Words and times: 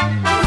Bye. 0.00 0.39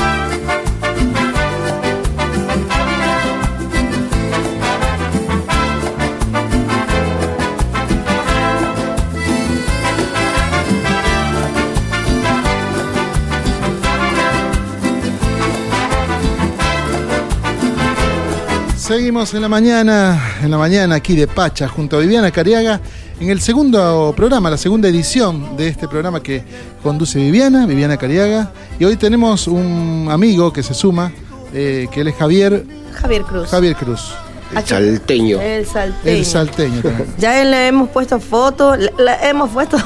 Seguimos 18.93 19.33
en 19.33 19.41
la 19.41 19.49
mañana, 19.49 20.21
en 20.43 20.51
la 20.51 20.57
mañana 20.59 20.93
aquí 20.93 21.15
de 21.15 21.25
Pacha, 21.25 21.67
junto 21.67 21.97
a 21.97 21.99
Viviana 21.99 22.29
Cariaga, 22.29 22.79
en 23.19 23.31
el 23.31 23.41
segundo 23.41 24.13
programa, 24.15 24.51
la 24.51 24.57
segunda 24.57 24.87
edición 24.87 25.57
de 25.57 25.67
este 25.69 25.87
programa 25.87 26.21
que 26.21 26.43
conduce 26.83 27.17
Viviana, 27.17 27.65
Viviana 27.65 27.97
Cariaga. 27.97 28.51
Y 28.77 28.85
hoy 28.85 28.95
tenemos 28.95 29.47
un 29.47 30.09
amigo 30.11 30.53
que 30.53 30.61
se 30.61 30.75
suma, 30.75 31.11
eh, 31.55 31.87
que 31.91 32.01
él 32.01 32.09
es 32.09 32.15
Javier. 32.15 32.67
Javier 32.93 33.23
Cruz. 33.23 33.49
Javier 33.49 33.75
Cruz. 33.75 34.13
El 34.55 34.63
salteño. 34.63 35.41
El 35.41 35.65
salteño. 35.65 36.15
El 36.15 36.25
salteño 36.25 36.81
también. 36.83 37.07
Ya 37.17 37.43
le 37.43 37.67
hemos 37.69 37.89
puesto 37.89 38.19
fotos, 38.19 38.77
hemos 39.23 39.49
puesto, 39.49 39.77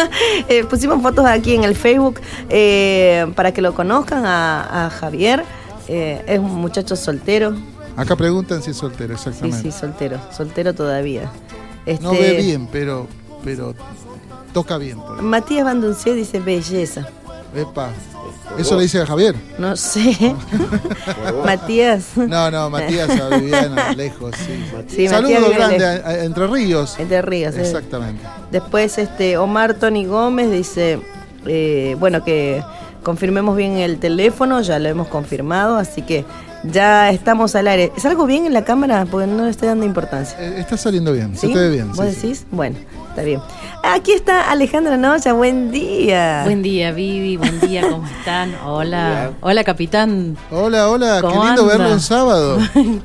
eh, 0.48 0.64
pusimos 0.64 1.00
fotos 1.00 1.24
aquí 1.24 1.54
en 1.54 1.62
el 1.62 1.76
Facebook 1.76 2.20
eh, 2.50 3.30
para 3.36 3.52
que 3.52 3.62
lo 3.62 3.74
conozcan 3.74 4.26
a, 4.26 4.86
a 4.86 4.90
Javier. 4.90 5.44
Eh, 5.86 6.20
es 6.26 6.40
un 6.40 6.56
muchacho 6.56 6.96
soltero. 6.96 7.54
Acá 7.96 8.16
preguntan 8.16 8.62
si 8.62 8.70
es 8.72 8.76
soltero, 8.76 9.16
Sí, 9.16 9.28
exactamente. 9.28 9.72
sí, 9.72 9.78
soltero. 9.78 10.20
Soltero 10.36 10.74
todavía. 10.74 11.30
Este, 11.86 12.02
No 12.04 12.12
ve 12.12 12.36
bien, 12.40 12.68
pero, 12.70 13.06
pero 13.44 13.74
toca 14.52 14.76
bien. 14.78 14.98
ahí. 14.98 15.22
Matías 15.22 15.64
Banduncié 15.64 16.14
dice 16.14 16.40
belleza. 16.40 17.06
Epa. 17.54 17.90
Eso 18.58 18.76
le 18.76 18.82
dice 18.82 19.00
a 19.00 19.06
Javier. 19.06 19.34
No 19.58 19.76
sé. 19.76 20.34
Matías. 21.44 22.16
No, 22.16 22.50
no, 22.50 22.70
Matías 22.70 23.08
a 23.20 23.36
Viviana, 23.36 23.92
lejos, 23.96 24.34
sí. 24.36 24.64
Sí, 24.88 25.08
Saludos 25.08 25.48
lejos. 25.48 25.82
a, 25.82 26.08
a 26.08 26.24
Entre 26.24 26.46
Ríos. 26.46 26.96
Entre 26.98 27.22
Ríos. 27.22 27.56
Exactamente. 27.56 28.22
Después 28.50 28.98
este 28.98 29.36
Omar 29.38 29.74
Tony 29.74 30.06
Gómez 30.06 30.50
dice, 30.50 31.00
eh, 31.46 31.96
bueno, 31.98 32.24
que 32.24 32.62
confirmemos 33.02 33.56
bien 33.56 33.78
el 33.78 33.98
teléfono, 33.98 34.60
ya 34.62 34.78
lo 34.78 34.88
hemos 34.88 35.08
confirmado, 35.08 35.76
así 35.76 36.02
que 36.02 36.24
ya 36.64 37.10
estamos 37.10 37.54
al 37.54 37.68
aire. 37.68 37.92
¿Salgo 37.96 38.26
bien 38.26 38.46
en 38.46 38.52
la 38.52 38.64
cámara? 38.64 39.06
Porque 39.10 39.26
no 39.26 39.44
le 39.44 39.50
estoy 39.50 39.68
dando 39.68 39.84
importancia. 39.86 40.36
Eh, 40.40 40.56
Está 40.58 40.76
saliendo 40.76 41.12
bien, 41.12 41.32
¿Sí? 41.36 41.46
se 41.48 41.52
te 41.52 41.58
ve 41.58 41.70
bien. 41.70 41.92
¿Vos 41.92 42.06
sí, 42.06 42.12
sí. 42.14 42.22
decís? 42.28 42.46
Bueno, 42.50 42.76
está 43.16 43.22
bien. 43.22 43.40
Aquí 43.82 44.12
está 44.12 44.50
Alejandra 44.50 44.96
Noya, 44.98 45.32
buen 45.32 45.70
día. 45.70 46.42
Buen 46.44 46.62
día, 46.62 46.92
Vivi. 46.92 47.36
Buen 47.38 47.60
día, 47.60 47.82
¿cómo 47.88 48.06
están? 48.18 48.54
Hola. 48.64 49.32
Hola, 49.40 49.64
capitán. 49.64 50.36
Hola, 50.50 50.90
hola, 50.90 51.16
qué 51.16 51.28
¿Cómo 51.28 51.44
lindo 51.46 51.62
anda? 51.62 51.76
verlo 51.76 51.92
en 51.94 52.00
sábado. 52.00 52.58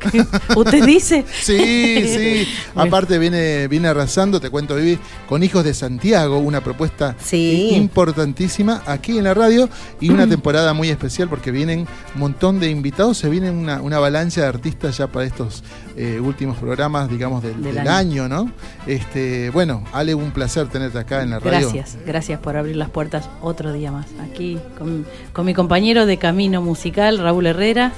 ¿Usted 0.56 0.86
dice? 0.86 1.24
Sí, 1.42 2.04
sí. 2.08 2.48
Aparte 2.76 3.18
viene, 3.20 3.68
viene 3.68 3.88
arrasando, 3.88 4.40
te 4.42 4.50
cuento, 4.50 4.76
Vivi, 4.76 5.00
con 5.30 5.44
Hijos 5.44 5.64
de 5.64 5.74
Santiago, 5.74 6.38
una 6.40 6.62
propuesta 6.62 7.16
Sí. 7.20 7.70
importantísima 7.76 8.82
aquí 8.86 9.18
en 9.18 9.24
la 9.24 9.34
radio 9.34 9.70
y 10.00 10.10
una 10.10 10.28
temporada 10.28 10.74
muy 10.74 10.90
especial 10.90 11.30
porque 11.30 11.52
vienen 11.52 11.88
un 12.16 12.20
montón 12.20 12.60
de 12.60 12.70
invitados, 12.70 13.18
se 13.18 13.30
viene 13.30 13.50
una, 13.52 13.82
una 13.82 13.98
avalancha 13.98 14.42
de 14.42 14.48
artistas 14.48 14.98
ya 14.98 15.08
para 15.08 15.26
estos 15.26 15.64
eh, 15.96 16.20
últimos 16.22 16.58
programas, 16.58 17.10
digamos, 17.10 17.44
del, 17.44 17.62
Del 17.64 17.76
del 17.76 17.88
año. 17.88 18.28
¿no? 18.28 18.52
Este, 18.88 19.50
bueno, 19.52 19.84
Ale, 20.02 20.14
un 20.16 20.32
placer 20.32 20.68
tenerte 20.68 21.00
acá 21.00 21.22
en 21.24 21.30
la 21.32 21.40
radio. 21.40 21.60
Gracias, 21.72 21.98
gracias 22.06 22.40
por 22.40 22.58
abrir 22.58 22.76
las 22.76 22.90
puertas 22.90 23.30
otro 23.42 23.72
día 23.72 23.92
más. 23.92 24.08
Aquí 24.30 24.60
con, 24.78 25.06
con 25.34 25.46
mi 25.46 25.54
compañero 25.54 26.06
de 26.06 26.18
camino 26.18 26.62
musical, 26.62 27.18
Raúl 27.20 27.46
Herrera. 27.48 27.92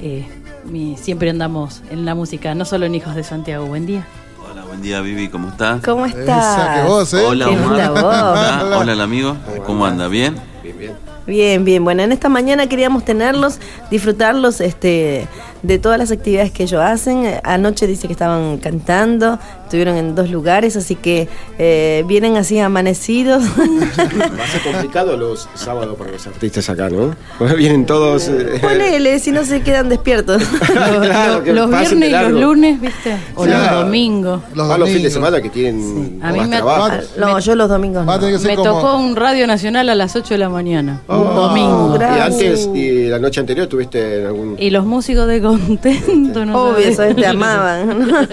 Eh, 0.00 0.26
mi- 0.70 0.96
siempre 0.96 1.30
andamos 1.30 1.82
en 1.90 2.04
la 2.04 2.14
música, 2.14 2.54
no 2.54 2.64
solo 2.64 2.86
en 2.86 2.94
Hijos 2.94 3.14
de 3.14 3.24
Santiago. 3.24 3.66
Buen 3.66 3.86
día. 3.86 4.06
Hola, 4.50 4.64
buen 4.64 4.80
día 4.82 5.00
Vivi, 5.00 5.28
¿cómo 5.28 5.48
estás? 5.48 5.82
¿Cómo 5.84 6.06
estás? 6.06 6.80
que 6.80 6.86
vos, 6.88 7.12
¿eh? 7.14 7.24
Hola 7.26 7.46
Qué 7.46 7.50
Omar. 7.56 7.68
linda 7.68 7.90
voz. 7.90 8.00
¿Cómo 8.02 8.34
estás? 8.34 8.62
Hola 8.76 8.92
el 8.92 9.00
amigo, 9.00 9.36
¿cómo 9.66 9.84
anda? 9.86 10.08
¿Bien? 10.08 10.36
Bien, 10.62 10.78
bien. 10.78 10.92
Bien, 11.26 11.64
bien. 11.64 11.82
Bueno, 11.82 12.02
en 12.04 12.12
esta 12.12 12.28
mañana 12.28 12.68
queríamos 12.68 13.04
tenerlos, 13.04 13.58
disfrutarlos 13.90 14.60
este, 14.60 15.26
de 15.62 15.78
todas 15.78 15.98
las 15.98 16.10
actividades 16.10 16.52
que 16.52 16.64
ellos 16.64 16.80
hacen. 16.80 17.24
Eh, 17.26 17.40
Anoche 17.44 17.86
dice 17.86 18.06
que 18.06 18.12
estaban 18.12 18.58
cantando, 18.58 19.38
estuvieron 19.64 19.96
en 19.96 20.14
dos 20.14 20.30
lugares, 20.30 20.76
así 20.76 20.94
que 20.96 21.28
eh, 21.58 22.04
vienen 22.06 22.36
así 22.36 22.58
amanecidos. 22.58 23.42
Va 23.58 24.44
a 24.44 24.46
ser 24.48 24.62
complicado 24.62 25.16
los 25.16 25.48
sábados 25.54 25.96
para 25.96 26.12
los 26.12 26.26
artistas 26.26 26.68
acá, 26.70 26.88
¿no? 26.88 27.14
Porque 27.38 27.54
vienen 27.54 27.86
todos. 27.86 28.28
eh, 28.28 28.58
Ponele, 28.62 29.18
si 29.18 29.32
no 29.32 29.44
se 29.44 29.62
quedan 29.62 29.88
despiertos. 29.88 30.42
claro, 30.66 31.42
los 31.44 31.70
de 31.70 31.76
viernes 31.78 32.08
y 32.08 32.12
los 32.12 32.32
lunes, 32.32 32.80
¿viste? 32.80 33.16
O 33.34 33.44
Claro. 33.44 33.76
los 33.76 33.84
domingos. 33.86 34.40
Los 34.54 34.70
Ah, 34.70 34.78
los 34.78 34.88
fines 34.88 35.04
de 35.04 35.10
semana 35.10 35.40
que 35.40 35.48
tienen 35.50 36.18
A 36.22 36.32
mí 36.32 36.38
más 36.38 36.48
me- 36.48 36.56
trabajo. 36.56 36.90
no, 37.18 37.38
yo 37.38 37.54
los 37.54 37.68
domingos 37.68 38.04
no. 38.04 38.18
Me 38.18 38.56
como... 38.56 38.64
tocó 38.80 38.96
un 38.96 39.14
radio 39.16 39.46
nacional 39.46 39.88
a 39.88 39.94
las 39.94 40.14
8 40.16 40.34
de 40.34 40.38
la 40.38 40.48
mañana. 40.48 41.00
un 41.08 41.16
Oh, 41.16 41.24
domingo. 41.48 41.96
Y 42.00 42.20
antes, 42.20 42.68
y 42.74 43.06
la 43.08 43.18
noche 43.18 43.40
anterior, 43.40 43.66
tuviste 43.66 44.26
algún. 44.26 44.56
Y 44.58 44.70
los 44.70 44.84
músicos 44.84 45.26
de 45.28 45.40
contento, 45.58 46.44
¿no? 46.44 46.70
Obvio, 46.70 46.94
sabes, 46.94 47.16
te 47.16 47.26
amaban. 47.26 48.26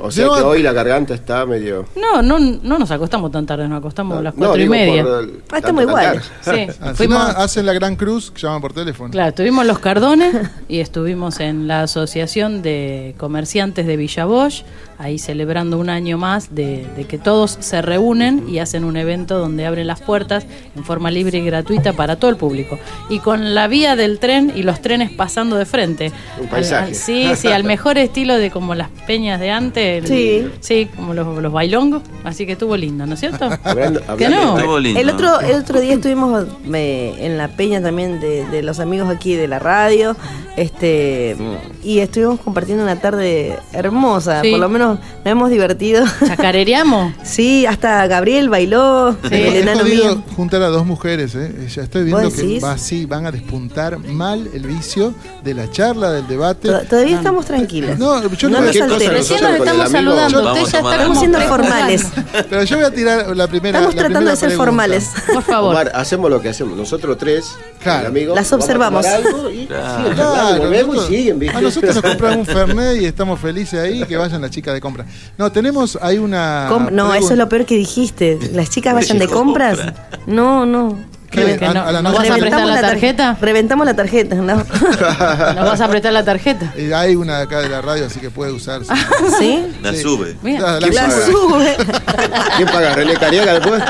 O 0.00 0.10
sea 0.10 0.24
que 0.36 0.42
hoy 0.42 0.62
la 0.62 0.72
garganta 0.72 1.14
está 1.14 1.44
medio. 1.46 1.86
No, 1.96 2.22
no, 2.22 2.38
no 2.38 2.78
nos 2.78 2.90
acostamos 2.90 3.30
tan 3.30 3.46
tarde, 3.46 3.68
nos 3.68 3.78
acostamos 3.78 4.18
a 4.18 4.22
las 4.22 4.34
No, 4.36 4.46
cuatro 4.46 4.62
y 4.62 4.68
media. 4.68 5.04
Ah, 5.50 5.58
estamos 5.58 5.82
igual. 5.82 6.04
cantar. 6.04 6.22
Sí, 6.54 6.66
si 6.88 6.94
fuimos, 6.94 7.18
no, 7.18 7.24
hacen 7.24 7.66
la 7.66 7.72
gran 7.72 7.96
cruz, 7.96 8.30
que 8.30 8.40
llaman 8.40 8.60
por 8.60 8.72
teléfono. 8.72 9.10
claro, 9.10 9.28
estuvimos 9.30 9.66
los 9.66 9.78
Cardones 9.78 10.34
y 10.68 10.80
estuvimos 10.80 11.40
en 11.40 11.66
la 11.68 11.82
Asociación 11.82 12.62
de 12.62 13.14
Comerciantes 13.18 13.86
de 13.86 13.96
Villa 13.96 14.24
Bosch, 14.24 14.62
ahí 14.98 15.18
celebrando 15.18 15.78
un 15.78 15.90
año 15.90 16.18
más 16.18 16.54
de, 16.54 16.86
de 16.96 17.04
que 17.04 17.18
todos 17.18 17.56
se 17.60 17.82
reúnen 17.82 18.44
y 18.48 18.58
hacen 18.58 18.84
un 18.84 18.96
evento 18.96 19.38
donde 19.38 19.66
abren 19.66 19.86
las 19.86 20.00
puertas 20.00 20.46
en 20.76 20.84
forma 20.84 21.10
libre 21.10 21.38
y 21.38 21.44
gratuita 21.44 21.92
para 21.92 22.16
todo 22.16 22.30
el 22.30 22.36
público. 22.36 22.78
Y 23.08 23.18
con 23.18 23.54
la 23.54 23.66
vía 23.68 23.96
del 23.96 24.18
tren 24.18 24.52
y 24.54 24.62
los 24.62 24.80
trenes 24.80 25.10
pasando 25.10 25.56
de 25.56 25.66
frente. 25.66 26.12
Un 26.40 26.48
paisaje. 26.48 26.88
al- 26.90 26.94
sí, 26.94 27.28
sí, 27.36 27.48
al 27.48 27.64
mejor 27.64 27.98
estilo 27.98 28.36
de 28.36 28.50
como 28.50 28.74
las 28.74 28.88
peñas 29.06 29.40
de 29.40 29.50
antes. 29.50 30.04
el- 30.04 30.06
Sí. 30.08 30.48
Sí, 30.60 30.88
como 30.94 31.14
los, 31.14 31.42
los 31.42 31.52
bailongos. 31.52 32.02
Así 32.24 32.46
que 32.46 32.52
estuvo 32.52 32.76
lindo, 32.76 33.06
¿no 33.06 33.14
es 33.14 33.20
cierto? 33.20 33.48
Hablando, 33.64 34.00
Que 34.16 34.26
hablando 34.26 34.58
no. 34.66 34.78
lindo. 34.78 35.00
El 35.00 35.10
otro, 35.10 35.40
el 35.40 35.56
otro 35.60 35.80
día 35.80 35.94
estuvimos 35.94 36.46
eh, 36.72 37.14
en 37.18 37.36
la 37.38 37.48
peña 37.48 37.82
también 37.82 38.20
de, 38.20 38.44
de 38.46 38.62
los 38.62 38.80
amigos 38.80 39.08
aquí 39.08 39.34
de 39.34 39.48
la 39.48 39.58
radio, 39.58 40.16
este 40.56 41.36
y 41.82 41.98
estuvimos 42.00 42.40
compartiendo 42.40 42.82
una 42.84 42.96
tarde 42.96 43.56
hermosa, 43.72 44.42
Sí. 44.42 44.50
por 44.50 44.60
lo 44.60 44.68
menos 44.68 44.83
nos 44.84 44.98
hemos 45.24 45.50
divertido. 45.50 46.04
¿Chacarereamos? 46.26 47.14
Sí, 47.24 47.66
hasta 47.66 48.06
Gabriel 48.06 48.48
bailó, 48.48 49.16
Sí. 49.28 49.28
el 49.34 49.34
He 49.56 49.60
enano 49.62 49.80
podido 49.80 50.04
mío. 50.16 50.24
juntar 50.36 50.62
a 50.62 50.68
dos 50.68 50.86
mujeres, 50.86 51.34
¿eh? 51.34 51.66
Ya 51.74 51.82
estoy 51.82 52.04
viendo 52.04 52.22
¿Vos 52.22 52.34
que 52.34 52.60
va 52.60 52.72
así, 52.72 53.06
van 53.06 53.26
a 53.26 53.32
despuntar 53.32 53.98
mal 53.98 54.48
el 54.54 54.66
vicio 54.66 55.14
de 55.42 55.54
la 55.54 55.70
charla, 55.70 56.10
del 56.12 56.26
debate. 56.28 56.68
To- 56.68 56.82
Todavía 56.82 57.16
estamos 57.16 57.44
tranquilos. 57.46 57.98
No, 57.98 58.22
yo 58.28 58.48
no 58.48 58.58
no- 58.60 58.64
nos 58.66 58.72
¿Qué 58.72 58.80
cosa 58.80 58.92
alteres. 58.94 59.18
Recién 59.18 59.40
nos 59.42 59.52
estamos 59.58 59.90
saludando. 59.90 60.42
Vamos 60.44 60.62
Usted 60.62 60.72
ya 60.80 60.90
Estamos 60.90 61.18
siendo 61.18 61.40
formales. 61.40 62.06
Pero 62.50 62.62
yo 62.64 62.76
voy 62.76 62.84
a 62.84 62.90
tirar 62.90 63.36
la 63.36 63.46
primera. 63.48 63.78
Estamos 63.78 63.94
la 63.94 64.00
tratando 64.02 64.18
primera 64.18 64.30
de 64.32 64.36
ser 64.36 64.48
pregunta. 64.50 64.64
formales. 64.64 65.10
Por 65.32 65.42
favor. 65.42 65.70
Omar, 65.74 65.92
hacemos 65.94 66.30
lo 66.30 66.40
que 66.40 66.48
hacemos. 66.50 66.76
Nosotros 66.76 67.16
tres, 67.18 67.56
Claro. 67.82 68.00
el 68.02 68.06
amigo, 68.08 68.34
Las 68.34 68.50
vamos 68.50 68.68
a 68.68 68.72
tomar 68.72 68.92
observamos. 68.92 69.06
algo 69.06 69.50
y 69.50 69.66
Claro. 69.66 69.96
siguen 69.98 70.14
Claro, 70.14 70.34
charlando, 70.34 70.62
volvemos 70.64 70.94
nosotros- 70.96 71.12
y 71.12 71.16
siguen, 71.16 71.38
¿viste? 71.38 71.56
a 71.56 71.60
nosotros 71.60 71.94
nos 71.94 72.04
compran 72.04 72.38
un 72.38 72.46
Fernet 72.46 73.02
y 73.02 73.04
estamos 73.06 73.40
felices 73.40 73.80
ahí, 73.80 74.04
que 74.04 74.16
vayan 74.16 74.40
las 74.42 74.50
chicas 74.50 74.73
de 74.74 74.80
compra. 74.80 75.06
No, 75.38 75.50
tenemos 75.52 75.98
ahí 76.02 76.18
una. 76.18 76.66
Com- 76.68 76.84
no, 76.84 76.88
pregunta. 77.08 77.18
eso 77.18 77.30
es 77.32 77.38
lo 77.38 77.48
peor 77.48 77.64
que 77.64 77.76
dijiste. 77.76 78.38
¿Las 78.52 78.70
chicas 78.70 78.94
vayan 78.94 79.18
de 79.18 79.28
compras? 79.28 79.78
No, 80.26 80.66
no. 80.66 80.98
¿Qué? 81.30 81.42
Creo 81.42 81.58
que 81.58 81.66
A- 81.66 81.74
no. 81.74 81.82
a 81.82 81.90
la 81.90 82.00
¿Nos 82.02 82.12
noche- 82.12 82.28
vas 82.28 82.38
a 82.38 82.40
prestar 82.40 82.60
Reventamos 82.60 82.68
la 82.70 82.80
tar- 82.80 82.90
tarjeta? 82.90 83.36
Reventamos 83.40 83.86
la 83.86 83.96
tarjeta, 83.96 84.34
¿no? 84.36 84.54
¿Nos 85.54 85.64
vas 85.66 85.80
a 85.80 85.88
prestar 85.88 86.12
la 86.12 86.24
tarjeta? 86.24 86.72
Hay 86.94 87.16
una 87.16 87.40
acá 87.40 87.58
de 87.60 87.68
la 87.68 87.82
radio, 87.82 88.06
así 88.06 88.20
que 88.20 88.30
puede 88.30 88.52
usarse. 88.52 88.92
¿Sí? 89.40 89.64
La 89.82 89.92
Sí. 89.92 90.02
sube. 90.02 90.36
La- 90.44 90.78
la 90.78 90.88
¿Quién 90.88 90.94
La 90.94 91.10
sube. 91.10 91.76
¿Quién 92.56 92.68
paga? 92.68 92.94
¿René 92.94 93.14
Cariaga 93.14 93.54
después? 93.54 93.82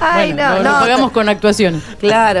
Ay, 0.00 0.32
bueno, 0.32 0.48
no, 0.48 0.56
no. 0.56 0.62
lo 0.72 0.78
pagamos 0.80 1.12
con 1.12 1.28
actuaciones. 1.28 1.82
Claro. 2.00 2.40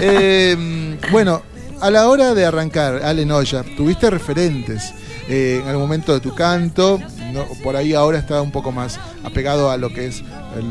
Eh, 0.00 0.96
bueno, 1.10 1.42
a 1.80 1.90
la 1.90 2.08
hora 2.08 2.34
de 2.34 2.44
arrancar, 2.44 3.00
Ale 3.02 3.24
Noya, 3.26 3.64
tuviste 3.76 4.10
referentes 4.10 4.92
eh, 5.30 5.60
en 5.62 5.68
el 5.70 5.76
momento 5.78 6.12
de 6.12 6.20
tu 6.20 6.34
canto. 6.34 6.98
no- 7.32 7.44
por 7.62 7.76
ahí 7.76 7.94
ahora 7.94 8.18
está 8.18 8.42
un 8.42 8.50
poco 8.50 8.72
más 8.72 8.98
apegado 9.24 9.70
a 9.70 9.76
lo 9.76 9.92
que 9.94 10.06
es 10.08 10.18
el, 10.56 10.66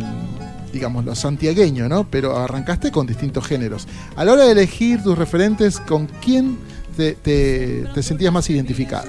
digamos, 0.74 1.06
lo 1.06 1.16
santiagueño, 1.16 1.88
¿no? 1.90 2.04
Pero 2.10 2.38
arrancaste 2.38 2.92
con 2.92 3.08
distintos 3.08 3.48
géneros. 3.48 3.88
A 4.18 4.26
la 4.26 4.34
hora 4.34 4.44
de 4.46 4.52
elegir 4.52 5.02
tus 5.02 5.18
referentes, 5.18 5.80
¿con 5.80 6.08
quién 6.22 6.58
te, 6.98 7.14
te- 7.14 7.86
te 7.94 8.04
sentías 8.04 8.34
más 8.34 8.50
identificada? 8.50 9.08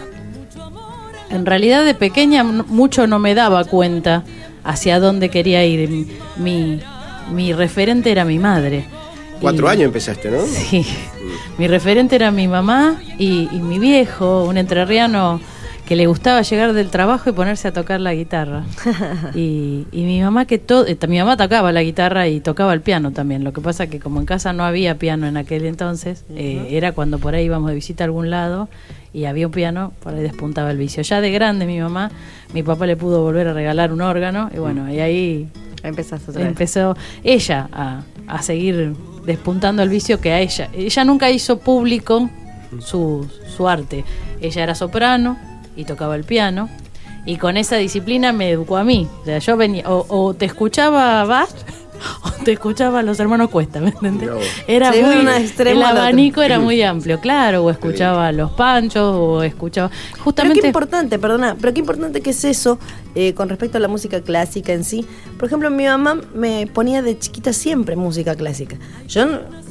En 1.31 1.47
realidad 1.47 1.85
de 1.85 1.95
pequeña 1.95 2.43
mucho 2.45 3.07
no 3.07 3.19
me 3.19 3.35
daba 3.35 3.65
cuenta 3.65 4.25
hacia 4.65 4.99
dónde 5.01 5.29
quería 5.29 5.65
ir. 5.65 6.07
Mi, 6.37 6.81
mi 7.33 7.53
referente 7.53 8.11
era 8.11 8.25
mi 8.25 8.39
madre. 8.39 8.85
Cuatro 9.41 9.69
años 9.69 9.85
empezaste, 9.85 10.31
¿no? 10.31 10.43
Sí. 10.47 10.85
Mi 11.59 11.67
referente 11.69 12.17
era 12.17 12.31
mi 12.31 12.49
mamá 12.49 13.01
y, 13.19 13.49
y 13.53 13.61
mi 13.61 13.79
viejo, 13.79 14.45
un 14.45 14.57
entrerriano 14.59 15.41
que 15.87 15.97
le 15.97 16.07
gustaba 16.07 16.43
llegar 16.43 16.73
del 16.73 16.89
trabajo 16.89 17.31
y 17.31 17.33
ponerse 17.33 17.67
a 17.69 17.73
tocar 17.73 18.01
la 18.01 18.15
guitarra. 18.15 18.65
Y, 19.35 19.87
y 19.93 20.03
mi 20.05 20.21
mamá 20.23 20.45
que 20.45 20.59
todo, 20.59 20.87
eh, 20.87 20.97
mi 21.09 21.19
mamá 21.19 21.37
tocaba 21.37 21.73
la 21.73 21.83
guitarra 21.83 22.29
y 22.29 22.41
tocaba 22.41 22.73
el 22.75 22.81
piano 22.81 23.11
también. 23.13 23.43
Lo 23.45 23.53
que 23.53 23.61
pasa 23.61 23.89
que 23.89 23.99
como 23.99 24.21
en 24.21 24.27
casa 24.27 24.53
no 24.53 24.65
había 24.65 24.99
piano 24.99 25.27
en 25.27 25.37
aquel 25.37 25.65
entonces, 25.65 26.25
eh, 26.35 26.69
era 26.71 26.93
cuando 26.93 27.19
por 27.19 27.35
ahí 27.35 27.45
íbamos 27.47 27.69
de 27.71 27.75
visita 27.75 28.05
a 28.05 28.07
algún 28.07 28.31
lado 28.31 28.69
y 29.13 29.25
había 29.25 29.47
un 29.47 29.53
piano, 29.53 29.93
por 30.03 30.15
ahí 30.15 30.23
despuntaba 30.23 30.71
el 30.71 30.79
vicio. 30.79 31.03
Ya 31.03 31.21
de 31.21 31.31
grande 31.33 31.67
mi 31.67 31.81
mamá, 31.81 32.11
mi 32.55 32.63
papá 32.63 32.87
le 32.87 32.97
pudo 32.97 33.23
volver 33.23 33.49
a 33.49 33.53
regalar 33.53 33.93
un 33.93 34.01
órgano 34.01 34.49
y 34.55 34.59
bueno, 34.59 34.93
y 34.93 35.01
ahí 35.01 35.49
Empezaste 35.83 36.31
otra 36.31 36.43
vez. 36.43 36.49
empezó 36.51 36.95
ella 37.25 37.69
a, 37.73 38.03
a 38.29 38.43
seguir 38.43 38.95
despuntando 39.31 39.83
el 39.83 39.89
vicio 39.89 40.21
que 40.21 40.33
a 40.33 40.41
ella. 40.41 40.69
Ella 40.73 41.05
nunca 41.05 41.31
hizo 41.31 41.59
público 41.59 42.29
su, 42.81 43.29
su 43.57 43.69
arte. 43.69 44.05
Ella 44.41 44.63
era 44.63 44.75
soprano 44.75 45.39
y 45.77 45.85
tocaba 45.85 46.17
el 46.17 46.25
piano. 46.25 46.69
Y 47.27 47.37
con 47.37 47.57
esa 47.57 47.77
disciplina 47.77 48.33
me 48.33 48.51
educó 48.51 48.77
a 48.77 48.85
mí. 48.85 49.09
O 49.23 49.25
sea, 49.25 49.39
yo 49.39 49.57
venía, 49.57 49.85
o, 49.89 50.07
o 50.09 50.35
te 50.35 50.47
escuchaba 50.47 51.25
Bach 51.25 51.51
o 52.23 52.31
te 52.45 52.53
escuchaba 52.53 53.01
a 53.01 53.03
los 53.03 53.19
hermanos 53.21 53.51
Cuesta, 53.51 53.81
¿me 53.81 53.91
entendés? 53.91 54.31
Era 54.67 54.91
muy, 54.91 54.99
de 55.01 55.21
un 55.21 55.29
extremo 55.29 55.81
el 55.81 55.87
abanico 55.87 56.43
era 56.43 56.59
muy 56.59 56.83
amplio, 56.83 57.21
claro, 57.21 57.65
o 57.65 57.71
escuchaba 57.71 58.29
a 58.29 58.33
los 58.33 58.51
panchos, 58.53 59.15
o 59.17 59.43
escuchaba. 59.43 59.91
Pero 59.91 60.25
Justamente. 60.25 60.61
qué 60.61 60.67
importante, 60.67 61.19
perdona, 61.19 61.57
pero 61.61 61.73
qué 61.73 61.81
importante 61.81 62.21
que 62.21 62.31
es 62.31 62.45
eso 62.45 62.79
eh, 63.15 63.35
con 63.35 63.49
respecto 63.49 63.79
a 63.79 63.81
la 63.81 63.89
música 63.89 64.21
clásica 64.21 64.73
en 64.73 64.85
sí. 64.85 65.07
Por 65.39 65.47
ejemplo, 65.47 65.71
mi 65.71 65.85
mamá 65.85 66.21
me 66.35 66.67
ponía 66.67 67.03
de 67.03 67.19
chiquita 67.19 67.53
siempre 67.53 67.97
música 67.97 68.35
clásica. 68.35 68.77
Yo, 69.09 69.27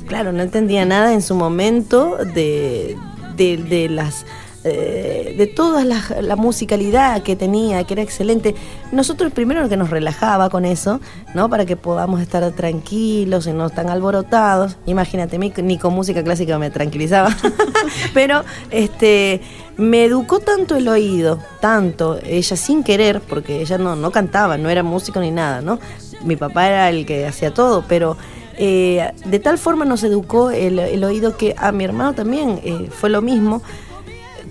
claro, 0.08 0.32
no 0.32 0.42
entendía 0.44 0.86
nada 0.86 1.14
en 1.14 1.22
su 1.22 1.36
momento 1.36 2.18
de, 2.18 2.98
de, 3.36 3.58
de 3.58 3.90
las... 3.90 4.26
eh, 4.64 5.36
de 5.38 5.48
toda 5.48 5.86
la, 5.86 6.36
musicalidad 6.36 7.24
que 7.24 7.36
tenía, 7.36 7.84
que 7.86 7.94
era 7.94 8.04
excelente. 8.04 8.56
Nosotros 8.92 9.32
primero 9.32 9.68
que 9.70 9.78
nos 9.78 9.90
relajaba 9.90 10.50
con 10.50 10.66
eso, 10.66 11.00
¿no? 11.34 11.50
Para 11.50 11.66
que 11.66 11.76
podamos 11.76 12.22
estar 12.22 12.50
tranquilos 12.52 13.48
y 13.48 13.54
no 13.54 13.70
tan 13.70 13.90
alborotados. 13.90 14.78
Imagínate, 14.86 15.38
ni 15.38 15.78
con 15.78 15.94
música 15.94 16.24
clásica 16.24 16.58
me 16.60 16.72
tranquilizaba. 16.72 17.36
Pero 18.14 18.44
este 18.70 19.42
me 19.80 20.04
educó 20.04 20.40
tanto 20.40 20.76
el 20.76 20.90
oído, 20.90 21.40
tanto, 21.62 22.20
ella 22.22 22.58
sin 22.58 22.84
querer, 22.84 23.22
porque 23.22 23.62
ella 23.62 23.78
no, 23.78 23.96
no 23.96 24.12
cantaba, 24.12 24.58
no 24.58 24.70
era 24.70 24.84
músico 24.84 25.22
ni 25.22 25.32
nada, 25.32 25.62
¿no? 25.62 25.80
Mi 26.26 26.36
papá 26.36 26.68
era 26.68 26.90
el 26.90 27.06
que 27.06 27.26
hacía 27.26 27.54
todo, 27.54 27.86
pero 27.88 28.18
eh, 28.58 29.10
de 29.24 29.40
tal 29.40 29.58
forma 29.58 29.86
nos 29.86 30.04
educó 30.04 30.52
el, 30.52 30.80
el 30.80 31.02
oído 31.06 31.38
que 31.38 31.56
a 31.58 31.72
mi 31.72 31.86
hermano 31.86 32.14
también 32.14 32.60
eh, 32.66 32.90
fue 32.92 33.10
lo 33.10 33.22
mismo. 33.22 33.62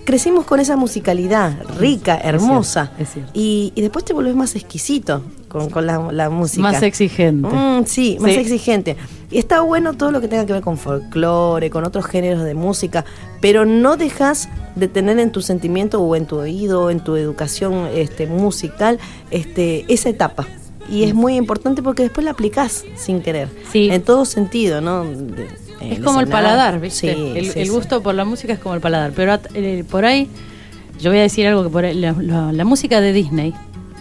Crecimos 0.09 0.43
con 0.45 0.59
esa 0.59 0.75
musicalidad 0.75 1.55
rica, 1.77 2.17
hermosa. 2.17 2.91
es 2.97 3.13
cierto. 3.13 3.31
Y, 3.35 3.71
y 3.75 3.81
después 3.81 4.03
te 4.03 4.11
volvés 4.13 4.33
más 4.35 4.55
exquisito 4.55 5.21
con, 5.47 5.69
con 5.69 5.85
la, 5.85 6.11
la 6.11 6.31
música. 6.31 6.63
Más 6.63 6.81
exigente. 6.81 7.47
Mm, 7.47 7.85
sí, 7.85 8.17
más 8.19 8.31
Sí. 8.31 8.39
exigente. 8.39 8.97
Y 9.29 9.37
está 9.37 9.61
bueno 9.61 9.93
todo 9.93 10.09
lo 10.11 10.19
que 10.19 10.27
tenga 10.27 10.47
que 10.47 10.53
ver 10.53 10.63
con 10.63 10.79
folclore, 10.79 11.69
con 11.69 11.83
otros 11.83 12.07
géneros 12.07 12.43
de 12.43 12.55
música, 12.55 13.05
pero 13.39 13.65
no 13.65 13.97
dejas 13.97 14.49
de 14.75 14.87
tener 14.87 15.19
en 15.19 15.31
tu 15.31 15.43
sentimiento 15.43 16.01
o 16.01 16.15
en 16.15 16.25
tu 16.25 16.37
oído, 16.37 16.89
en 16.89 17.01
tu 17.01 17.15
educación 17.15 17.87
este, 17.93 18.25
musical, 18.25 18.97
este, 19.29 19.85
esa 19.93 20.09
etapa. 20.09 20.47
Y 20.89 21.03
es 21.03 21.13
muy 21.13 21.35
importante 21.35 21.83
porque 21.83 22.01
después 22.01 22.25
la 22.25 22.31
aplicás 22.31 22.83
sin 22.95 23.21
querer. 23.21 23.47
Sí. 23.71 23.89
En 23.91 24.01
todo 24.01 24.25
sentido, 24.25 24.81
¿no? 24.81 25.05
En 25.81 25.93
Es 25.93 25.99
como 25.99 26.19
el 26.19 26.27
paladar, 26.27 26.79
¿viste? 26.79 27.13
Sí, 27.13 27.31
el, 27.35 27.51
sí, 27.51 27.59
el 27.59 27.65
sí. 27.67 27.71
gusto 27.71 28.01
por 28.03 28.15
la 28.15 28.25
música 28.25 28.53
es 28.53 28.59
como 28.59 28.75
el 28.75 28.81
paladar. 28.81 29.11
Pero 29.15 29.33
at- 29.33 29.47
eh, 29.53 29.83
por 29.89 30.05
ahí, 30.05 30.27
yo 30.99 31.09
voy 31.11 31.19
a 31.19 31.23
decir 31.23 31.47
algo 31.47 31.63
que 31.63 31.69
por 31.69 31.85
ahí, 31.85 31.93
la, 31.95 32.13
la- 32.19 32.51
la 32.51 32.65
música 32.65 33.01
de 33.01 33.13
Disney, 33.13 33.53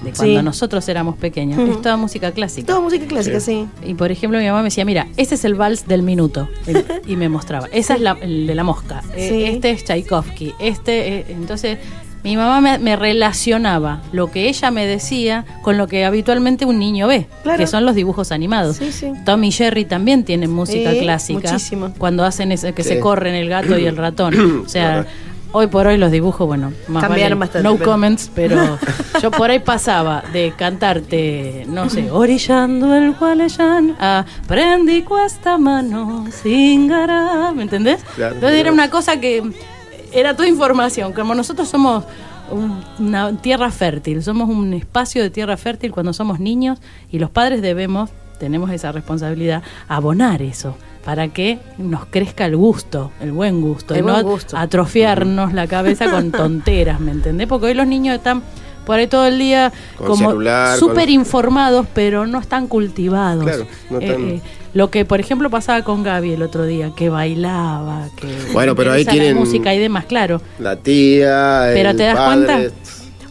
de 0.03 0.13
cuando 0.13 0.39
Sí. 0.39 0.45
nosotros 0.45 0.89
éramos 0.89 1.17
pequeños, 1.17 1.59
es 1.69 1.83
toda 1.83 1.97
música 1.97 2.31
clásica. 2.33 2.67
Toda 2.69 2.81
música 2.81 3.05
clásica, 3.07 3.41
sí. 3.41 3.67
Y 3.85 3.95
por 3.95 4.13
ejemplo, 4.13 4.39
mi 4.39 4.47
mamá 4.47 4.59
me 4.59 4.65
decía, 4.67 4.85
mira, 4.85 5.09
ese 5.17 5.35
es 5.35 5.45
el 5.45 5.55
vals 5.55 5.87
del 5.89 6.03
minuto. 6.03 6.49
y 7.07 7.17
me 7.17 7.29
mostraba. 7.29 7.67
Esa 7.73 7.95
es 7.95 8.01
la, 8.01 8.17
el 8.21 8.47
de 8.47 8.55
la 8.55 8.63
mosca. 8.65 9.03
Eh, 9.17 9.29
Sí. 9.29 9.45
Este 9.45 9.71
es 9.73 9.85
Tchaikovsky. 9.85 10.55
Este, 10.61 11.19
eh, 11.19 11.27
entonces, 11.31 11.79
mi 12.25 12.37
mamá 12.37 12.61
me, 12.61 12.79
me 12.79 12.97
relacionaba 12.97 14.01
lo 14.13 14.31
que 14.31 14.49
ella 14.49 14.71
me 14.71 14.87
decía 14.87 15.45
con 15.63 15.79
lo 15.79 15.87
que 15.87 16.05
habitualmente 16.05 16.65
un 16.65 16.79
niño 16.79 17.07
ve, 17.07 17.27
Claro. 17.43 17.59
que 17.59 17.67
son 17.67 17.85
los 17.85 17.95
dibujos 17.95 18.33
animados. 18.33 18.77
Sí, 18.77 18.93
sí. 18.93 19.13
Tom 19.25 19.43
y 19.45 19.53
Jerry 19.53 19.85
también 19.85 20.25
tienen 20.25 20.51
música 20.53 20.93
Sí, 20.93 21.01
clásica. 21.01 21.51
muchísimo. 21.53 21.93
Cuando 21.99 22.25
hacen 22.25 22.53
ese 22.53 22.73
que 22.73 22.83
Sí. 22.83 22.91
se 22.91 23.01
corren 23.01 23.35
el 23.35 23.49
gato 23.49 23.79
y 23.79 23.87
el 23.87 23.97
ratón. 23.97 24.35
O 24.67 24.69
sea, 24.69 24.93
Claro. 25.03 25.09
hoy 25.53 25.67
por 25.69 25.87
hoy 25.87 25.97
los 25.97 26.11
dibujos, 26.11 26.47
bueno, 26.47 26.73
más 26.89 27.03
Cambiaron 27.05 27.39
vale 27.39 27.47
bastante, 27.49 27.69
no 27.69 27.77
pero- 27.77 27.91
comments, 27.91 28.31
pero 28.35 28.79
yo 29.23 29.31
por 29.31 29.51
ahí 29.51 29.61
pasaba 29.61 30.23
de 30.33 30.53
cantarte, 30.57 31.65
no 31.69 31.89
sé, 31.89 32.11
orillando 32.11 32.95
el 32.95 33.13
Gualeyán 33.15 33.97
a 34.01 34.25
prendí 34.47 35.05
esta 35.25 35.57
mano 35.57 36.27
sin 36.43 36.89
gará, 36.89 37.53
¿me 37.55 37.63
entendés? 37.63 38.01
Claro, 38.17 38.35
Entonces 38.35 38.59
era 38.61 38.73
una 38.73 38.91
cosa 38.91 39.21
que 39.21 39.43
era 40.13 40.35
toda 40.35 40.49
información, 40.49 41.13
como 41.13 41.35
nosotros 41.35 41.69
somos 41.69 42.05
un- 42.51 42.83
una 42.99 43.37
tierra 43.41 43.71
fértil, 43.71 44.23
somos 44.23 44.49
un 44.49 44.73
espacio 44.75 45.23
de 45.23 45.31
tierra 45.31 45.57
fértil 45.57 45.93
cuando 45.93 46.13
somos 46.13 46.41
niños 46.41 46.79
y 47.11 47.19
los 47.19 47.31
padres 47.31 47.61
debemos, 47.63 48.11
tenemos 48.39 48.71
esa 48.71 48.93
responsabilidad, 48.93 49.63
abonar 49.89 50.41
eso 50.43 50.77
para 51.05 51.29
que 51.29 51.59
nos 51.79 52.07
crezca 52.07 52.45
el 52.47 52.57
gusto, 52.57 53.11
el 53.21 53.33
buen 53.33 53.61
gusto, 53.61 53.95
El 53.95 54.01
y 54.01 54.07
no 54.07 54.23
gusto. 54.23 54.57
atrofiarnos 54.57 55.53
la 55.53 55.67
cabeza 55.67 56.11
con 56.11 56.31
tonteras, 56.33 57.01
¿me 57.01 57.11
entendés? 57.13 57.47
Porque 57.49 57.67
hoy 57.67 57.75
los 57.75 57.87
niños 57.87 58.17
están 58.17 58.43
por 58.87 58.99
ahí 58.99 59.07
todo 59.07 59.27
el 59.27 59.39
día 59.39 59.71
Con 59.99 60.07
como 60.07 60.31
súper 60.79 61.05
con- 61.05 61.11
informados, 61.11 61.87
pero 61.95 62.27
no 62.27 62.39
están 62.39 62.67
cultivados. 62.69 63.45
Claro, 63.45 63.67
no 63.91 63.99
Eh, 64.01 64.05
están- 64.07 64.29
eh, 64.29 64.43
lo 64.75 64.91
que, 64.91 65.05
por 65.05 65.21
ejemplo, 65.21 65.51
pasaba 65.51 65.83
con 65.83 66.03
Gaby 66.03 66.33
el 66.33 66.43
otro 66.43 66.65
día, 66.65 66.93
que 66.95 67.09
bailaba, 67.09 68.09
que 68.17 68.27
Bueno, 68.53 68.75
pero 68.77 68.93
ahí 68.93 69.05
tienen- 69.05 69.37
música 69.37 69.75
y 69.75 69.79
demás, 69.79 70.05
claro. 70.07 70.41
La 70.59 70.77
tía, 70.77 71.71
Pero 71.75 71.91
el 71.91 71.97
¿te 71.97 72.03
das 72.05 72.17
padre, 72.17 72.47
cuenta? 72.47 72.63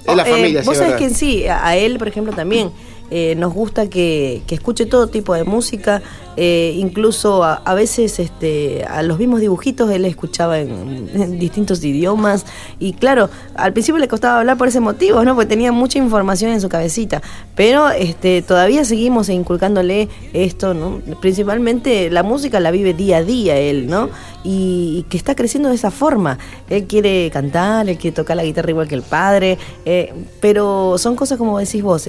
Es 0.08 0.16
la 0.16 0.24
Eh, 0.24 0.32
familia, 0.32 0.62
sí, 0.62 0.68
Vos 0.68 0.78
sabés 0.78 0.96
que 0.96 1.04
en 1.06 1.14
sí, 1.14 1.46
a 1.48 1.76
él, 1.76 1.98
por 1.98 2.08
ejemplo, 2.08 2.34
también 2.34 2.72
eh, 3.10 3.36
nos 3.38 3.54
gusta 3.54 3.90
que, 3.90 4.42
que 4.48 4.56
escuche 4.56 4.86
todo 4.86 5.08
tipo 5.08 5.34
de 5.34 5.44
música, 5.44 6.02
eh, 6.40 6.76
incluso 6.76 7.44
a, 7.44 7.74
veces 7.74 8.20
este, 8.20 8.86
a 8.86 9.02
los 9.02 9.18
mismos 9.18 9.40
dibujitos 9.40 9.90
él 9.90 10.06
escuchaba 10.06 10.60
en, 10.60 11.40
distintos 11.40 11.84
idiomas. 11.84 12.46
Y 12.78 12.94
claro, 12.94 13.30
al 13.56 13.74
principio 13.74 13.98
le 13.98 14.08
costaba 14.08 14.40
hablar 14.40 14.56
por 14.56 14.68
ese 14.68 14.80
motivo, 14.80 15.24
¿no? 15.26 15.34
Porque 15.34 15.48
tenía 15.48 15.72
mucha 15.72 15.98
información 15.98 16.52
en 16.52 16.62
su 16.62 16.70
cabecita. 16.70 17.24
Pero 17.56 17.90
este, 17.90 18.44
todavía 18.44 18.86
seguimos 18.86 19.30
inculcándole 19.30 20.10
esto, 20.34 20.76
¿no? 20.76 21.02
Principalmente 21.22 22.12
la 22.12 22.22
música 22.22 22.60
la 22.60 22.70
vive 22.70 22.94
día 22.94 23.18
a 23.18 23.24
día 23.24 23.58
él, 23.58 23.88
¿no? 23.88 24.10
Y, 24.44 24.98
y 25.00 25.04
que 25.10 25.18
está 25.18 25.34
creciendo 25.34 25.70
de 25.70 25.76
esa 25.76 25.90
forma. 25.90 26.38
Él 26.70 26.86
quiere 26.86 27.32
cantar, 27.32 27.90
él 27.90 27.98
quiere 27.98 28.16
tocar 28.16 28.38
la 28.38 28.44
guitarra 28.44 28.70
igual 28.70 28.88
que 28.88 28.96
el 28.96 29.02
padre, 29.02 29.58
eh, 29.86 30.14
pero 30.40 31.00
son 31.00 31.16
cosas 31.16 31.40
como 31.40 31.58
decís 31.58 31.82
vos. 31.82 32.08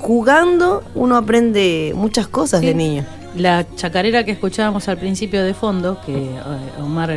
Jugando 0.00 0.82
uno 0.94 1.16
aprende 1.16 1.92
muchas 1.94 2.26
cosas 2.26 2.60
de 2.62 2.74
niño. 2.74 3.04
La 3.36 3.64
chacarera 3.76 4.24
que 4.24 4.32
escuchábamos 4.32 4.88
al 4.88 4.98
principio 4.98 5.44
de 5.44 5.54
fondo, 5.54 6.00
que 6.04 6.16
eh, 6.16 6.40
Omar 6.82 7.10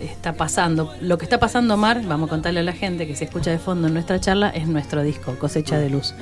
está 0.00 0.32
pasando, 0.32 0.92
lo 1.00 1.16
que 1.16 1.24
está 1.24 1.38
pasando 1.38 1.74
Omar, 1.74 2.02
vamos 2.04 2.28
a 2.28 2.30
contarle 2.30 2.60
a 2.60 2.62
la 2.64 2.72
gente 2.72 3.06
que 3.06 3.14
se 3.14 3.24
escucha 3.26 3.52
de 3.52 3.58
fondo 3.58 3.86
en 3.86 3.94
nuestra 3.94 4.18
charla, 4.18 4.48
es 4.50 4.66
nuestro 4.66 5.02
disco, 5.02 5.36
Cosecha 5.38 5.78
de 5.78 5.90
Luz. 5.90 6.14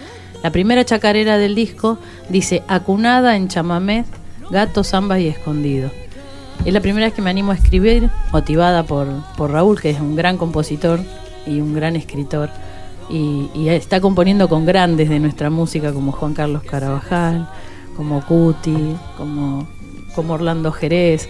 La 0.43 0.51
primera 0.51 0.85
chacarera 0.85 1.39
del 1.39 1.55
disco 1.55 1.99
dice, 2.29 2.63
acunada 2.69 3.37
en 3.37 3.49
chamamé, 3.49 4.05
gato, 4.51 4.85
zamba 4.85 5.19
y 5.19 5.29
escondido. 5.29 5.91
Es 6.67 6.73
la 6.75 6.81
primera 6.81 7.07
vez 7.07 7.15
que 7.15 7.23
me 7.23 7.31
animo 7.31 7.53
a 7.53 7.55
escribir, 7.55 8.11
motivada 8.33 8.83
por, 8.83 9.07
por 9.37 9.53
Raúl, 9.53 9.81
que 9.81 9.91
es 9.91 10.01
un 10.01 10.15
gran 10.15 10.37
compositor 10.37 11.01
y 11.47 11.61
un 11.61 11.73
gran 11.73 11.97
escritor. 11.97 12.51
Y, 13.11 13.51
y 13.55 13.69
está 13.71 14.01
componiendo 14.01 14.49
con 14.49 14.67
grandes 14.67 15.09
de 15.09 15.19
nuestra 15.19 15.49
música, 15.51 15.93
como 15.93 16.13
Juan 16.13 16.35
Carlos 16.35 16.63
Carabajal, 16.63 17.49
como 17.97 18.25
Cuti, 18.25 18.95
como, 19.17 19.67
como 20.15 20.35
Orlando 20.35 20.73
Jerez. 20.73 21.29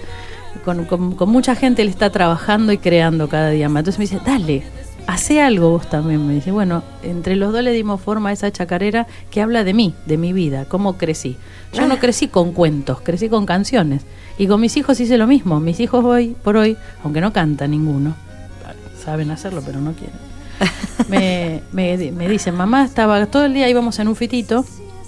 Con, 0.64 0.86
con- 0.86 1.12
con 1.14 1.28
mucha 1.30 1.54
gente 1.54 1.82
él 1.82 1.88
está 1.88 2.10
trabajando 2.10 2.72
y 2.72 2.78
creando 2.78 3.28
cada 3.28 3.50
día 3.50 3.68
más. 3.68 3.82
Entonces 3.82 3.98
me 3.98 4.04
dice, 4.06 4.20
dale, 4.26 4.64
hace 5.06 5.40
algo 5.40 5.70
vos 5.70 5.88
también. 5.88 6.26
Me 6.26 6.34
dice, 6.34 6.50
bueno, 6.50 6.82
entre 7.04 7.36
los 7.36 7.52
dos 7.52 7.62
le 7.62 7.70
dimos 7.72 8.00
forma 8.00 8.30
a 8.30 8.32
esa 8.32 8.50
chacarera 8.50 9.06
que 9.30 9.40
habla 9.40 9.62
de 9.62 9.72
mí, 9.74 9.94
de 10.06 10.18
mi 10.18 10.32
vida, 10.32 10.64
cómo 10.64 10.96
crecí. 10.98 11.36
Yo 11.72 11.86
no 11.86 11.98
crecí 11.98 12.28
con 12.28 12.52
cuentos, 12.52 13.00
crecí 13.02 13.28
con 13.28 13.46
canciones. 13.46 14.02
Y 14.36 14.46
con 14.46 14.60
mis 14.60 14.76
hijos 14.76 14.98
hice 15.00 15.16
lo 15.18 15.26
mismo. 15.26 15.60
Mis 15.60 15.78
hijos 15.80 16.04
hoy 16.04 16.34
por 16.42 16.56
hoy, 16.56 16.76
aunque 17.04 17.20
no 17.20 17.32
cantan 17.32 17.70
ninguno, 17.70 18.14
saben 19.04 19.30
hacerlo, 19.30 19.62
pero 19.64 19.80
no 19.80 19.92
quieren. 19.92 20.27
Me, 21.08 21.62
me, 21.72 21.96
me 22.12 22.28
dicen, 22.28 22.54
mamá, 22.54 22.84
estaba 22.84 23.24
todo 23.26 23.44
el 23.46 23.54
día 23.54 23.68
íbamos 23.68 23.98
en 23.98 24.08
un 24.08 24.16
fitito 24.16 24.64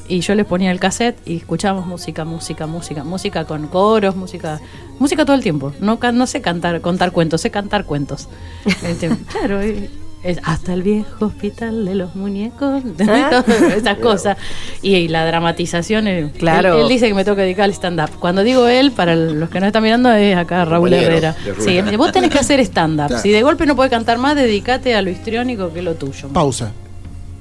y 0.08 0.20
yo 0.20 0.34
les 0.34 0.46
ponía 0.46 0.70
el 0.70 0.80
cassette 0.80 1.16
y 1.26 1.36
escuchábamos 1.36 1.86
música, 1.86 2.24
música, 2.24 2.66
música, 2.66 3.04
música 3.04 3.44
con 3.44 3.66
coros, 3.68 4.16
música, 4.16 4.60
música 4.98 5.24
todo 5.24 5.36
el 5.36 5.42
tiempo. 5.42 5.72
No, 5.80 5.98
no 6.12 6.26
sé 6.26 6.40
cantar, 6.40 6.80
contar 6.80 7.12
cuentos, 7.12 7.42
sé 7.42 7.50
cantar 7.50 7.84
cuentos. 7.84 8.28
Este, 8.82 9.10
claro, 9.30 9.64
y- 9.66 9.90
es 10.22 10.38
hasta 10.44 10.74
el 10.74 10.82
viejo 10.82 11.26
hospital 11.26 11.84
de 11.86 11.94
los 11.94 12.14
muñecos, 12.14 12.82
Ah. 13.08 13.42
esas 13.76 13.98
cosas. 13.98 14.36
Y, 14.82 14.94
y 14.96 15.08
la 15.08 15.24
dramatización, 15.26 16.06
eh, 16.08 16.30
Claro. 16.38 16.74
Él, 16.76 16.82
él 16.82 16.88
dice 16.88 17.08
que 17.08 17.14
me 17.14 17.24
tengo 17.24 17.36
que 17.36 17.42
dedicar 17.42 17.64
al 17.64 17.70
stand-up. 17.72 18.10
Cuando 18.20 18.42
digo 18.42 18.66
él, 18.68 18.92
para 18.92 19.16
los 19.16 19.48
que 19.50 19.60
no 19.60 19.66
están 19.66 19.82
mirando, 19.82 20.12
es 20.12 20.36
acá 20.36 20.64
Raúl 20.64 20.92
Herrera. 20.92 21.34
Sí, 21.60 21.80
vos 21.96 22.12
tenés 22.12 22.30
que 22.30 22.38
hacer 22.38 22.60
stand-up. 22.60 23.06
Claro. 23.08 23.22
Si 23.22 23.30
de 23.30 23.42
golpe 23.42 23.64
no 23.66 23.74
puede 23.76 23.88
cantar 23.90 24.18
más, 24.18 24.36
dedícate 24.36 24.94
a 24.94 25.02
lo 25.02 25.10
histriónico 25.10 25.72
que 25.72 25.78
es 25.78 25.84
lo 25.84 25.94
tuyo. 25.94 26.28
Pausa, 26.28 26.70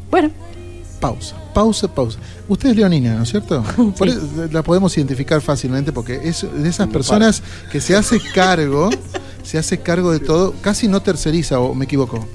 Bueno, 0.09 0.31
pausa, 0.99 1.35
pausa, 1.53 1.87
pausa. 1.93 2.17
Usted 2.47 2.69
es 2.69 2.75
leonina, 2.77 3.13
¿no 3.15 3.23
es 3.23 3.29
cierto? 3.29 3.63
Por 3.97 4.07
eso 4.07 4.21
la 4.51 4.63
podemos 4.63 4.97
identificar 4.97 5.41
fácilmente 5.41 5.91
porque 5.91 6.19
es 6.23 6.45
de 6.51 6.67
esas 6.69 6.87
personas 6.87 7.43
que 7.71 7.79
se 7.81 7.95
hace 7.95 8.19
cargo, 8.33 8.89
se 9.43 9.57
hace 9.57 9.79
cargo 9.79 10.11
de 10.11 10.19
todo, 10.19 10.53
casi 10.61 10.87
no 10.87 11.01
terceriza, 11.01 11.59
o 11.59 11.75
me 11.75 11.85
equivoco. 11.85 12.25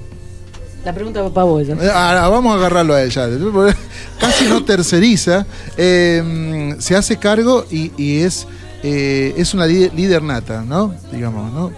La 0.85 0.93
pregunta 0.93 1.21
va 1.21 1.31
para 1.31 1.45
vos. 1.45 1.67
Eh, 1.67 1.75
ah, 1.91 2.29
vamos 2.29 2.53
a 2.53 2.57
agarrarlo 2.57 2.93
a 2.93 3.03
ella. 3.03 3.27
Casi 4.19 4.45
no 4.45 4.63
terceriza, 4.63 5.45
eh, 5.75 6.75
se 6.79 6.95
hace 6.95 7.17
cargo 7.17 7.65
y, 7.69 8.19
es, 8.19 8.47
eh, 8.83 9.33
es 9.35 9.53
una 9.55 9.65
líder, 9.65 10.21
nata, 10.21 10.61
¿no? 10.61 10.93
Digamos, 11.11 11.51
¿no? 11.51 11.71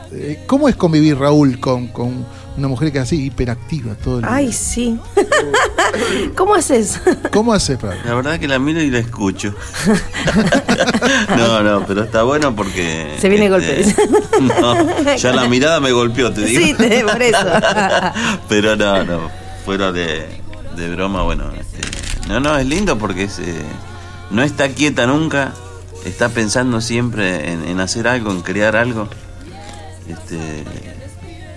¿Cómo 0.45 0.67
es 0.67 0.75
convivir, 0.75 1.17
Raúl, 1.17 1.59
con, 1.59 1.87
con 1.87 2.25
una 2.57 2.67
mujer 2.67 2.91
que 2.91 2.97
es 2.97 3.03
así 3.03 3.25
hiperactiva 3.25 3.93
todo 3.95 4.15
el 4.17 4.21
día? 4.23 4.33
Ay, 4.33 4.51
sí. 4.51 4.99
¿Cómo 6.35 6.55
haces? 6.55 6.99
¿Cómo 7.31 7.53
haces, 7.53 7.77
para? 7.77 7.95
La 8.03 8.15
verdad 8.15 8.39
que 8.39 8.47
la 8.47 8.59
miro 8.59 8.81
y 8.81 8.89
la 8.89 8.99
escucho. 8.99 9.53
no, 11.37 11.61
no, 11.63 11.85
pero 11.85 12.03
está 12.03 12.23
bueno 12.23 12.55
porque. 12.55 13.15
Se 13.19 13.29
viene 13.29 13.49
golpe. 13.49 13.85
no, 14.61 15.15
ya 15.15 15.33
la 15.33 15.47
mirada 15.47 15.79
me 15.79 15.91
golpeó, 15.91 16.31
te 16.31 16.41
digo. 16.41 16.61
Sí, 16.65 16.73
te- 16.73 17.03
por 17.03 17.21
eso. 17.21 17.37
pero 18.49 18.75
no, 18.75 19.03
no, 19.03 19.31
fuera 19.65 19.91
de, 19.91 20.25
de 20.75 20.89
broma, 20.95 21.21
bueno. 21.23 21.51
este, 21.51 22.27
no, 22.27 22.39
no, 22.39 22.57
es 22.57 22.65
lindo 22.65 22.97
porque 22.97 23.23
es, 23.23 23.39
eh, 23.39 23.55
no 24.31 24.43
está 24.43 24.69
quieta 24.69 25.05
nunca, 25.07 25.53
está 26.05 26.29
pensando 26.29 26.81
siempre 26.81 27.51
en, 27.51 27.63
en 27.67 27.79
hacer 27.79 28.07
algo, 28.07 28.31
en 28.31 28.41
crear 28.41 28.75
algo. 28.75 29.07
Este, 30.09 30.63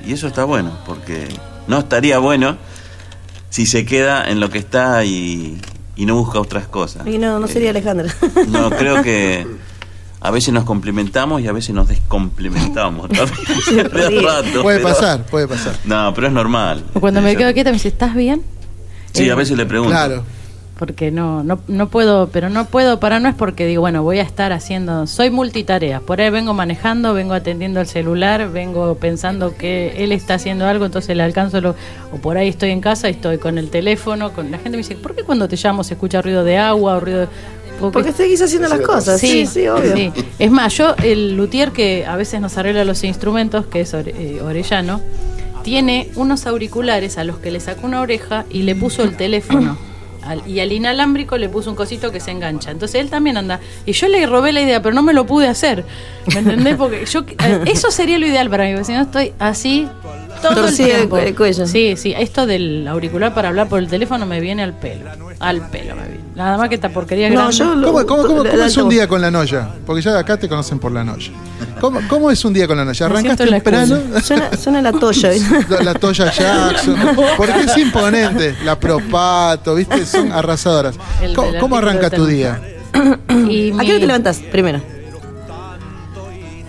y 0.07 0.12
eso 0.12 0.26
está 0.26 0.45
bueno, 0.45 0.73
porque 0.87 1.26
no 1.66 1.78
estaría 1.78 2.19
bueno 2.19 2.57
si 3.50 3.66
se 3.66 3.85
queda 3.85 4.30
en 4.30 4.40
lo 4.40 4.49
que 4.50 4.59
está 4.59 5.04
y, 5.04 5.61
y 5.97 6.07
no 6.07 6.16
busca 6.16 6.38
otras 6.40 6.66
cosas. 6.66 7.07
Y 7.07 7.19
no, 7.19 7.38
no 7.40 7.47
sería 7.49 7.69
Eh, 7.69 7.71
Alejandra. 7.71 8.14
No, 8.49 8.71
creo 8.71 9.02
que 9.02 9.47
a 10.21 10.30
veces 10.30 10.52
nos 10.52 10.64
complementamos 10.64 11.40
y 11.42 11.49
a 11.49 11.52
veces 11.52 11.75
nos 11.75 11.88
descomplementamos 11.88 13.09
de 13.09 13.16
rato, 14.23 14.62
Puede 14.62 14.78
pero- 14.78 14.88
pasar, 14.88 15.25
puede 15.26 15.49
pasar. 15.49 15.75
No, 15.85 16.12
pero 16.14 16.26
es 16.28 16.33
normal. 16.33 16.85
O 16.95 17.00
Cuando 17.00 17.21
me 17.23 17.33
Yo- 17.33 17.38
quedo 17.38 17.52
quieta 17.54 17.71
me 17.71 17.75
dice, 17.75 17.88
¿estás 17.88 18.14
bien? 18.14 18.42
Sí, 19.12 19.25
Eh, 19.25 19.33
a 19.33 19.35
veces 19.35 19.57
le 19.57 19.66
pregunto. 19.66 19.90
Claro. 19.92 20.23
Porque 20.81 21.11
no, 21.11 21.45
no, 21.45 21.61
no 21.69 21.89
puedo, 21.91 22.31
pero 22.31 22.49
no 22.49 22.65
puedo 22.65 22.99
para 23.01 23.21
no 23.21 23.29
es 23.29 23.35
porque 23.35 23.67
digo, 23.67 23.83
bueno, 23.83 24.03
voy 24.03 24.19
a 24.19 24.23
estar 24.23 24.51
haciendo, 24.51 25.07
soy 25.07 25.29
multitarea, 25.29 26.01
por 26.01 26.23
ahí 26.23 26.31
vengo 26.31 26.55
manejando, 26.55 27.13
vengo 27.13 27.35
atendiendo 27.35 27.81
el 27.81 27.87
celular, 27.87 28.51
vengo 28.51 28.95
pensando 28.95 29.55
que 29.59 29.93
él 30.03 30.11
está 30.11 30.35
haciendo 30.35 30.67
algo, 30.67 30.87
entonces 30.87 31.15
le 31.15 31.23
alcanzo 31.23 31.61
lo, 31.61 31.75
o 32.13 32.17
por 32.17 32.39
ahí 32.39 32.49
estoy 32.49 32.71
en 32.71 32.81
casa 32.81 33.09
y 33.09 33.13
estoy 33.13 33.37
con 33.37 33.59
el 33.59 33.69
teléfono, 33.69 34.33
con 34.33 34.51
la 34.51 34.57
gente 34.57 34.71
me 34.71 34.79
dice, 34.79 34.97
¿por 34.97 35.15
qué 35.15 35.23
cuando 35.23 35.49
te 35.49 35.57
llamo 35.57 35.85
se 35.85 35.93
escucha 35.95 36.23
ruido 36.23 36.45
de 36.45 36.57
agua 36.57 36.97
o 36.97 37.01
ruido 37.01 37.21
de... 37.21 37.29
Porque 37.79 38.13
seguís 38.13 38.41
haciendo 38.41 38.69
las 38.69 38.81
cosas. 38.81 39.21
Sí, 39.21 39.45
sí, 39.47 39.69
obvio. 39.69 39.95
sí. 39.95 40.11
Es 40.39 40.51
más, 40.51 40.75
yo, 40.79 40.95
el 41.03 41.37
luthier 41.37 41.73
que 41.73 42.07
a 42.07 42.17
veces 42.17 42.41
nos 42.41 42.57
arregla 42.57 42.87
los 42.87 43.05
instrumentos, 43.05 43.67
que 43.67 43.83
es 43.83 43.93
Ore- 43.93 44.15
eh, 44.17 44.41
Orellano, 44.43 45.03
tiene 45.63 46.09
unos 46.17 46.47
auriculares 46.47 47.19
a 47.19 47.25
los 47.25 47.37
que 47.37 47.51
le 47.51 47.61
sacó 47.61 47.87
una 47.87 48.01
oreja 48.01 48.47
y 48.51 48.63
le 48.63 48.75
puso 48.75 49.03
el 49.03 49.15
teléfono. 49.17 49.77
Y 50.47 50.61
al 50.61 50.73
inalámbrico 50.73 51.39
le 51.39 51.49
puso 51.49 51.71
un 51.71 51.77
cosito 51.77 52.12
que 52.12 52.21
se 52.21 52.31
engancha. 52.31 52.71
Entonces 52.71 53.00
él 53.00 53.11
también 53.11 53.37
anda. 53.37 53.61
Y 53.87 53.93
yo 53.93 54.09
le 54.09 54.27
robé 54.27 54.53
la 54.53 54.61
idea, 54.61 54.83
pero 54.83 54.95
no 54.95 55.03
me 55.03 55.12
lo 55.12 55.27
pude 55.27 55.49
hacer. 55.49 55.85
¿Me 56.33 56.41
entendés? 56.41 56.77
Porque 56.77 57.07
yo 57.07 57.21
eh, 57.21 57.65
eso 57.67 57.91
sería 57.91 58.19
lo 58.19 58.27
ideal 58.27 58.50
para 58.50 58.65
mí, 58.65 58.73
porque 58.73 58.85
si 58.85 58.93
no 58.93 59.03
estoy 59.03 59.33
así 59.39 59.89
todo 60.41 60.55
Torcido 60.55 60.89
el 60.89 60.95
tiempo. 60.97 61.19
el 61.19 61.35
cuello. 61.37 61.67
Sí, 61.67 61.95
sí. 61.97 62.15
Esto 62.19 62.47
del 62.47 62.87
auricular 62.89 63.33
para 63.35 63.49
hablar 63.49 63.69
por 63.69 63.79
el 63.79 63.89
teléfono 63.89 64.27
me 64.27 64.41
viene 64.41 64.63
al 64.63 64.75
pelo. 64.75 65.11
Al 65.39 65.69
pelo 65.71 65.95
me 65.97 66.03
viene. 66.09 66.21
Nada 66.35 66.57
más 66.57 66.69
que 66.69 66.75
esta 66.77 66.89
porquería 66.91 67.29
No, 67.31 67.37
grande. 67.37 67.57
yo 67.57 67.75
lo- 67.75 67.93
¿Cómo, 67.93 68.07
cómo- 68.07 68.23
cómo- 68.27 68.45
la- 68.45 68.51
cómo 68.51 68.61
la 68.63 68.67
es 68.67 68.77
un 68.77 68.89
día 68.89 69.07
con 69.09 69.21
la 69.21 69.31
noya? 69.31 69.69
Porque 69.87 70.03
ya 70.03 70.19
acá 70.19 70.37
te 70.39 70.49
conocen 70.49 70.79
por 70.79 70.93
la 70.93 71.05
noya. 71.05 71.31
¿Cómo, 71.81 72.01
cómo 72.09 72.31
es 72.31 72.45
un 72.45 72.53
día 72.53 72.67
con 72.67 72.77
la 72.77 72.85
noya? 72.85 73.07
Me 73.09 73.13
¿Arrancas 73.15 73.37
siento 73.39 73.43
en 73.45 73.51
la 73.51 73.61
temprano? 73.61 74.21
Suena, 74.23 74.57
suena 74.57 74.83
la 74.83 74.93
toya. 74.93 75.31
La, 75.69 75.83
la 75.83 75.95
Toya 75.95 76.31
Jackson. 76.33 76.97
Porque 77.37 77.61
es 77.61 77.77
imponente. 77.79 78.55
La 78.65 78.79
Propato, 78.79 79.75
¿viste? 79.75 80.05
Son 80.07 80.31
arrasadoras. 80.33 80.97
El 81.23 81.35
¿Cómo, 81.35 81.77
arranca 81.77 82.11
de 82.11 82.17
tu 82.17 82.27
día? 82.27 82.61
¿A 82.93 82.99
qué 83.29 83.73
hora 83.73 83.83
te 83.85 84.07
levantas 84.07 84.39
primero? 84.51 84.81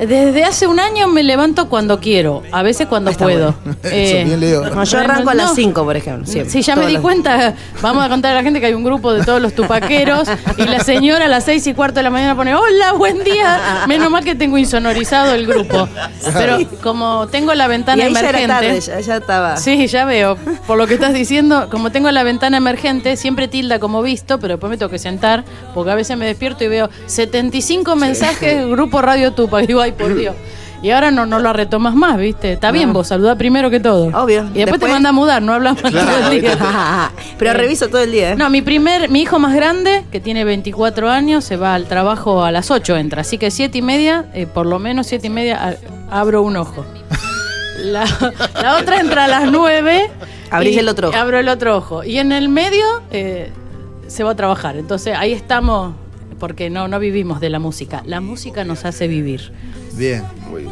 Desde 0.08 0.43
hace 0.43 0.65
un 0.67 0.79
año 0.79 1.08
me 1.08 1.22
levanto 1.24 1.70
cuando 1.70 2.00
quiero, 2.00 2.41
a 2.51 2.63
veces 2.63 2.88
cuando 2.88 3.12
Está 3.12 3.24
puedo. 3.25 3.53
Eh, 3.84 4.20
Eso, 4.20 4.27
bien 4.27 4.39
Leo. 4.39 4.70
No, 4.70 4.84
yo 4.84 5.00
arranco 5.00 5.29
a 5.29 5.34
las 5.34 5.50
No. 5.50 5.55
5, 5.55 5.84
por 5.84 5.96
ejemplo. 5.98 6.25
siempre. 6.27 6.51
Sí, 6.51 6.62
ya 6.62 6.75
me 6.75 6.86
di 6.88 6.93
las- 6.93 7.01
cuenta. 7.01 7.53
Vamos 7.81 8.03
a 8.03 8.10
contar 8.10 8.31
a 8.34 8.36
la 8.36 8.43
gente 8.43 8.60
que 8.60 8.67
hay 8.67 8.74
un 8.74 8.84
grupo 8.84 9.13
de 9.13 9.24
todos 9.24 9.41
los 9.41 9.53
tupaqueros 9.53 10.27
y 10.58 10.63
la 10.63 10.79
señora 10.81 11.25
a 11.25 11.27
las 11.27 11.43
seis 11.46 11.65
y 11.67 11.74
cuarto 11.74 11.96
de 11.96 12.03
la 12.03 12.10
mañana 12.10 12.36
pone, 12.36 12.53
hola, 12.55 12.93
buen 12.93 13.24
día. 13.24 13.84
Menos 13.88 14.10
mal 14.12 14.24
que 14.24 14.36
tengo 14.36 14.58
insonorizado 14.58 15.34
el 15.34 15.46
grupo. 15.48 15.88
Pero 16.34 16.58
como 16.81 17.27
tengo 17.27 17.53
la 17.53 17.65
Y 17.65 17.70
ventana 17.70 18.03
ahí 18.05 18.13
ya 18.13 18.20
era 18.20 18.29
emergente... 18.41 18.48
tarde, 18.67 18.81
ya, 18.81 19.00
ya 19.00 19.17
estaba. 19.17 19.58
Sí, 19.58 19.88
ya 19.88 20.05
veo. 20.05 20.38
Por 20.67 20.77
lo 20.77 20.88
que 20.88 20.93
estás 20.96 21.13
diciendo, 21.13 21.67
como 21.70 21.91
tengo 21.91 22.10
la 22.12 22.24
ventana 22.24 22.58
emergente, 22.58 23.17
siempre 23.17 23.48
tilda 23.48 23.79
como 23.79 24.01
visto, 24.01 24.39
pero 24.39 24.53
después 24.55 24.70
me 24.70 24.77
tengo 24.77 24.89
que 24.91 25.00
sentar, 25.00 25.43
porque 25.74 25.91
a 25.91 25.96
veces 25.96 26.17
me 26.17 26.25
despierto 26.25 26.63
y 26.63 26.67
veo 26.67 26.89
75 27.08 27.96
mensajes, 27.96 28.67
grupo 28.67 29.01
Radio 29.01 29.31
Tupac. 29.34 29.63
Y 29.63 29.67
digo, 29.67 29.81
ay, 29.91 30.05
por 30.07 30.15
Dios. 30.15 30.36
Y 30.83 30.89
ahora 30.89 31.12
no, 31.12 31.27
no 31.27 31.38
lo 31.39 31.53
retomas 31.53 31.93
más, 31.93 32.17
¿viste? 32.17 32.53
Está 32.53 32.71
bien, 32.71 32.91
vos 32.91 33.07
saludá 33.10 33.36
primero 33.36 33.69
que 33.69 33.79
todo. 33.79 34.05
Obvio. 34.19 34.45
Y 34.51 34.57
después, 34.60 34.81
te 34.81 34.88
manda 34.88 35.10
a 35.10 35.12
mudar, 35.12 35.39
no 35.43 35.53
hablamos 35.53 35.79
todo 35.83 35.91
el 36.31 36.41
día. 36.41 36.57
Pero 37.38 37.53
reviso 37.53 37.88
todo 37.88 38.01
el 38.01 38.12
día. 38.12 38.31
¿eh? 38.31 38.36
No, 38.36 38.50
mi 38.50 38.63
primer, 38.63 39.07
mi 39.07 39.21
hijo 39.21 39.38
más 39.38 39.53
grande, 39.53 40.03
que 40.12 40.19
tiene 40.19 40.43
24 40.43 41.07
años, 41.12 41.43
se 41.43 41.55
va 41.55 41.75
al 41.75 41.86
trabajo 41.86 42.43
a 42.43 42.51
las 42.51 42.71
8, 42.71 42.98
entra. 42.98 43.21
Así 43.21 43.38
que 43.38 43.51
siete 43.51 43.77
y 43.77 43.81
media, 43.83 44.25
eh, 44.33 44.48
por 44.51 44.65
lo 44.65 44.79
menos 44.79 45.05
siete 45.05 45.27
y 45.27 45.29
media, 45.29 45.75
a- 46.10 46.19
abro 46.19 46.41
un 46.41 46.57
ojo. 46.57 46.83
La, 47.83 48.05
la 48.62 48.77
otra 48.77 49.00
entra 49.00 49.25
a 49.25 49.27
las 49.27 49.51
9. 49.51 50.10
Abrís 50.51 50.75
y 50.75 50.79
el 50.79 50.89
otro 50.89 51.10
ojo. 51.10 51.17
Abro 51.17 51.38
el 51.39 51.48
otro 51.48 51.77
ojo. 51.77 52.03
Y 52.03 52.17
en 52.19 52.31
el 52.31 52.50
medio 52.50 52.86
eh, 53.12 53.51
se 54.07 54.24
va 54.24 54.31
a 54.31 54.36
trabajar. 54.36 54.77
Entonces 54.77 55.15
ahí 55.17 55.31
estamos, 55.31 55.93
porque 56.41 56.71
no, 56.71 56.88
no 56.88 56.98
vivimos 57.00 57.39
de 57.39 57.51
la 57.51 57.60
música. 57.60 58.01
La 58.07 58.19
música 58.19 58.63
nos 58.65 58.83
hace 58.83 59.07
vivir. 59.07 59.53
Bien. 59.93 60.24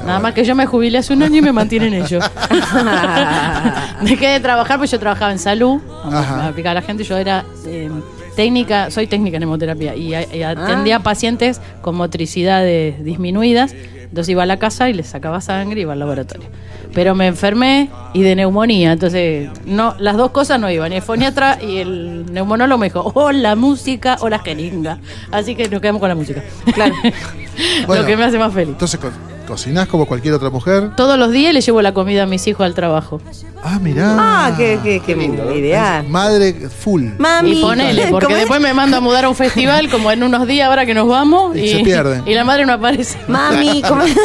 Nada 0.03 0.19
más 0.19 0.33
que 0.33 0.43
yo 0.43 0.55
me 0.55 0.65
jubilé 0.65 0.97
hace 0.97 1.13
un 1.13 1.21
año 1.21 1.38
y 1.38 1.41
me 1.43 1.53
mantienen 1.53 1.93
ellos. 1.93 2.25
Dejé 4.01 4.27
de 4.29 4.39
trabajar, 4.39 4.79
pues 4.79 4.89
yo 4.89 4.99
trabajaba 4.99 5.31
en 5.31 5.38
salud, 5.38 5.79
Ajá. 6.05 6.47
a 6.47 6.73
la 6.73 6.81
gente, 6.81 7.03
yo 7.03 7.17
era 7.17 7.45
eh, 7.67 7.88
técnica, 8.35 8.89
soy 8.89 9.05
técnica 9.05 9.38
en 9.38 9.43
hemoterapia 9.43 9.95
y, 9.95 10.09
y 10.15 10.41
atendía 10.43 10.95
Ah. 10.95 10.99
a 10.99 11.03
pacientes 11.03 11.61
con 11.81 11.95
motricidades 11.95 13.03
disminuidas, 13.03 13.75
entonces 14.09 14.29
iba 14.29 14.43
a 14.43 14.45
la 14.45 14.57
casa 14.57 14.89
y 14.89 14.93
les 14.93 15.07
sacaba 15.07 15.39
sangre 15.39 15.79
y 15.79 15.83
iba 15.83 15.93
al 15.93 15.99
laboratorio. 15.99 16.49
Pero 16.93 17.13
me 17.13 17.27
enfermé 17.27 17.89
y 18.13 18.23
de 18.23 18.35
neumonía, 18.35 18.91
entonces 18.91 19.49
no, 19.65 19.95
las 19.99 20.17
dos 20.17 20.31
cosas 20.31 20.59
no 20.59 20.69
iban. 20.69 20.91
Y 20.91 20.95
el 20.95 21.01
foniatra 21.03 21.59
y 21.61 21.77
el 21.77 22.25
neumonólogo 22.33 22.79
me 22.79 22.87
dijo, 22.87 23.11
o 23.13 23.31
la 23.31 23.55
música 23.55 24.17
o 24.21 24.29
la 24.29 24.39
jeringa. 24.39 24.99
Así 25.31 25.55
que 25.55 25.69
nos 25.69 25.81
quedamos 25.81 25.99
con 25.99 26.09
la 26.09 26.15
música. 26.15 26.43
Claro. 26.73 26.95
Bueno. 27.85 28.03
Lo 28.03 28.07
que 28.07 28.15
me 28.15 28.23
hace 28.23 28.39
más 28.39 28.53
feliz. 28.53 28.69
Entonces, 28.69 28.97
¿cocinás 29.50 29.88
como 29.88 30.06
cualquier 30.06 30.36
otra 30.36 30.51
mujer? 30.51 30.91
Todos 30.96 31.18
los 31.18 31.32
días 31.32 31.53
le 31.56 31.62
llevo 31.62 31.82
la 31.82 31.91
comida 31.91 32.24
a 32.24 32.25
mis 32.27 32.46
hijos 32.46 32.63
al 32.65 32.75
trabajo. 32.75 33.20
Ah, 33.63 33.79
mirá. 33.82 34.15
Ah, 34.18 34.53
qué, 34.56 34.79
qué, 34.84 35.01
qué 35.06 35.13
ideal. 35.58 36.08
Madre 36.08 36.53
full. 36.53 37.08
Mami. 37.18 37.60
Y 37.60 37.62
ponele, 37.62 38.08
porque 38.12 38.36
después 38.36 38.62
me 38.62 38.74
manda 38.74 38.98
a 38.98 39.00
mudar 39.01 39.25
a 39.25 39.29
un 39.29 39.36
festival 39.36 39.89
como 39.89 40.12
en 40.12 40.22
unos 40.24 40.46
días 40.48 40.70
ahora 40.70 40.86
que 40.86 40.94
nos 40.94 41.08
vamos 41.08 41.58
Y 41.58 41.62
y, 41.62 41.70
se 41.70 41.79
pierde. 41.79 42.22
y 42.29 42.36
la 42.36 42.46
madre 42.46 42.65
no 42.68 42.74
aparece. 42.74 43.18
Mami, 43.27 43.82
¿cómo 43.82 44.03
es? 44.03 44.15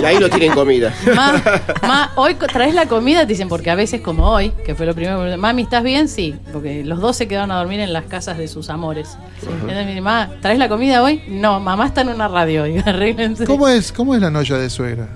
Y 0.00 0.04
ahí 0.04 0.18
no 0.18 0.28
tienen 0.30 0.52
comida. 0.52 0.92
Ma, 1.14 1.42
ma, 1.86 2.12
hoy 2.16 2.34
traes 2.34 2.74
la 2.74 2.86
comida, 2.86 3.20
te 3.20 3.26
dicen, 3.26 3.48
porque 3.48 3.70
a 3.70 3.74
veces 3.74 4.00
como 4.00 4.28
hoy, 4.30 4.50
que 4.64 4.74
fue 4.74 4.86
lo 4.86 4.94
primero, 4.94 5.18
que 5.18 5.24
me- 5.26 5.36
mami, 5.36 5.62
¿estás 5.62 5.82
bien? 5.82 6.08
Sí, 6.08 6.34
porque 6.52 6.82
los 6.84 7.00
dos 7.00 7.16
se 7.16 7.28
quedaron 7.28 7.50
a 7.52 7.58
dormir 7.58 7.80
en 7.80 7.92
las 7.92 8.04
casas 8.06 8.38
de 8.38 8.48
sus 8.48 8.70
amores. 8.70 9.16
Entonces 9.42 9.66
me 9.84 9.86
dice, 9.86 10.00
ma, 10.00 10.30
¿traes 10.40 10.58
la 10.58 10.68
comida 10.68 11.02
hoy? 11.02 11.22
No, 11.28 11.60
mamá 11.60 11.86
está 11.86 12.00
en 12.00 12.08
una 12.08 12.26
radio, 12.28 12.64
arréglense. 12.86 13.44
¿Cómo 13.44 13.68
es, 13.68 13.92
¿Cómo 13.92 14.14
es 14.14 14.20
la 14.20 14.30
noya 14.38 14.58
de 14.58 14.70
suegra? 14.70 15.08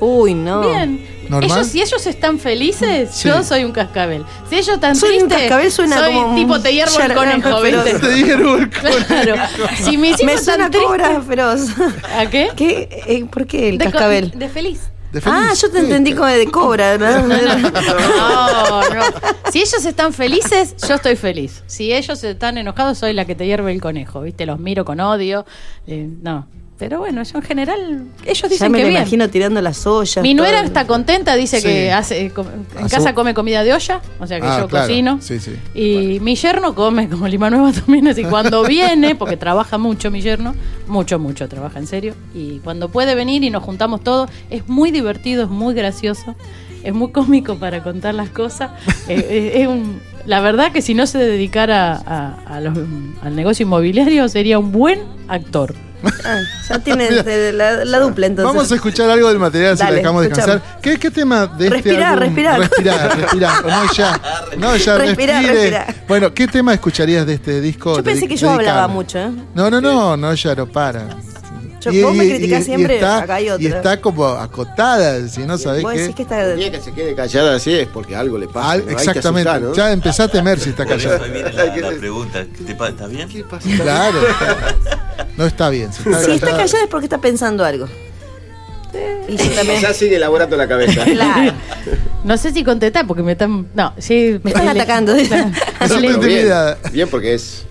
Uy, 0.00 0.32
no. 0.32 0.60
Bien. 0.60 1.04
¿Normal? 1.28 1.50
Ellos, 1.58 1.66
si 1.66 1.82
ellos 1.82 2.06
están 2.06 2.38
felices, 2.38 3.10
Sí. 3.12 3.28
yo 3.28 3.42
soy 3.42 3.64
un 3.64 3.72
cascabel. 3.72 4.24
Si 4.48 4.54
ellos 4.54 4.68
están 4.76 4.94
Soy 4.94 5.18
un 5.18 5.28
cascabel, 5.28 5.72
suena 5.72 5.98
soy 5.98 6.14
como 6.14 6.28
un 6.28 6.36
tipo 6.36 6.60
te 6.60 6.72
hiervo 6.72 7.00
el 7.00 7.14
conejo. 7.14 7.60
¿viste? 7.62 7.98
Te 7.98 8.14
dieron 8.14 8.60
el 8.62 8.70
Claro. 9.04 9.34
Si 9.82 9.96
mis 9.98 10.10
hijos 10.10 10.22
Me 10.24 10.34
están 10.34 10.44
suena 10.44 10.70
tristes, 10.70 10.88
cobra 10.88 11.20
feroz. 11.22 11.60
¿A 12.16 12.26
qué? 12.30 12.50
¿Qué? 12.54 12.88
Eh, 13.08 13.24
¿Por 13.28 13.46
qué 13.48 13.70
el 13.70 13.78
De 13.78 13.84
cascabel? 13.86 14.30
De 14.36 14.48
feliz. 14.48 14.82
De 15.10 15.20
feliz. 15.20 15.38
Ah, 15.42 15.52
yo 15.60 15.68
te 15.70 15.78
entendí 15.80 16.12
como 16.12 16.26
de 16.28 16.46
cobra, 16.46 16.96
¿no? 16.96 17.26
No, 17.26 18.82
no. 18.82 19.02
Si 19.50 19.58
ellos 19.58 19.84
están 19.84 20.12
felices, 20.12 20.76
yo 20.86 20.94
estoy 20.94 21.16
feliz. 21.16 21.64
Si 21.66 21.92
ellos 21.92 22.22
están 22.22 22.56
enojados, 22.58 22.98
soy 22.98 23.14
la 23.14 23.24
que 23.24 23.34
te 23.34 23.46
hierve 23.46 23.72
el 23.72 23.80
conejo, 23.80 24.20
¿viste? 24.20 24.46
Los 24.46 24.60
miro 24.60 24.84
con 24.84 25.00
odio. 25.00 25.44
eh, 25.88 26.08
no. 26.22 26.46
Pero 26.78 27.00
bueno, 27.00 27.22
yo 27.24 27.38
en 27.38 27.42
general, 27.42 28.04
ellos 28.24 28.42
Ya 28.42 28.48
dicen 28.48 28.70
me 28.70 28.78
que 28.78 28.84
bien. 28.84 28.98
imagino 28.98 29.28
tirando 29.28 29.60
las 29.60 29.84
ollas. 29.84 30.22
Mi 30.22 30.32
nuera 30.32 30.58
todo. 30.58 30.66
está 30.66 30.86
contenta, 30.86 31.34
dice 31.34 31.60
Sí. 31.60 31.66
que 31.66 31.90
hace 31.92 32.30
com- 32.30 32.46
en 32.78 32.88
casa 32.88 33.14
come 33.14 33.34
comida 33.34 33.64
de 33.64 33.72
olla, 33.74 34.00
o 34.20 34.26
sea 34.28 34.38
que 34.40 34.46
Ah, 34.46 34.60
yo 34.60 34.68
claro. 34.68 34.86
cocino. 34.86 35.18
Sí, 35.20 35.40
sí. 35.40 35.56
Y 35.74 36.20
mi 36.20 36.36
yerno 36.36 36.76
come 36.76 37.08
como 37.08 37.26
lima 37.26 37.50
nueva 37.50 37.72
también, 37.72 38.06
así 38.06 38.22
cuando 38.22 38.62
viene, 38.62 39.16
porque 39.16 39.36
trabaja 39.36 39.76
mucho 39.76 40.12
mi 40.12 40.20
yerno, 40.20 40.54
mucho, 40.86 41.18
mucho, 41.18 41.48
trabaja 41.48 41.80
en 41.80 41.88
serio. 41.88 42.14
Y 42.32 42.60
cuando 42.60 42.88
puede 42.90 43.16
venir 43.16 43.42
y 43.42 43.50
nos 43.50 43.64
juntamos 43.64 44.04
todos, 44.04 44.30
es 44.48 44.68
muy 44.68 44.92
divertido, 44.92 45.42
es 45.44 45.50
muy 45.50 45.74
gracioso, 45.74 46.36
es 46.84 46.94
muy 46.94 47.10
cómico 47.10 47.56
para 47.56 47.82
contar 47.82 48.14
las 48.14 48.30
cosas. 48.30 48.70
Eh, 49.08 49.26
eh, 49.30 49.62
es 49.62 49.66
un- 49.68 50.00
la 50.26 50.40
verdad 50.40 50.70
que 50.70 50.82
si 50.82 50.92
no 50.94 51.06
se 51.06 51.18
dedicara 51.18 51.94
a- 52.06 52.36
a 52.46 52.60
los- 52.60 52.76
al 53.22 53.34
negocio 53.34 53.64
inmobiliario 53.64 54.28
sería 54.28 54.58
un 54.60 54.70
buen 54.70 55.00
actor. 55.28 55.74
Ah, 56.24 56.38
ya 56.68 56.78
tiene 56.84 57.10
de- 57.10 57.52
la, 57.52 57.84
la 57.84 57.98
dupla 58.00 58.26
entonces. 58.26 58.54
Vamos 58.54 58.70
a 58.70 58.74
escuchar 58.76 59.10
algo 59.10 59.28
del 59.28 59.38
material 59.38 59.76
si 59.76 59.82
Dale, 59.82 59.96
la 59.96 59.98
dejamos 59.98 60.22
escuchamos. 60.24 60.54
descansar. 60.54 60.80
¿Qué, 60.82 60.98
qué 60.98 61.10
tema 61.10 61.46
de 61.46 61.64
este 61.66 61.70
Respirar, 61.76 62.12
álbum? 62.12 62.20
respirar. 62.24 62.60
Respirar, 62.60 63.18
respirar. 63.18 63.64
No, 63.66 63.92
ya. 63.92 64.20
No, 64.58 64.76
ya 64.76 64.96
Respirar, 64.98 65.42
respire. 65.42 65.70
respirar. 65.70 65.94
Bueno, 66.06 66.32
¿qué 66.34 66.46
tema 66.46 66.72
escucharías 66.74 67.26
de 67.26 67.34
este 67.34 67.60
disco? 67.60 67.96
Yo 67.96 68.04
pensé 68.04 68.28
que 68.28 68.36
yo 68.36 68.46
dedicado? 68.48 68.70
hablaba 68.70 68.88
mucho, 68.88 69.18
¿eh? 69.18 69.30
No, 69.54 69.70
no, 69.70 69.80
no, 69.80 70.16
no, 70.16 70.34
ya 70.34 70.54
no 70.54 70.66
para. 70.66 71.04
Yo- 71.80 71.92
vos 72.06 72.14
me 72.16 72.28
criticás 72.28 72.64
siempre, 72.64 72.96
está, 72.96 73.18
acá 73.18 73.34
hay 73.36 73.50
otra. 73.50 73.62
Y 73.62 73.66
está 73.68 74.00
como 74.00 74.26
acotada, 74.26 75.26
si 75.28 75.40
no 75.42 75.56
sabés 75.58 75.82
Vos 75.82 75.92
qué. 75.92 76.00
decís 76.00 76.14
que 76.16 76.22
está... 76.22 76.42
El 76.44 76.58
día 76.58 76.70
que 76.72 76.80
se 76.80 76.92
quede 76.92 77.14
callada 77.14 77.54
así 77.56 77.72
es 77.74 77.86
porque 77.88 78.16
algo 78.16 78.36
le 78.38 78.48
pasa. 78.48 78.70
Al- 78.72 78.78
¿no? 78.84 78.88
Hay 78.90 78.96
que 78.96 79.02
exactamente. 79.02 79.48
asustar, 79.48 79.68
¿no? 79.70 79.74
Ya 79.76 79.92
empezá 79.92 80.24
a 80.24 80.28
temer 80.28 80.58
si 80.58 80.70
está 80.70 80.84
callada. 80.86 81.20
la, 81.26 81.64
la 81.90 81.90
pregunta. 81.98 82.44
¿Qué 82.56 82.64
te 82.64 82.74
pa- 82.74 82.88
¿Estás 82.88 83.08
bien? 83.10 83.28
¿Qué 83.28 83.44
pasa? 83.44 83.68
Claro. 83.80 84.18
está- 84.26 85.26
No 85.36 85.46
está 85.46 85.70
bien. 85.70 85.92
Si 85.92 86.02
está 86.08 86.24
Si 86.24 86.30
está 86.32 86.50
callada. 86.50 86.64
es 86.82 86.86
porque 86.90 87.06
está 87.06 87.18
pensando 87.20 87.64
algo. 87.64 87.86
Y 89.28 89.36
yo 89.36 89.50
también... 89.54 89.80
Ya 89.82 89.92
sigue 89.92 90.16
elaborando 90.16 90.56
la 90.56 90.66
cabeza. 90.66 91.04
Claro. 91.12 91.52
No 92.24 92.36
sé 92.36 92.52
si 92.52 92.64
contestar 92.64 93.06
porque 93.06 93.22
me 93.22 93.32
están. 93.32 93.68
No, 93.74 93.92
sí. 93.98 94.40
Me 94.42 94.50
están 94.50 94.68
atacando. 94.68 95.14
Está 95.14 95.50
Pero 95.78 96.00
bien, 96.18 96.76
bien, 96.92 97.08
porque 97.08 97.34
es. 97.34 97.64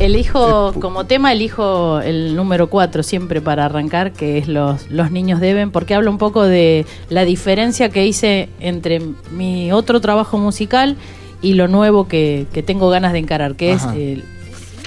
Elijo, 0.00 0.72
como 0.80 1.04
tema, 1.04 1.30
elijo 1.32 2.00
el 2.00 2.34
número 2.34 2.70
4 2.70 3.02
siempre 3.02 3.42
para 3.42 3.66
arrancar, 3.66 4.12
que 4.12 4.38
es 4.38 4.48
los, 4.48 4.90
los 4.90 5.10
niños 5.10 5.40
deben, 5.40 5.70
porque 5.70 5.94
habla 5.94 6.08
un 6.08 6.16
poco 6.16 6.42
de 6.44 6.86
la 7.10 7.26
diferencia 7.26 7.90
que 7.90 8.06
hice 8.06 8.48
entre 8.60 9.02
mi 9.30 9.72
otro 9.72 10.00
trabajo 10.00 10.38
musical 10.38 10.96
y 11.42 11.52
lo 11.52 11.68
nuevo 11.68 12.08
que, 12.08 12.46
que 12.54 12.62
tengo 12.62 12.88
ganas 12.88 13.12
de 13.12 13.18
encarar, 13.18 13.56
que 13.56 13.72
Ajá. 13.72 13.90
es 13.92 13.96
el, 13.98 14.24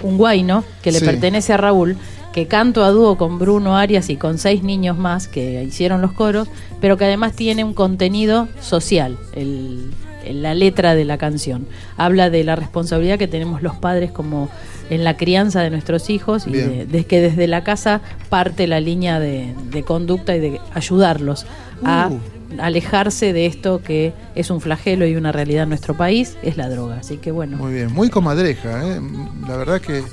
un 0.01 0.17
guayno 0.17 0.63
que 0.81 0.91
le 0.91 0.97
Sí. 0.99 1.05
pertenece 1.05 1.53
a 1.53 1.57
Raúl, 1.57 1.95
que 2.33 2.47
canto 2.47 2.83
a 2.83 2.89
dúo 2.89 3.15
con 3.15 3.37
Bruno 3.37 3.77
Arias 3.77 4.09
y 4.09 4.15
con 4.17 4.39
seis 4.39 4.63
niños 4.63 4.97
más 4.97 5.27
que 5.27 5.63
hicieron 5.63 6.01
los 6.01 6.13
coros, 6.13 6.47
pero 6.81 6.97
que 6.97 7.05
además 7.05 7.33
tiene 7.33 7.63
un 7.63 7.75
contenido 7.75 8.47
social, 8.59 9.15
el- 9.35 9.91
la 10.31 10.53
letra 10.53 10.95
de 10.95 11.05
la 11.05 11.17
canción. 11.17 11.65
Habla 11.97 12.29
de 12.29 12.43
la 12.43 12.55
responsabilidad 12.55 13.17
que 13.17 13.27
tenemos 13.27 13.61
los 13.61 13.75
padres 13.75 14.11
como 14.11 14.49
en 14.89 15.03
la 15.03 15.17
crianza 15.17 15.61
de 15.61 15.69
nuestros 15.69 16.09
hijos 16.09 16.45
y 16.47 16.51
de, 16.51 16.85
de 16.85 17.05
que 17.05 17.21
desde 17.21 17.47
la 17.47 17.63
casa 17.63 18.01
parte 18.29 18.67
la 18.67 18.79
línea 18.79 19.19
de, 19.19 19.53
de 19.71 19.83
conducta 19.83 20.35
y 20.35 20.39
de 20.39 20.61
ayudarlos 20.73 21.45
a 21.83 22.09
Uh. 22.11 22.42
Alejarse 22.59 23.33
de 23.33 23.45
esto 23.45 23.81
que 23.83 24.13
es 24.35 24.49
un 24.49 24.61
flagelo 24.61 25.05
y 25.05 25.15
una 25.15 25.31
realidad 25.31 25.63
en 25.63 25.69
nuestro 25.69 25.95
país, 25.95 26.35
es 26.43 26.57
la 26.57 26.69
droga. 26.69 26.97
Así 26.99 27.17
que 27.17 27.31
bueno. 27.31 27.57
Muy 27.57 27.73
bien, 27.73 27.91
muy 27.93 28.09
comadreja, 28.09 28.83
¿eh? 28.87 28.99
La 29.47 29.57
verdad 29.57 29.79
que 29.81 30.03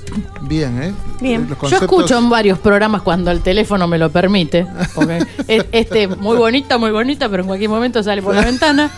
bien, 0.43 0.81
¿eh? 0.83 0.93
Bien. 1.21 1.47
Los 1.49 1.71
Yo 1.71 1.77
escucho 1.77 2.17
en 2.17 2.29
varios 2.29 2.59
programas 2.59 3.01
cuando 3.01 3.31
el 3.31 3.41
teléfono 3.41 3.87
me 3.87 3.97
lo 3.97 4.09
permite. 4.11 4.65
Porque 4.93 5.25
es- 5.47 5.65
este, 5.71 6.07
muy 6.07 6.37
bonita, 6.37 6.77
muy 6.77 6.91
bonita, 6.91 7.29
pero 7.29 7.43
en 7.43 7.47
cualquier 7.47 7.69
momento 7.69 8.01
sale 8.03 8.21
por 8.21 8.35
la 8.35 8.41
ventana. 8.41 8.91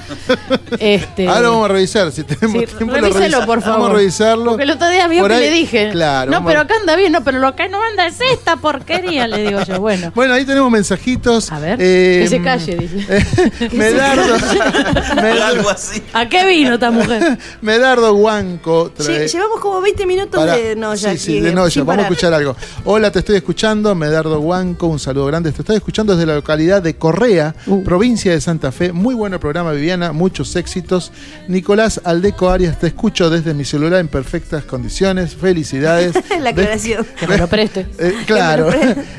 Este, 0.80 1.28
Ahora 1.28 1.50
vamos 1.50 1.66
a 1.70 1.74
revisar, 1.74 2.12
si 2.12 2.24
tenemos 2.24 2.62
sí, 2.62 2.68
tiempo. 2.78 2.96
lo 2.96 3.02
revíselo, 3.02 3.46
por 3.46 3.62
favor. 3.62 3.80
Vamos 3.80 3.90
a 3.92 3.94
revisarlo. 4.00 4.46
Porque 4.52 4.64
el 4.64 4.72
otro 4.72 4.90
día 4.90 5.08
vio 5.08 5.26
que 5.28 5.34
ahí- 5.34 5.40
le 5.42 5.52
dije. 5.52 5.90
Claro. 5.92 6.32
no, 6.32 6.44
pero 6.46 6.60
a- 6.60 6.64
acá 6.64 6.76
anda 6.80 6.96
bien, 6.96 7.12
no, 7.12 7.24
pero 7.24 7.40
lo 7.40 7.56
que 7.56 7.70
no 7.70 7.82
anda 7.84 8.08
es 8.08 8.20
esta 8.32 8.58
porquería, 8.58 9.28
le 9.28 9.46
digo 9.48 9.62
yo. 9.64 9.80
Bueno, 9.80 10.12
Bueno, 10.16 10.34
ahí 10.34 10.46
tenemos 10.46 10.72
mensajitos. 10.72 11.52
a 11.52 11.60
ver, 11.60 11.78
Eh, 11.82 12.20
que 12.24 12.28
se 12.30 12.42
calle, 12.42 12.76
dice. 12.78 13.06
Medardo, 13.72 14.36
Medardo, 15.16 15.44
Algo 15.44 15.70
así. 15.70 16.02
¿A 16.14 16.28
qué 16.30 16.46
vino 16.46 16.76
esta 16.76 16.92
mujer? 16.92 17.38
Medardo 17.62 18.14
Guanco. 18.14 18.92
trae- 18.96 19.26
Lle- 19.26 19.32
Llevamos 19.32 19.60
como 19.60 19.82
20 19.82 20.06
minutos 20.06 20.40
Para- 20.40 20.56
de 20.56 20.76
Noya. 20.76 21.12
Sí, 21.14 21.18
sí, 21.18 21.32
aquí, 21.38 21.42
de 21.42 21.54
Noya. 21.54 21.70
sin 21.72 21.86
Vamos 21.86 22.04
a 22.04 22.08
escuchar 22.08 22.34
algo. 22.34 22.56
Hola, 22.86 23.12
te 23.12 23.20
estoy 23.20 23.36
escuchando. 23.38 23.94
Medardo 23.96 24.40
Guanco, 24.40 24.88
un 24.88 25.00
saludo 25.00 25.26
grande. 25.28 25.52
Te 25.52 25.62
estoy 25.62 25.76
escuchando 25.78 26.14
desde 26.16 26.26
la 26.28 26.36
localidad 26.36 26.82
de 26.82 26.96
Correa, 26.96 27.56
Uh. 27.68 27.84
provincia 27.84 28.32
de 28.32 28.42
Santa 28.42 28.72
Fe. 28.72 28.92
Muy 28.92 29.16
bueno 29.16 29.36
el 29.36 29.40
programa, 29.40 29.72
Viviana. 29.72 30.12
Muchos 30.12 30.56
éxitos. 30.56 31.12
Nicolás 31.48 32.02
Aldeco 32.04 32.50
Arias, 32.50 32.80
te 32.80 32.88
escucho 32.88 33.30
desde 33.30 33.54
mi 33.54 33.66
celular 33.66 34.00
en 34.00 34.08
perfectas 34.08 34.64
condiciones. 34.64 35.36
Felicidades. 35.36 36.14
La 36.42 36.50
aclaración. 36.52 37.06
Que 37.20 37.28
me 37.28 37.38
lo 37.38 37.48
preste. 37.48 37.88
Eh, 37.98 38.14
claro. 38.26 38.70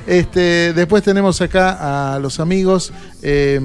Este, 0.07 0.73
después 0.73 1.03
tenemos 1.03 1.41
acá 1.41 2.15
a 2.15 2.19
los 2.19 2.41
amigos. 2.41 2.93
eh, 3.23 3.61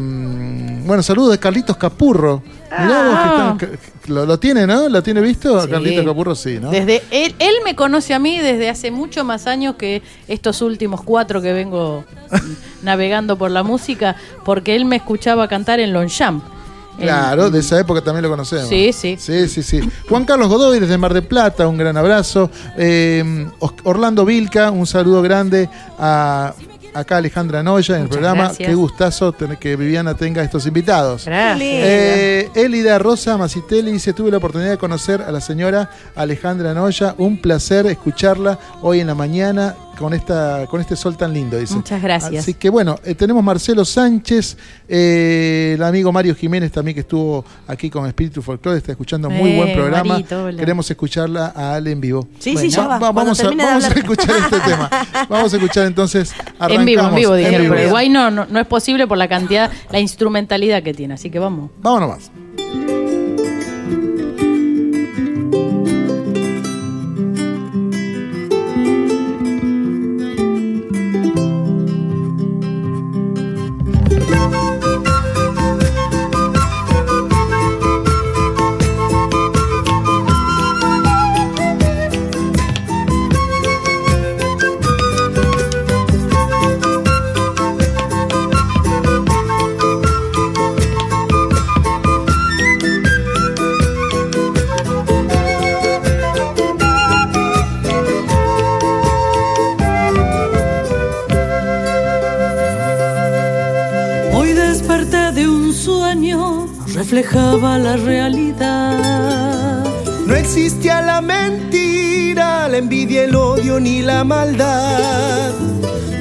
bueno, 0.85 1.03
saludos 1.03 1.31
de 1.31 1.39
Carlitos 1.39 1.77
Capurro. 1.77 2.41
Mirá 2.71 3.03
vos 3.03 3.13
que 3.13 3.17
Ah. 3.19 3.53
están- 3.53 3.57
que- 3.57 3.79
lo, 4.11 4.25
lo 4.25 4.39
tiene, 4.39 4.65
¿no? 4.65 4.89
¿Lo 4.89 5.03
tiene 5.03 5.21
visto? 5.21 5.61
Sí. 5.63 5.69
Carlitos 5.69 6.03
Capurro, 6.05 6.33
sí, 6.35 6.57
¿no? 6.59 6.71
Desde 6.71 7.03
él, 7.11 7.35
él 7.39 7.55
me 7.63 7.75
conoce 7.75 8.13
a 8.13 8.19
mí 8.19 8.39
desde 8.39 8.69
hace 8.69 8.89
mucho 8.91 9.23
más 9.23 9.45
años 9.47 9.75
que 9.75 10.01
estos 10.27 10.61
últimos 10.63 11.01
cuatro 11.03 11.41
que 11.41 11.53
vengo 11.53 12.05
navegando 12.83 13.37
por 13.37 13.51
la 13.51 13.63
música, 13.63 14.15
porque 14.45 14.75
él 14.75 14.85
me 14.85 14.95
escuchaba 14.95 15.47
cantar 15.47 15.79
en 15.79 15.93
Longchamp. 15.93 16.43
Claro, 16.99 17.49
de 17.49 17.59
esa 17.59 17.79
época 17.79 18.01
también 18.01 18.23
lo 18.23 18.29
conocemos. 18.29 18.67
Sí, 18.67 18.91
sí. 18.91 19.15
Sí, 19.17 19.47
sí, 19.47 19.63
sí. 19.63 19.79
Juan 20.09 20.25
Carlos 20.25 20.49
Godoy 20.49 20.81
desde 20.81 20.97
Mar 20.97 21.13
del 21.13 21.23
Plata, 21.23 21.65
un 21.65 21.77
gran 21.77 21.95
abrazo. 21.95 22.51
Eh, 22.77 23.47
Orlando 23.83 24.25
Vilca, 24.25 24.69
un 24.69 24.85
saludo 24.85 25.21
grande 25.21 25.69
a 25.97 26.53
acá 26.93 27.17
Alejandra 27.17 27.63
Noya 27.63 27.95
en 27.95 28.03
el 28.03 28.09
programa. 28.09 28.45
gracias. 28.45 28.67
Qué 28.69 28.75
gustazo 28.75 29.31
tener 29.31 29.57
que 29.57 29.75
Viviana 29.75 30.15
tenga 30.15 30.43
estos 30.43 30.65
invitados. 30.65 31.25
Gracias. 31.25 31.61
Eh, 31.61 32.49
Elida 32.55 32.99
Rosa 32.99 33.37
Macitelli 33.37 33.91
dice, 33.91 34.13
tuve 34.13 34.31
la 34.31 34.37
oportunidad 34.37 34.71
de 34.71 34.77
conocer 34.77 35.21
a 35.21 35.31
la 35.31 35.41
señora 35.41 35.89
Alejandra 36.15 36.73
Noya, 36.73 37.15
un 37.17 37.37
placer 37.37 37.85
escucharla 37.87 38.59
hoy 38.81 38.99
en 38.99 39.07
la 39.07 39.15
mañana 39.15 39.75
con 39.99 40.13
esta 40.13 40.65
con 40.67 40.79
este 40.79 40.95
sol 40.95 41.17
tan 41.17 41.33
lindo, 41.33 41.57
dice. 41.59 41.75
Muchas 41.75 42.01
gracias. 42.01 42.43
Así 42.43 42.53
que 42.53 42.69
bueno, 42.69 42.95
eh, 43.03 43.13
tenemos 43.13 43.43
Marcelo 43.43 43.83
Sánchez, 43.83 44.57
eh, 44.87 45.73
el 45.75 45.83
amigo 45.83 46.11
Mario 46.11 46.33
Jiménez 46.33 46.71
también 46.71 46.95
que 46.95 47.01
estuvo 47.01 47.43
aquí 47.67 47.89
con 47.89 48.07
Espíritu 48.07 48.41
Folklore, 48.41 48.77
está 48.77 48.93
escuchando 48.93 49.29
muy 49.29 49.51
Eh, 49.51 49.57
buen 49.57 49.73
programa. 49.73 50.13
Marito, 50.13 50.45
hola. 50.45 50.57
Queremos 50.57 50.89
escucharla 50.89 51.53
a 51.55 51.75
Ale 51.75 51.91
en 51.91 51.99
vivo. 52.01 52.27
Sí, 52.39 52.55
sí, 52.55 52.69
ya 52.69 52.87
va. 52.87 52.97
Vamos 52.99 53.39
a, 53.41 53.43
vamos 53.49 53.83
a 53.85 53.87
escuchar 53.89 54.35
este 54.37 54.59
tema. 54.65 54.89
Vamos 55.27 55.53
a 55.53 55.57
escuchar 55.57 55.85
entonces. 55.85 56.33
En 56.61 56.85
vivo, 56.85 57.03
en 57.03 57.15
vivo, 57.15 57.35
dijeron. 57.35 57.67
Pero 57.69 57.81
el 57.81 57.89
guay 57.89 58.09
no, 58.09 58.31
no, 58.31 58.45
no 58.45 58.59
es 58.59 58.67
posible 58.67 59.05
por 59.05 59.17
la 59.17 59.27
cantidad, 59.27 59.69
la 59.91 59.99
instrumentalidad 59.99 60.81
que 60.81 60.93
tiene. 60.93 61.15
Así 61.15 61.29
que 61.29 61.39
vamos. 61.39 61.71
Vamos 61.81 62.01
nomás. 62.01 62.31
Reflejaba 107.19 107.77
la 107.77 107.97
realidad. 107.97 109.83
No 110.25 110.35
existía 110.35 111.01
la 111.01 111.19
mentira, 111.21 112.69
la 112.69 112.77
envidia, 112.77 113.25
el 113.25 113.35
odio 113.35 113.79
ni 113.79 114.01
la 114.01 114.23
maldad. 114.23 115.51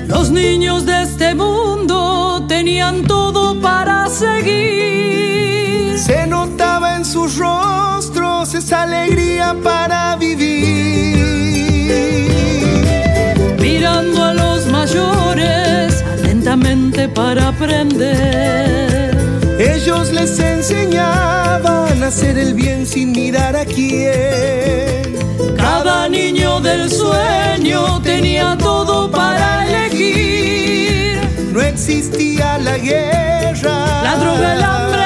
Los 0.09 0.31
niños 0.31 0.87
de 0.87 1.03
este 1.03 1.35
mundo 1.37 2.45
tenían 2.49 3.05
todo 3.05 3.61
para 3.61 4.09
seguir. 4.09 5.99
Se 5.99 6.27
notaba 6.27 6.97
en 6.97 7.05
sus 7.05 7.37
rostros 7.37 8.55
esa 8.55 8.83
alegría 8.83 9.55
para 9.63 10.17
vivir. 10.17 11.17
Mirando 13.61 14.25
a 14.25 14.35
los 14.35 14.67
mayores 14.67 16.03
atentamente 16.03 17.09
para 17.09 17.49
aprender. 17.49 18.28
Hacer 22.09 22.39
el 22.39 22.55
bien 22.55 22.87
sin 22.87 23.13
mirar 23.13 23.55
a 23.55 23.67
quién. 23.67 25.15
Cada 25.59 26.09
niño 26.09 26.59
del 26.61 26.91
sueño 26.91 28.01
tenía 28.01 28.57
todo 28.59 29.11
para 29.11 29.67
elegir. 29.69 31.21
No 31.53 31.61
existía 31.61 32.59
la 32.59 32.79
guerra. 32.79 34.03
La 34.03 34.17
droga, 34.17 34.55
el 34.55 34.63
hambre 34.63 34.98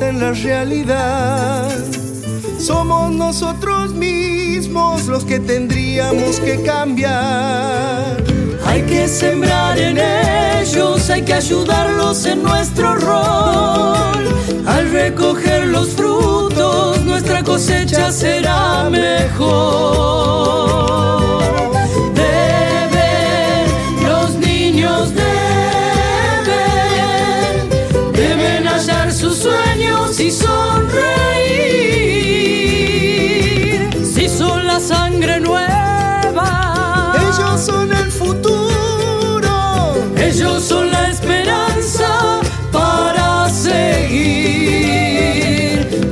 en 0.00 0.18
la 0.18 0.32
realidad. 0.32 1.70
Somos 2.58 3.12
nosotros 3.12 3.92
mismos 3.94 5.06
los 5.06 5.24
que 5.24 5.38
tendríamos 5.38 6.40
que 6.40 6.60
cambiar. 6.62 8.16
Hay 8.66 8.82
que 8.82 9.06
sembrar 9.06 9.78
en 9.78 9.98
ellos, 9.98 11.08
hay 11.08 11.22
que 11.22 11.34
ayudarlos 11.34 12.26
en 12.26 12.42
nuestro 12.42 12.96
rol. 12.96 14.26
Al 14.66 14.90
recoger 14.90 15.68
los 15.68 15.90
frutos, 15.90 17.04
nuestra 17.04 17.44
cosecha 17.44 18.10
será 18.10 18.90
mejor. 18.90 20.65
Ellos 40.36 40.64
son 40.64 40.90
la 40.90 41.08
esperanza 41.08 42.40
para 42.70 43.48
seguir. 43.48 43.88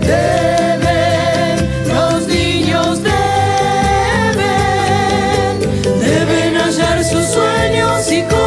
Deben, 0.00 1.58
los 1.92 2.26
niños 2.26 3.02
deben, 3.02 3.20
deben 6.00 6.56
hallar 6.56 7.04
sus 7.04 7.26
sueños 7.26 8.10
y 8.10 8.22
continuar. 8.22 8.40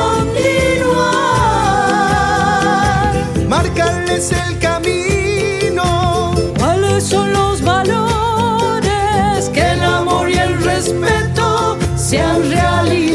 Marcarles 3.48 4.32
el 4.32 4.58
camino. 4.58 6.34
¿Cuáles 6.58 7.04
son 7.04 7.32
los 7.34 7.62
valores? 7.62 9.50
Que 9.54 9.74
el 9.74 9.84
amor 9.84 10.28
y 10.28 10.40
el 10.40 10.60
respeto 10.64 11.78
sean 11.96 12.50
realidad. 12.50 13.07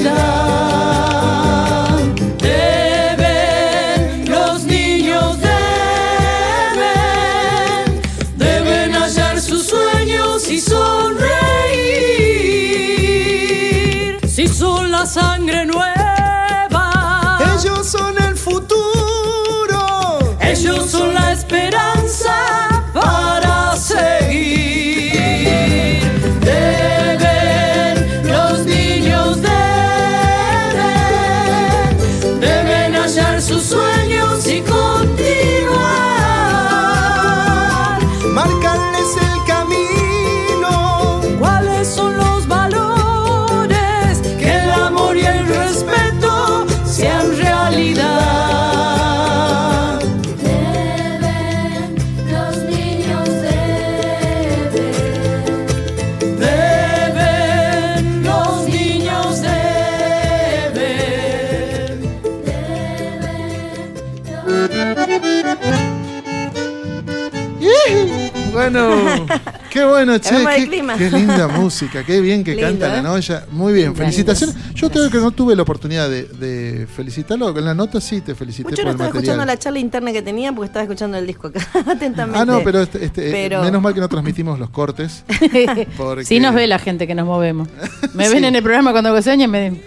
Bueno, 70.05 70.19
che. 70.19 70.97
Qué, 70.99 71.11
linda 71.11 71.49
música, 71.59 72.05
qué 72.05 72.21
bien 72.21 72.45
que 72.45 72.53
Lindo, 72.55 72.69
canta 72.71 72.89
la 72.89 72.99
¿eh? 72.99 73.03
Noya. 73.03 73.47
Muy 73.51 73.73
bien, 73.73 73.87
Linda, 73.89 73.99
felicitaciones. 74.05 74.57
Yo 74.75 74.91
creo 74.91 75.11
que 75.11 75.19
no 75.19 75.31
tuve 75.31 75.55
la 75.57 75.63
oportunidad 75.63 76.09
de, 76.09 76.25
de 76.25 76.87
felicitarlo. 76.87 77.57
En 77.57 77.65
la 77.65 77.75
nota 77.75 78.01
sí 78.01 78.21
te 78.21 78.35
felicité 78.35 78.71
Mucho 78.71 78.77
por 78.77 78.85
no 78.85 78.91
el 78.91 78.95
estaba 78.97 79.09
escuchando 79.11 79.45
la 79.45 79.59
charla 79.59 79.79
interna 79.79 80.13
que 80.13 80.23
tenía 80.23 80.53
porque 80.53 80.67
estaba 80.67 80.83
escuchando 80.85 81.17
el 81.19 81.27
disco 81.27 81.49
acá 81.49 81.61
atentamente. 81.91 82.39
Ah, 82.41 82.45
no, 82.45 82.61
pero, 82.65 82.83
este, 82.83 83.05
este, 83.05 83.29
eh, 83.29 83.33
Pero- 83.33 83.63
menos 83.63 83.83
mal 83.83 83.95
que 83.95 84.01
no 84.01 84.09
transmitimos 84.09 84.59
los 84.59 84.71
cortes. 84.71 85.25
porque- 85.97 86.25
Sí 86.25 86.41
nos 86.41 86.55
ve 86.55 86.67
la 86.67 86.79
gente 86.79 87.07
que 87.07 87.15
nos 87.15 87.27
movemos. 87.27 87.69
Me 88.15 88.27
Sí. 88.27 88.35
ven 88.35 88.45
en 88.45 88.57
el 88.57 88.63
programa 88.63 88.93
cuando 88.93 89.11
hago 89.11 89.21
señas 89.23 89.47
y 89.47 89.51
me 89.51 89.71
dicen, 89.71 89.83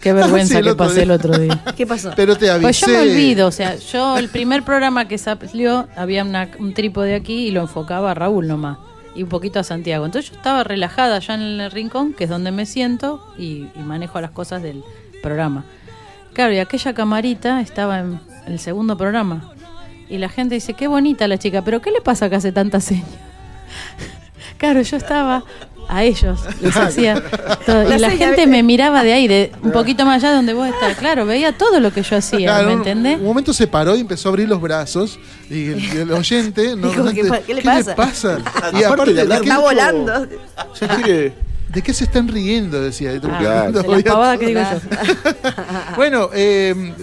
qué 0.00 0.12
vergüenza 0.12 0.58
Sí, 0.58 0.62
que 0.64 0.74
pasé 0.74 0.94
día. 0.94 1.02
el 1.04 1.10
otro 1.10 1.38
día. 1.38 1.62
¿Qué 1.76 1.86
pasó? 1.86 2.12
Pero 2.16 2.36
te 2.36 2.50
avisé. 2.50 2.62
Pues 2.62 2.80
yo 2.80 2.88
me 2.88 2.98
olvido, 3.00 3.46
o 3.48 3.52
sea, 3.52 3.76
yo 3.76 4.16
el 4.18 4.28
primer 4.28 4.62
programa 4.64 5.06
que 5.08 5.18
salió 5.18 5.88
había 5.96 6.24
una- 6.24 6.48
un 6.58 6.74
trípode 6.74 7.14
aquí 7.14 7.46
y 7.48 7.50
lo 7.50 7.62
enfocaba 7.62 8.10
a 8.10 8.14
Raúl 8.14 8.46
nomás. 8.48 8.78
Y 9.14 9.22
un 9.22 9.28
poquito 9.28 9.58
a 9.60 9.64
Santiago. 9.64 10.06
Entonces 10.06 10.30
yo 10.30 10.36
estaba 10.36 10.64
relajada 10.64 11.16
allá 11.16 11.34
en 11.34 11.42
el 11.42 11.70
rincón, 11.70 12.12
que 12.12 12.24
es 12.24 12.30
donde 12.30 12.50
me 12.50 12.66
siento 12.66 13.24
y, 13.38 13.68
y 13.74 13.80
manejo 13.84 14.20
las 14.20 14.30
cosas 14.30 14.62
del 14.62 14.82
programa. 15.22 15.64
Claro, 16.32 16.52
y 16.52 16.58
aquella 16.58 16.94
camarita 16.94 17.60
estaba 17.60 18.00
en 18.00 18.20
el 18.46 18.58
segundo 18.58 18.96
programa. 18.96 19.52
Y 20.08 20.18
la 20.18 20.28
gente 20.28 20.56
dice, 20.56 20.74
qué 20.74 20.88
bonita 20.88 21.28
la 21.28 21.38
chica, 21.38 21.62
pero 21.62 21.80
¿qué 21.80 21.90
le 21.90 22.00
pasa 22.00 22.28
que 22.28 22.36
hace 22.36 22.52
tanta 22.52 22.80
seña? 22.80 23.04
Claro, 24.58 24.82
yo 24.82 24.98
estaba 24.98 25.44
a 25.90 26.04
ellos, 26.04 26.40
les 26.60 26.76
hacía 26.76 27.20
todo. 27.66 27.82
La 27.88 27.96
Y 27.96 27.98
la 27.98 28.10
gente 28.10 28.46
me 28.46 28.62
miraba 28.62 29.02
de 29.02 29.12
ahí, 29.12 29.26
de 29.26 29.50
un 29.62 29.72
poquito 29.72 30.04
más 30.06 30.22
allá 30.22 30.30
de 30.30 30.36
donde 30.36 30.54
vos 30.54 30.68
estás. 30.68 30.96
Claro, 30.96 31.26
veía 31.26 31.58
todo 31.58 31.80
lo 31.80 31.92
que 31.92 32.02
yo 32.02 32.16
hacía, 32.16 32.46
Claro, 32.46 32.68
¿me 32.68 32.72
entendés? 32.74 33.18
Un 33.18 33.24
momento 33.24 33.52
se 33.52 33.66
paró 33.66 33.96
y 33.96 34.00
empezó 34.00 34.28
a 34.28 34.30
abrir 34.30 34.48
los 34.48 34.60
brazos. 34.60 35.18
Y 35.50 35.66
el, 35.96 36.12
oyente. 36.12 36.76
no, 36.76 36.88
Dijo, 36.88 37.04
¿qué 37.12 37.42
qué 37.46 37.54
le 37.54 37.62
pasa? 37.62 38.38
Y 38.72 38.84
aparte, 38.84 39.12
de 39.12 39.20
hablar 39.22 39.40
¿de 39.40 39.44
qué, 39.44 39.50
Está 39.50 39.60
volando. 39.60 40.28
Ya 40.80 40.88
quiere. 40.96 41.34
de 41.68 41.82
qué 41.82 41.92
se 41.92 42.04
están 42.04 42.28
riendo? 42.28 42.80
Decía. 42.80 43.10
Ah, 43.10 43.68
de 43.70 43.82
voy 43.82 43.96
las 44.02 44.06
a- 44.06 44.12
pavadas 44.12 44.38
que 44.38 44.46
digo 44.46 44.60
yo. 44.60 45.48
Bueno, 45.96 46.30
eh, 46.32 46.94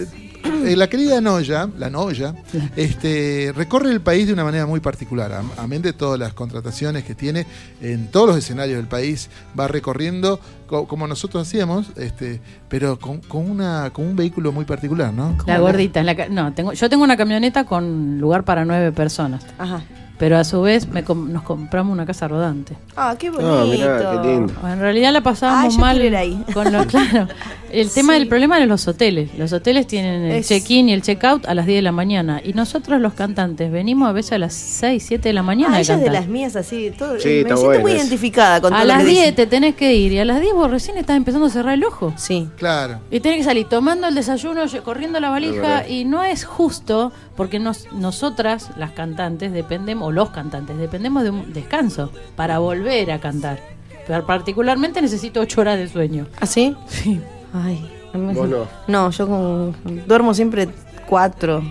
eh, 0.65 0.75
la 0.75 0.87
querida 0.87 1.21
Noya, 1.21 1.69
la 1.77 1.89
Noya, 1.89 2.33
este, 2.75 3.51
recorre 3.55 3.91
el 3.91 4.01
país 4.01 4.27
de 4.27 4.33
una 4.33 4.43
manera 4.43 4.65
muy 4.65 4.79
particular. 4.79 5.31
Am- 5.33 5.49
Amén 5.57 5.81
de 5.81 5.93
todas 5.93 6.19
las 6.19 6.33
contrataciones 6.33 7.03
que 7.03 7.15
tiene 7.15 7.45
en 7.81 8.07
todos 8.11 8.27
los 8.27 8.37
escenarios 8.37 8.77
del 8.77 8.87
país, 8.87 9.29
va 9.59 9.67
recorriendo 9.67 10.39
co- 10.67 10.87
como 10.87 11.07
nosotros 11.07 11.47
hacíamos, 11.47 11.87
este, 11.95 12.41
pero 12.69 12.99
con, 12.99 13.19
con 13.21 13.49
una, 13.49 13.89
con 13.91 14.05
un 14.05 14.15
vehículo 14.15 14.51
muy 14.51 14.65
particular, 14.65 15.13
¿no? 15.13 15.35
La 15.45 15.59
gordita. 15.59 15.99
en 15.99 16.05
la 16.05 16.27
no, 16.29 16.53
tengo, 16.53 16.73
yo 16.73 16.89
tengo 16.89 17.03
una 17.03 17.17
camioneta 17.17 17.65
con 17.65 18.19
lugar 18.19 18.43
para 18.43 18.65
nueve 18.65 18.91
personas. 18.91 19.45
Ajá. 19.57 19.81
Pero 20.19 20.37
a 20.37 20.43
su 20.43 20.61
vez 20.61 20.87
me 20.87 21.03
com- 21.03 21.31
nos 21.31 21.43
compramos 21.43 21.93
una 21.93 22.05
casa 22.07 22.27
rodante. 22.27 22.75
Ah, 22.95 23.15
qué 23.19 23.29
bonito. 23.29 23.59
Ah, 23.61 23.65
mirá, 23.69 24.21
qué 24.23 24.27
lindo. 24.27 24.53
En 24.67 24.79
realidad 24.79 25.13
la 25.13 25.21
pasábamos 25.21 25.75
Ah, 25.77 25.79
mal 25.79 26.15
ahí. 26.15 26.43
con 26.55 26.71
lo 26.73 26.85
claro. 26.87 27.27
El 27.71 27.91
tema 27.91 28.13
Sí. 28.13 28.19
del 28.19 28.27
problema 28.27 28.55
eran 28.57 28.69
los 28.69 28.87
hoteles. 28.87 29.37
Los 29.37 29.53
hoteles 29.53 29.85
tienen 29.85 30.23
el 30.23 30.31
Es- 30.37 30.47
check-in 30.47 30.89
y 30.89 30.93
el 30.93 31.03
check-out 31.03 31.45
a 31.47 31.53
las 31.53 31.67
10 31.67 31.77
de 31.77 31.81
la 31.83 31.91
mañana. 31.91 32.41
Y 32.43 32.53
nosotros 32.53 32.99
los 32.99 33.13
cantantes 33.13 33.71
venimos 33.71 34.09
a 34.09 34.11
veces 34.13 34.31
a 34.31 34.37
las 34.39 34.53
6, 34.53 35.03
7 35.05 35.29
de 35.29 35.33
la 35.33 35.43
mañana 35.43 35.73
Ah, 35.73 35.77
de 35.77 35.81
ella 35.83 35.97
de 35.97 36.09
las 36.09 36.27
mías 36.27 36.55
así. 36.55 36.91
Todo, 36.97 37.19
Sí, 37.19 37.27
me 37.27 37.33
siento 37.43 37.61
bueno 37.63 37.81
muy 37.81 37.91
identificada 37.91 38.59
con 38.59 38.73
A 38.73 38.77
todo 38.77 38.87
las 38.87 38.99
que 39.03 39.09
10 39.09 39.19
dice. 39.19 39.31
te 39.33 39.45
tenés 39.45 39.75
que 39.75 39.93
ir 39.93 40.13
y 40.13 40.19
a 40.19 40.25
las 40.25 40.41
10 40.41 40.53
vos 40.55 40.71
recién 40.71 40.97
estás 40.97 41.15
empezando 41.17 41.45
a 41.45 41.49
cerrar 41.51 41.75
el 41.75 41.83
ojo. 41.83 42.13
Sí. 42.17 42.47
Claro. 42.57 43.01
Y 43.11 43.19
tenés 43.19 43.39
que 43.39 43.43
salir 43.43 43.67
tomando 43.67 44.07
el 44.07 44.15
desayuno, 44.15 44.61
corriendo 44.83 45.19
la 45.19 45.29
valija 45.29 45.87
y 45.87 46.05
no 46.05 46.23
es 46.23 46.43
justo 46.45 47.11
porque 47.37 47.59
nos, 47.59 47.89
nosotras, 47.93 48.71
las 48.75 48.91
cantantes, 48.91 49.53
dependemos, 49.53 50.09
o 50.09 50.11
los 50.11 50.31
cantantes, 50.31 50.77
dependemos 50.77 51.23
de 51.23 51.29
un 51.29 51.53
descanso 51.53 52.11
para 52.35 52.59
volver 52.59 53.11
a 53.11 53.19
cantar. 53.19 53.59
Pero 54.05 54.25
particularmente 54.25 55.01
necesito 55.01 55.39
8 55.39 55.61
horas 55.61 55.77
de 55.77 55.87
sueño. 55.87 56.27
¿Ah, 56.41 56.45
sí? 56.47 56.75
Sí. 56.87 57.21
Ay. 57.53 57.89
Vos 58.13 58.49
no. 58.49 58.67
No, 58.87 59.11
yo 59.11 59.27
con- 59.27 59.75
duermo 60.07 60.33
siempre 60.33 60.67
cuatro, 61.07 61.61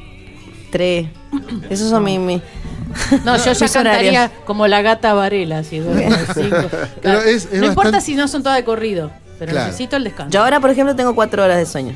tres. 0.70 1.08
Esos 1.68 1.90
son 1.90 2.04
mis... 2.04 2.20
mis- 2.20 2.42
No, 3.24 3.36
yo 3.36 3.52
ya 3.52 3.68
cantaría 3.68 4.20
horarios. 4.22 4.30
como 4.44 4.66
la 4.68 4.80
gata 4.82 5.12
Varela, 5.14 5.64
si 5.64 5.78
duermo 5.80 6.14
cinco. 6.34 6.68
Pero 7.02 7.20
es- 7.22 7.46
es 7.50 7.60
no 7.60 7.66
importa 7.66 8.00
si 8.00 8.14
no 8.14 8.28
son 8.28 8.42
todas 8.42 8.56
de 8.58 8.64
corrido, 8.64 9.10
pero 9.38 9.50
Claro. 9.52 9.66
necesito 9.66 9.96
el 9.96 10.04
descanso. 10.04 10.30
Yo 10.30 10.42
ahora, 10.42 10.60
por 10.60 10.70
ejemplo, 10.70 10.94
tengo 10.94 11.14
cuatro 11.14 11.42
horas 11.42 11.56
de 11.58 11.66
sueño. 11.66 11.94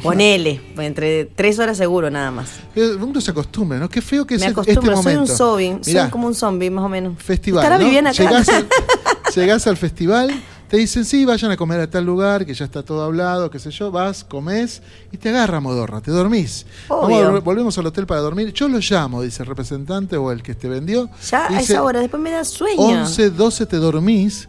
Ponele, 0.02 0.60
entre 0.78 1.24
tres 1.26 1.58
horas 1.58 1.76
seguro 1.76 2.10
nada 2.10 2.30
más. 2.30 2.50
Eh, 2.74 2.96
Uno 3.00 3.20
se 3.20 3.30
acostumbra, 3.30 3.78
¿no? 3.78 3.88
Qué 3.88 4.00
feo 4.02 4.26
que 4.26 4.34
es 4.34 4.42
este 4.42 4.52
acostumbro, 4.52 4.96
soy 4.96 5.14
momento. 5.14 5.20
un 5.32 5.38
zombie, 5.38 5.78
Mirá, 5.86 6.02
soy 6.02 6.10
como 6.10 6.26
un 6.26 6.34
zombie 6.34 6.70
más 6.70 6.84
o 6.84 6.88
menos. 6.88 7.14
festival. 7.22 7.62
Estará 7.64 7.78
¿no? 7.78 7.84
Viviana 7.84 8.10
acá. 8.10 8.22
Llegás, 8.22 8.48
al, 8.48 8.68
llegás 9.34 9.66
al 9.66 9.76
festival, 9.76 10.30
te 10.68 10.76
dicen, 10.76 11.04
sí, 11.04 11.24
vayan 11.24 11.50
a 11.50 11.56
comer 11.56 11.80
a 11.80 11.90
tal 11.90 12.04
lugar, 12.04 12.46
que 12.46 12.54
ya 12.54 12.64
está 12.64 12.84
todo 12.84 13.02
hablado, 13.02 13.50
qué 13.50 13.58
sé 13.58 13.72
yo, 13.72 13.90
vas, 13.90 14.22
comes 14.22 14.82
y 15.10 15.16
te 15.16 15.30
agarra 15.30 15.58
modorra, 15.58 16.00
te 16.00 16.12
dormís. 16.12 16.64
Vamos 16.88 17.42
volvemos 17.42 17.76
al 17.76 17.86
hotel 17.86 18.06
para 18.06 18.20
dormir. 18.20 18.52
Yo 18.52 18.68
lo 18.68 18.78
llamo, 18.78 19.20
dice 19.22 19.42
el 19.42 19.48
representante 19.48 20.16
o 20.16 20.30
el 20.30 20.42
que 20.44 20.54
te 20.54 20.68
vendió. 20.68 21.10
Ya 21.28 21.46
a 21.48 21.60
esa 21.60 21.82
hora, 21.82 21.98
después 22.00 22.22
me 22.22 22.30
da 22.30 22.44
sueño. 22.44 22.80
11, 22.80 23.30
12 23.30 23.66
te 23.66 23.76
dormís 23.78 24.48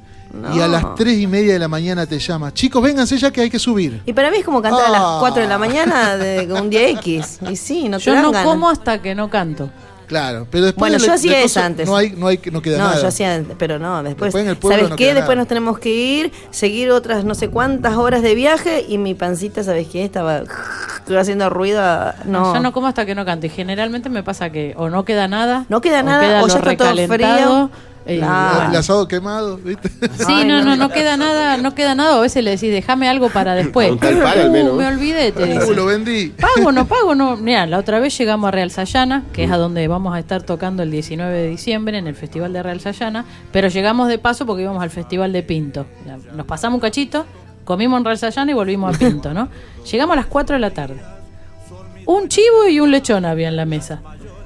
y 0.53 0.59
a 0.59 0.67
No. 0.67 0.73
las 0.73 0.95
3 0.95 1.19
y 1.19 1.27
media 1.27 1.53
de 1.53 1.59
la 1.59 1.67
mañana 1.67 2.05
te 2.05 2.19
llama. 2.19 2.53
Chicos, 2.53 2.81
vénganse 2.81 3.17
ya 3.17 3.31
que 3.31 3.41
hay 3.41 3.49
que 3.49 3.59
subir. 3.59 4.01
Y 4.05 4.13
para 4.13 4.31
mí 4.31 4.37
es 4.37 4.45
como 4.45 4.61
cantar 4.61 4.85
a 4.85 4.87
Ah. 4.87 4.91
las 4.91 5.19
4 5.19 5.41
de 5.41 5.47
la 5.47 5.57
mañana 5.57 6.15
de 6.17 6.51
un 6.53 6.69
día 6.69 6.87
X. 6.89 7.39
Y 7.49 7.55
sí, 7.55 7.89
no 7.89 7.97
te 7.97 8.05
yo 8.05 8.13
dan 8.13 8.23
no 8.23 8.31
ganas. 8.31 8.47
como 8.47 8.69
hasta 8.69 9.01
que 9.01 9.13
no 9.15 9.29
canto. 9.29 9.69
Claro, 10.07 10.45
pero 10.51 10.65
después 10.65 10.91
Bueno, 10.91 11.01
de- 11.01 11.07
yo 11.07 11.13
hacía 11.13 11.41
eso 11.41 11.61
antes. 11.61 11.87
No 11.87 11.95
hay, 11.95 12.11
no 12.11 12.27
hay, 12.27 12.37
no 12.51 12.61
queda 12.61 12.77
no, 12.79 12.83
nada. 12.89 13.01
yo 13.01 13.07
hacía, 13.07 13.41
pero 13.57 13.79
no, 13.79 14.03
después, 14.03 14.27
Después 14.33 14.43
en 14.43 14.49
el 14.49 14.57
pueblo 14.57 14.77
¿sabes 14.79 14.89
no 14.89 14.95
qué? 14.97 15.05
Después 15.13 15.23
nada. 15.29 15.35
nos 15.35 15.47
tenemos 15.47 15.79
que 15.79 15.89
ir, 15.89 16.33
seguir 16.49 16.91
otras 16.91 17.23
no 17.23 17.33
sé 17.33 17.47
cuántas 17.47 17.95
horas 17.95 18.21
de 18.21 18.35
viaje 18.35 18.85
y 18.89 18.97
mi 18.97 19.13
pancita, 19.13 19.63
¿sabes 19.63 19.87
qué? 19.87 20.03
Estaba 20.03 20.43
haciendo 21.17 21.49
ruido, 21.49 21.81
no. 22.25 22.53
Yo 22.53 22.59
no 22.59 22.73
como 22.73 22.87
hasta 22.87 23.05
que 23.05 23.15
no 23.15 23.23
canto. 23.23 23.45
Y 23.45 23.49
generalmente 23.49 24.09
me 24.09 24.21
pasa 24.21 24.49
que 24.49 24.73
o 24.77 24.89
no 24.89 25.05
queda 25.05 25.29
nada. 25.29 25.65
No 25.69 25.79
queda 25.79 26.01
o 26.01 26.03
nada, 26.03 26.21
queda 26.27 26.43
o 26.43 26.47
ya 26.49 26.55
está 26.59 26.75
todo 26.75 27.07
frío. 27.07 27.69
Eh, 28.05 28.17
Claro. 28.17 28.55
bueno. 28.57 28.71
El 28.71 28.77
asado 28.77 29.07
quemado, 29.07 29.57
¿viste? 29.57 29.89
Sí, 29.89 30.23
Ay, 30.27 30.45
no, 30.45 30.59
no. 30.59 30.65
no, 30.65 30.75
no 30.75 30.89
queda 30.89 31.17
nada, 31.17 31.57
no 31.57 31.75
queda 31.75 31.95
nada. 31.95 32.15
O 32.15 32.19
a 32.19 32.21
veces 32.21 32.43
le 32.43 32.51
decís, 32.51 32.71
déjame 32.71 33.07
algo 33.07 33.29
para 33.29 33.53
después. 33.55 33.91
Al 34.01 34.49
Uh, 34.49 34.75
me 34.75 34.87
olvidé, 34.87 35.31
te 35.31 35.43
Uh, 35.65 35.73
lo 35.73 35.85
vendí. 35.85 36.29
Pago, 36.39 36.71
no 36.71 36.87
pago, 36.87 37.15
no. 37.15 37.37
Mira, 37.37 37.65
la 37.67 37.77
otra 37.77 37.99
vez 37.99 38.17
llegamos 38.17 38.47
a 38.47 38.51
Real 38.51 38.71
Sayana, 38.71 39.23
que 39.33 39.43
es 39.43 39.51
a 39.51 39.57
donde 39.57 39.87
vamos 39.87 40.15
a 40.15 40.19
estar 40.19 40.43
tocando 40.43 40.83
el 40.83 40.91
19 40.91 41.31
de 41.37 41.47
diciembre 41.49 41.97
en 41.97 42.07
el 42.07 42.15
Festival 42.15 42.53
de 42.53 42.63
Real 42.63 42.79
Sayana, 42.79 43.25
pero 43.51 43.67
llegamos 43.67 44.07
de 44.07 44.17
paso 44.17 44.45
porque 44.45 44.63
íbamos 44.63 44.81
al 44.81 44.89
Festival 44.89 45.31
de 45.33 45.43
Pinto. 45.43 45.85
Nos 46.35 46.45
pasamos 46.45 46.75
un 46.77 46.81
cachito, 46.81 47.25
comimos 47.65 47.99
en 47.99 48.05
Real 48.05 48.17
Sayana 48.17 48.51
y 48.51 48.53
volvimos 48.53 48.95
a 48.95 48.99
Pinto, 48.99 49.33
¿no? 49.33 49.47
Llegamos 49.91 50.13
a 50.13 50.17
las 50.17 50.25
4 50.27 50.55
de 50.55 50.59
la 50.59 50.71
tarde. 50.71 51.01
Un 52.05 52.27
chivo 52.29 52.67
y 52.67 52.79
un 52.79 52.91
lechón 52.91 53.25
había 53.25 53.47
en 53.47 53.55
la 53.55 53.65
mesa. 53.65 54.01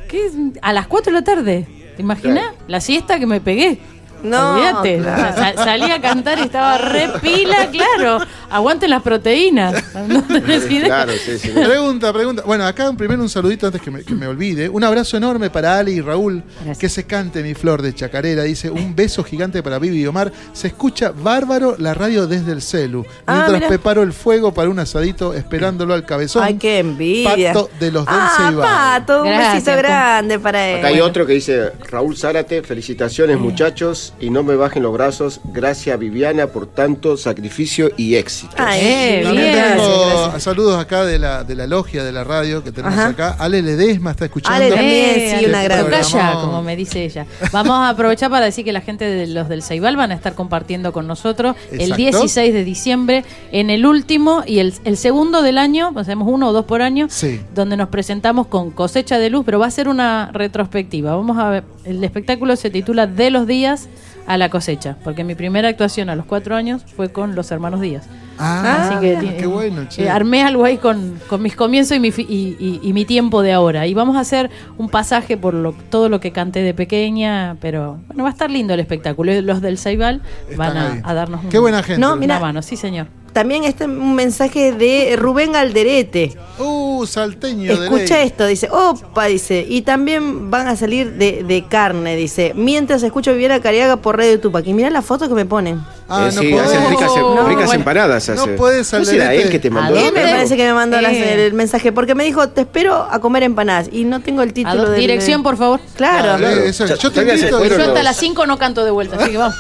¿Qué? 0.09 0.29
A 0.61 0.71
las 0.73 0.87
4 0.87 1.11
de 1.13 1.19
la 1.19 1.23
tarde. 1.23 1.67
¿Te 1.95 2.01
imaginas? 2.01 2.45
La 2.67 2.81
siesta 2.81 3.19
que 3.19 3.25
me 3.25 3.39
pegué. 3.41 3.79
No, 4.23 4.53
Olvídate. 4.55 4.97
claro. 4.99 5.29
O 5.29 5.35
sea, 5.35 5.53
sa- 5.55 5.63
salí 5.65 5.91
a 5.91 6.01
cantar 6.01 6.39
y 6.39 6.41
estaba 6.43 6.77
re 6.79 7.09
pila, 7.21 7.67
claro. 7.71 8.19
Aguanten 8.55 8.89
las 8.89 9.01
proteínas. 9.01 9.83
No 10.05 10.21
tenés 10.23 10.69
idea. 10.69 10.85
Claro, 10.85 11.13
sí, 11.13 11.39
sí. 11.39 11.49
Pregunta, 11.49 12.13
pregunta. 12.13 12.43
Bueno, 12.45 12.65
acá 12.65 12.91
primero 12.93 13.21
un 13.21 13.29
saludito 13.29 13.65
antes 13.65 13.81
que 13.81 13.89
me, 13.89 14.03
que 14.03 14.13
me 14.13 14.27
olvide. 14.27 14.69
Un 14.69 14.83
abrazo 14.83 15.17
enorme 15.17 15.49
para 15.49 15.79
Ali 15.79 15.93
y 15.93 16.01
Raúl. 16.01 16.43
Gracias. 16.57 16.77
Que 16.77 16.89
se 16.89 17.05
cante 17.05 17.41
mi 17.41 17.53
flor 17.53 17.81
de 17.81 17.93
chacarera. 17.95 18.43
Dice, 18.43 18.69
un 18.69 18.95
beso 18.95 19.23
gigante 19.23 19.63
para 19.63 19.79
Vivi 19.79 20.01
y 20.01 20.07
Omar. 20.07 20.31
Se 20.53 20.67
escucha 20.67 21.11
bárbaro 21.11 21.75
la 21.79 21.93
radio 21.93 22.27
desde 22.27 22.51
el 22.51 22.61
celu. 22.61 23.05
Ah, 23.25 23.47
Mientras 23.47 23.69
preparo 23.69 24.03
el 24.03 24.13
fuego 24.13 24.53
para 24.53 24.69
un 24.69 24.79
asadito 24.79 25.33
esperándolo 25.33 25.93
al 25.93 26.05
cabezón. 26.05 26.43
Ay, 26.43 26.55
qué 26.55 26.79
envidia. 26.79 27.53
Pato 27.53 27.69
de 27.79 27.91
los 27.91 28.05
del 28.05 28.15
ah, 28.17 28.33
Ceibal. 28.37 28.67
Pato, 28.67 29.23
un 29.23 29.29
Gracias, 29.29 29.65
besito 29.65 29.77
grande 29.77 30.39
para 30.39 30.67
él. 30.67 30.79
Acá 30.79 30.87
hay 30.89 30.99
otro 30.99 31.25
que 31.25 31.33
dice, 31.33 31.71
Raúl 31.89 32.15
Zárate, 32.15 32.61
felicitaciones 32.61 33.39
muchachos 33.39 34.13
y 34.19 34.29
no 34.29 34.43
me 34.43 34.55
bajen 34.55 34.83
los 34.83 34.93
brazos. 34.93 35.41
Gracias 35.45 35.97
Viviana 35.97 36.47
por 36.47 36.67
tanto 36.67 37.17
sacrificio 37.17 37.91
y 37.97 38.15
éxito. 38.15 38.44
Ay, 38.57 38.79
Eh, 38.83 39.21
También 39.23 39.53
bien. 39.53 39.67
tengo 39.77 40.09
gracias. 40.21 40.43
saludos 40.43 40.79
acá 40.79 41.05
de 41.05 41.19
la, 41.19 41.43
de 41.43 41.55
la 41.55 41.67
logia 41.67 42.03
de 42.03 42.11
la 42.11 42.23
radio 42.23 42.63
que 42.63 42.71
tenemos 42.71 42.97
Ajá. 42.97 43.07
acá. 43.09 43.35
Ale 43.39 43.61
Ledesma 43.61 44.11
está 44.11 44.25
escuchando. 44.25 44.55
Ale 44.55 44.69
también, 44.75 45.39
sí, 45.39 45.45
una 45.45 45.63
gran. 45.63 45.85
Tocaya, 45.85 46.33
como 46.41 46.61
me 46.61 46.75
dice 46.75 47.03
ella. 47.05 47.25
Vamos 47.51 47.71
a 47.73 47.89
aprovechar 47.89 48.29
para 48.29 48.45
decir 48.45 48.63
que 48.65 48.71
la 48.73 48.81
gente 48.81 49.05
de 49.05 49.27
los 49.27 49.49
del 49.49 49.61
Ceibal 49.63 49.95
van 49.97 50.11
a 50.11 50.15
estar 50.15 50.33
compartiendo 50.35 50.93
con 50.93 51.07
nosotros 51.07 51.55
el 51.71 51.81
Exacto. 51.81 51.95
16 51.97 52.53
de 52.53 52.63
diciembre 52.63 53.23
en 53.51 53.69
el 53.69 53.85
último 53.85 54.43
y 54.45 54.59
el, 54.59 54.73
el 54.83 54.97
segundo 54.97 55.41
del 55.41 55.57
año, 55.57 55.91
hacemos 55.95 56.27
uno 56.31 56.49
o 56.49 56.53
dos 56.53 56.65
por 56.65 56.81
año, 56.81 57.07
Sí. 57.09 57.41
donde 57.53 57.77
nos 57.77 57.89
presentamos 57.89 58.47
con 58.47 58.71
cosecha 58.71 59.17
de 59.19 59.29
luz, 59.29 59.43
pero 59.45 59.59
va 59.59 59.67
a 59.67 59.71
ser 59.71 59.87
una 59.87 60.29
retrospectiva. 60.33 61.15
Vamos 61.15 61.37
a 61.37 61.49
ver, 61.49 61.63
el 61.83 62.03
espectáculo 62.03 62.55
se 62.55 62.69
titula 62.69 63.07
De 63.07 63.29
los 63.29 63.47
días 63.47 63.87
a 64.27 64.37
la 64.37 64.49
cosecha, 64.49 64.97
porque 65.03 65.23
mi 65.23 65.35
primera 65.35 65.69
actuación 65.69 66.09
a 66.09 66.15
los 66.15 66.25
cuatro 66.25 66.55
años 66.55 66.81
fue 66.95 67.09
con 67.11 67.35
los 67.35 67.51
hermanos 67.51 67.79
Díaz. 67.81 68.05
Ah, 68.37 68.89
Así 68.89 68.99
que 68.99 69.17
qué 69.37 69.43
eh, 69.43 69.47
bueno, 69.47 69.87
che. 69.87 70.03
eh, 70.03 70.09
armé 70.09 70.43
algo 70.43 70.65
ahí 70.65 70.77
con, 70.77 71.19
con 71.27 71.41
mis 71.41 71.55
comienzos 71.55 71.95
y 71.95 71.99
mi, 71.99 72.09
y, 72.09 72.55
y- 72.59 72.79
y 72.83 72.93
mi 72.93 73.05
tiempo 73.05 73.41
de 73.41 73.53
ahora. 73.53 73.87
Y 73.87 73.93
vamos 73.93 74.15
a 74.17 74.19
hacer 74.19 74.49
un 74.77 74.89
pasaje 74.89 75.37
por 75.37 75.53
lo, 75.53 75.73
todo 75.89 76.09
lo 76.09 76.19
que 76.19 76.31
canté 76.31 76.61
de 76.61 76.73
pequeña, 76.73 77.57
pero 77.61 77.99
bueno, 78.07 78.23
va 78.23 78.29
a 78.29 78.31
estar 78.33 78.49
lindo 78.51 78.73
el 78.73 78.79
espectáculo. 78.79 79.31
Y 79.33 79.41
Los 79.41 79.61
del 79.61 79.77
Ceibal 79.77 80.21
van 80.57 80.75
a, 80.77 81.01
a 81.03 81.13
darnos 81.13 81.43
un- 81.43 81.49
Qué 81.49 81.59
buena 81.59 81.81
gente. 81.83 81.99
No, 82.01 82.13
una 82.15 82.39
mano. 82.39 82.61
Sí, 82.61 82.75
señor. 82.75 83.07
También 83.31 83.65
está 83.65 83.83
un 83.83 84.15
mensaje 84.15 84.71
de 84.71 85.15
Rubén 85.17 85.57
Alderete. 85.57 86.37
Uh, 86.57 87.05
salteño 87.05 87.77
de 87.77 87.83
Escucha 87.85 88.15
ley. 88.19 88.27
esto, 88.27 88.45
dice, 88.45 88.69
opa, 88.71 89.25
dice, 89.25 89.65
y 89.67 89.81
también 89.81 90.49
van 90.49 90.69
a 90.69 90.77
salir 90.77 91.11
de, 91.15 91.43
de 91.43 91.65
carne, 91.67 92.15
dice, 92.15 92.53
mientras 92.55 93.03
escucho 93.03 93.33
Viviana 93.33 93.59
Cariaga 93.59 93.97
por 93.97 94.15
Radio 94.17 94.39
Tupac. 94.39 94.65
Y 94.67 94.73
mira 94.73 94.89
la 94.89 95.01
foto 95.01 95.27
que 95.27 95.35
me 95.35 95.45
ponen. 95.45 95.81
Ah, 96.07 96.27
Eh, 96.29 96.35
no 96.35 96.41
sí, 96.41 96.49
podés. 96.51 96.67
hacen 96.67 96.89
ricas, 96.91 97.11
em- 97.15 97.21
No, 97.23 97.47
ricas 97.47 97.65
bueno. 97.65 97.73
empanadas. 97.81 98.29
No 98.29 98.45
puedes, 98.55 98.93
¿No 98.93 99.03
será 99.05 99.23
Alderete. 99.29 99.43
él 99.43 99.49
que 99.49 99.59
te 99.59 99.67
¿A 99.69 99.71
mandó? 99.71 99.95
Él 99.95 100.05
dónde? 100.05 100.21
me 100.23 100.29
parece 100.29 100.55
que 100.55 100.63
me 100.65 100.73
mandó 100.73 100.97
Eh. 100.99 101.45
el 101.47 101.53
mensaje 101.53 101.91
porque 101.91 102.13
me 102.13 102.23
dijo, 102.23 102.47
te 102.49 102.61
espero 102.61 103.07
a 103.09 103.19
comer 103.19 103.41
empanadas 103.41 103.89
y 103.91 104.03
no 104.03 104.19
tengo 104.21 104.43
el 104.43 104.49
A 104.49 104.53
título 104.53 104.85
do- 104.85 104.91
de 104.91 104.99
Dirección, 104.99 105.41
por 105.41 105.57
favor. 105.57 105.79
Claro. 105.95 106.37
Claro. 106.37 106.47
Eso, 106.63 106.85
yo 106.85 107.11
te 107.11 107.21
invito. 107.21 107.63
Yo 107.63 107.77
los- 107.77 107.87
hasta 107.87 108.03
las 108.03 108.17
5 108.17 108.45
no 108.45 108.59
canto 108.59 108.85
de 108.85 108.91
vuelta, 108.91 109.15
así 109.19 109.31
que 109.31 109.37
vamos. 109.37 109.55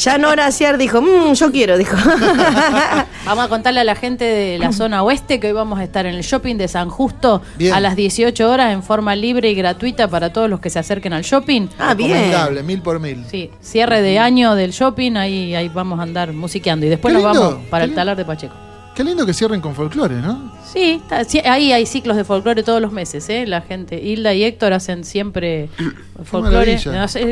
Ya 0.00 0.16
Nora 0.16 0.46
Aciar 0.46 0.78
dijo, 0.78 1.02
"Mm, 1.02 1.34
yo 1.34 1.52
quiero, 1.52 1.76
dijo. 1.76 1.94
Vamos 3.26 3.44
a 3.44 3.48
contarle 3.48 3.80
a 3.80 3.84
la 3.84 3.94
gente 3.94 4.24
de 4.24 4.58
la 4.58 4.72
zona 4.72 5.02
oeste 5.02 5.38
que 5.38 5.48
hoy 5.48 5.52
vamos 5.52 5.78
a 5.78 5.84
estar 5.84 6.06
en 6.06 6.14
el 6.14 6.22
shopping 6.22 6.56
de 6.56 6.68
San 6.68 6.88
Justo 6.88 7.42
Bien. 7.58 7.74
a 7.74 7.80
las 7.80 7.94
18 7.96 8.50
horas 8.50 8.72
en 8.72 8.82
forma 8.82 9.14
libre 9.14 9.50
y 9.50 9.54
gratuita 9.54 10.08
para 10.08 10.32
todos 10.32 10.48
los 10.48 10.58
que 10.58 10.70
se 10.70 10.78
acerquen 10.78 11.12
al 11.12 11.22
shopping. 11.22 11.68
ah, 11.78 11.92
bien. 11.94 12.32
Mil 12.64 12.80
por 12.80 12.98
mil. 12.98 13.24
Sí, 13.30 13.50
cierre 13.60 14.00
de 14.00 14.18
año 14.18 14.54
del 14.54 14.70
shopping, 14.72 15.16
ahí, 15.16 15.54
ahí 15.54 15.68
vamos 15.68 16.00
a 16.00 16.02
andar 16.04 16.32
musiqueando 16.32 16.86
y 16.86 16.88
después 16.88 17.12
nos 17.12 17.22
vamos 17.22 17.56
para 17.68 17.84
el 17.84 17.94
talar 17.94 18.16
de 18.16 18.24
Pacheco. 18.24 18.54
Qué 18.94 19.04
lindo 19.04 19.24
que 19.26 19.34
cierren 19.34 19.60
con 19.60 19.74
folclore, 19.74 20.16
¿no? 20.16 20.52
Sí, 20.72 21.00
está- 21.02 21.24
sí, 21.24 21.40
ahí 21.40 21.72
hay 21.72 21.84
ciclos 21.86 22.16
de 22.16 22.24
folclore 22.24 22.62
todos 22.62 22.80
los 22.80 22.92
meses, 22.92 23.28
¿eh? 23.28 23.46
La 23.46 23.60
gente, 23.62 24.00
Hilda 24.00 24.34
y 24.34 24.44
Héctor 24.44 24.72
hacen 24.72 25.04
siempre 25.04 25.68
folclore. 26.24 26.78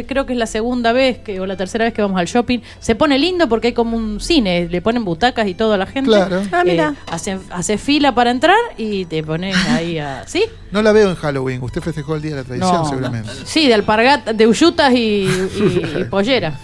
Creo 0.07 0.27
que 0.27 0.33
es 0.33 0.39
la 0.39 0.47
segunda 0.47 0.93
vez 0.93 1.19
que, 1.19 1.39
o 1.41 1.47
la 1.47 1.57
tercera 1.57 1.85
vez 1.85 1.95
que 1.95 2.03
vamos 2.03 2.19
al 2.19 2.27
shopping. 2.27 2.61
Se 2.81 2.95
pone 2.95 3.19
lindo 3.19 3.49
porque 3.49 3.69
hay 3.69 3.73
como 3.75 3.97
un 3.97 4.21
cine, 4.21 4.69
le 4.69 4.83
ponen 4.83 5.05
butacas 5.05 5.47
y 5.47 5.55
todo 5.55 5.75
a 5.75 5.77
la 5.77 5.87
gente. 5.87 6.09
Claro. 6.11 6.43
Ah, 6.53 6.65
mira. 6.65 6.95
Eh, 6.97 7.01
hace, 7.11 7.39
hace 7.51 7.79
fila 7.79 8.15
para 8.15 8.31
entrar 8.31 8.57
y 8.77 9.05
te 9.05 9.23
pones 9.23 9.57
ahí 9.69 9.99
a... 9.99 10.25
¿Sí? 10.27 10.45
No 10.73 10.83
la 10.83 10.93
veo 10.93 11.09
en 11.11 11.17
Halloween. 11.17 11.63
Usted 11.63 11.81
festejó 11.81 12.17
el 12.17 12.23
Día 12.23 12.33
de 12.33 12.37
la 12.39 12.45
Tradición, 12.45 12.73
No, 12.73 12.89
seguramente. 12.89 13.29
no. 13.29 13.47
Sí, 13.47 13.69
de 13.69 13.75
alpargatas, 13.75 14.37
de 14.37 14.47
uyutas 14.47 14.93
y, 14.93 14.97
y- 15.27 15.83
y 16.01 16.05
pollera. 16.11 16.59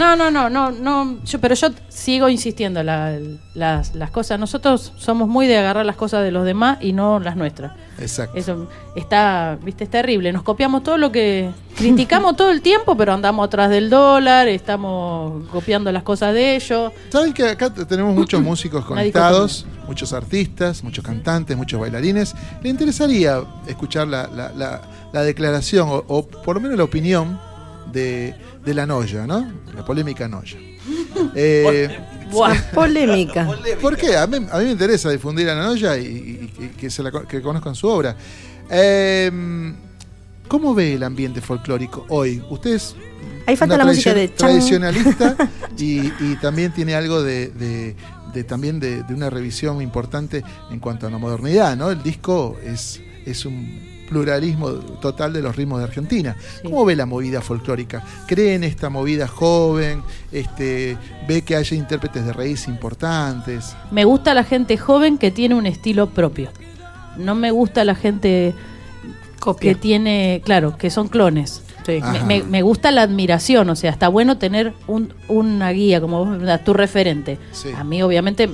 No, 0.00 0.16
no, 0.16 0.30
no, 0.30 0.48
no, 0.50 0.70
no. 0.72 1.18
Yo, 1.24 1.38
pero 1.40 1.54
yo 1.54 1.68
sigo 1.88 2.28
insistiendo 2.28 2.82
la- 2.82 3.18
las, 3.54 3.94
las 3.94 4.10
cosas. 4.10 4.40
Nosotros 4.40 4.92
somos 4.96 5.28
muy 5.28 5.46
de 5.46 5.58
agarrar 5.58 5.81
las 5.84 5.96
cosas 5.96 6.22
de 6.24 6.30
los 6.30 6.44
demás 6.44 6.78
y 6.80 6.92
no 6.92 7.18
las 7.20 7.36
nuestras. 7.36 7.72
Exacto. 7.98 8.36
Eso 8.36 8.68
está, 8.96 9.58
viste, 9.62 9.84
es 9.84 9.90
terrible. 9.90 10.32
Nos 10.32 10.42
copiamos 10.42 10.82
todo 10.82 10.96
lo 10.98 11.12
que 11.12 11.50
criticamos 11.76 12.36
todo 12.36 12.50
el 12.50 12.62
tiempo, 12.62 12.96
pero 12.96 13.12
andamos 13.12 13.46
atrás 13.46 13.70
del 13.70 13.90
dólar, 13.90 14.48
estamos 14.48 15.48
copiando 15.50 15.92
las 15.92 16.02
cosas 16.02 16.34
de 16.34 16.56
ellos. 16.56 16.92
Saben 17.10 17.32
que 17.32 17.44
acá 17.44 17.72
tenemos 17.72 18.14
muchos 18.14 18.40
músicos 18.42 18.84
conectados, 18.84 19.66
muchos 19.86 20.12
artistas, 20.12 20.82
muchos 20.82 21.04
cantantes, 21.04 21.56
muchos 21.56 21.80
bailarines. 21.80 22.34
¿Le 22.62 22.70
interesaría 22.70 23.42
escuchar 23.66 24.08
la, 24.08 24.26
la- 24.28 24.52
la- 24.52 24.80
la 25.12 25.22
declaración 25.22 25.88
o, 25.90 26.02
o 26.08 26.26
por 26.26 26.56
lo 26.56 26.60
menos 26.62 26.78
la 26.78 26.84
opinión 26.84 27.38
de, 27.92 28.34
de 28.64 28.74
la 28.74 28.86
Noya, 28.86 29.26
¿no? 29.26 29.46
La 29.76 29.84
polémica 29.84 30.26
Noya. 30.28 30.56
Eh, 31.34 31.88
Buah. 32.32 32.54
Polémica. 32.74 33.46
¿Por 33.80 33.96
qué? 33.96 34.16
A 34.16 34.26
mí, 34.26 34.36
a 34.50 34.58
mí 34.58 34.64
me 34.64 34.70
interesa 34.72 35.10
difundir 35.10 35.48
a 35.50 35.54
la 35.54 35.64
Noya 35.64 35.96
y, 35.98 36.04
y- 36.06 36.64
y 36.64 36.68
que, 36.76 36.90
se 36.90 37.02
la 37.02 37.10
que 37.10 37.40
conozcan 37.40 37.74
su 37.74 37.86
obra. 37.88 38.16
Eh, 38.70 39.30
¿Cómo 40.48 40.74
ve 40.74 40.94
el 40.94 41.02
ambiente 41.02 41.40
folclórico 41.40 42.04
hoy? 42.08 42.42
Usted 42.50 42.74
es 42.74 42.94
Ahí 43.46 43.56
falta 43.56 43.74
una 43.74 43.84
la 43.84 43.90
música 43.90 44.10
tradicion- 44.12 44.14
de 44.14 44.28
chan. 44.28 44.48
tradicionalista 44.48 45.36
y, 45.78 46.00
y 46.20 46.36
también 46.40 46.72
tiene 46.72 46.94
algo 46.94 47.22
de, 47.22 47.48
de- 47.48 47.96
de 48.32 48.44
también 48.44 48.80
de, 48.80 49.02
de 49.02 49.14
una 49.14 49.28
revisión 49.30 49.82
importante 49.82 50.42
en 50.70 50.78
cuanto 50.80 51.06
a 51.06 51.10
la 51.10 51.18
modernidad, 51.18 51.76
¿no? 51.76 51.90
El 51.90 52.02
disco 52.02 52.56
es, 52.64 53.00
es 53.26 53.44
un 53.44 53.78
pluralismo 54.12 54.68
total 55.00 55.32
de 55.32 55.40
los 55.40 55.56
ritmos 55.56 55.78
de 55.78 55.84
Argentina. 55.84 56.36
Sí. 56.38 56.68
¿Cómo 56.68 56.84
ve 56.84 56.94
la 56.96 57.06
movida 57.06 57.40
folclórica? 57.40 58.04
¿Cree 58.26 58.54
en 58.54 58.64
esta 58.64 58.90
movida 58.90 59.26
joven? 59.26 60.02
Este, 60.30 60.96
¿Ve 61.26 61.42
que 61.42 61.56
haya 61.56 61.76
intérpretes 61.76 62.24
de 62.26 62.32
raíz 62.34 62.68
importantes? 62.68 63.74
Me 63.90 64.04
gusta 64.04 64.34
la 64.34 64.44
gente 64.44 64.76
joven 64.76 65.16
que 65.16 65.30
tiene 65.30 65.54
un 65.54 65.66
estilo 65.66 66.10
propio. 66.10 66.50
No 67.16 67.34
me 67.34 67.50
gusta 67.50 67.84
la 67.84 67.94
gente 67.94 68.54
que 69.60 69.74
tiene, 69.74 70.40
claro, 70.44 70.76
que 70.76 70.90
son 70.90 71.08
clones. 71.08 71.62
Sí. 71.86 72.00
Me, 72.26 72.62
gusta 72.62 72.92
la 72.92 73.02
admiración, 73.02 73.68
o 73.70 73.74
sea, 73.74 73.90
está 73.90 74.06
bueno 74.08 74.38
tener 74.38 74.72
un- 74.86 75.12
una 75.26 75.70
guía 75.72 76.00
como 76.00 76.24
vos, 76.24 76.64
tu 76.64 76.72
referente. 76.74 77.38
Sí. 77.50 77.70
A 77.76 77.82
mí, 77.82 78.02
obviamente, 78.02 78.48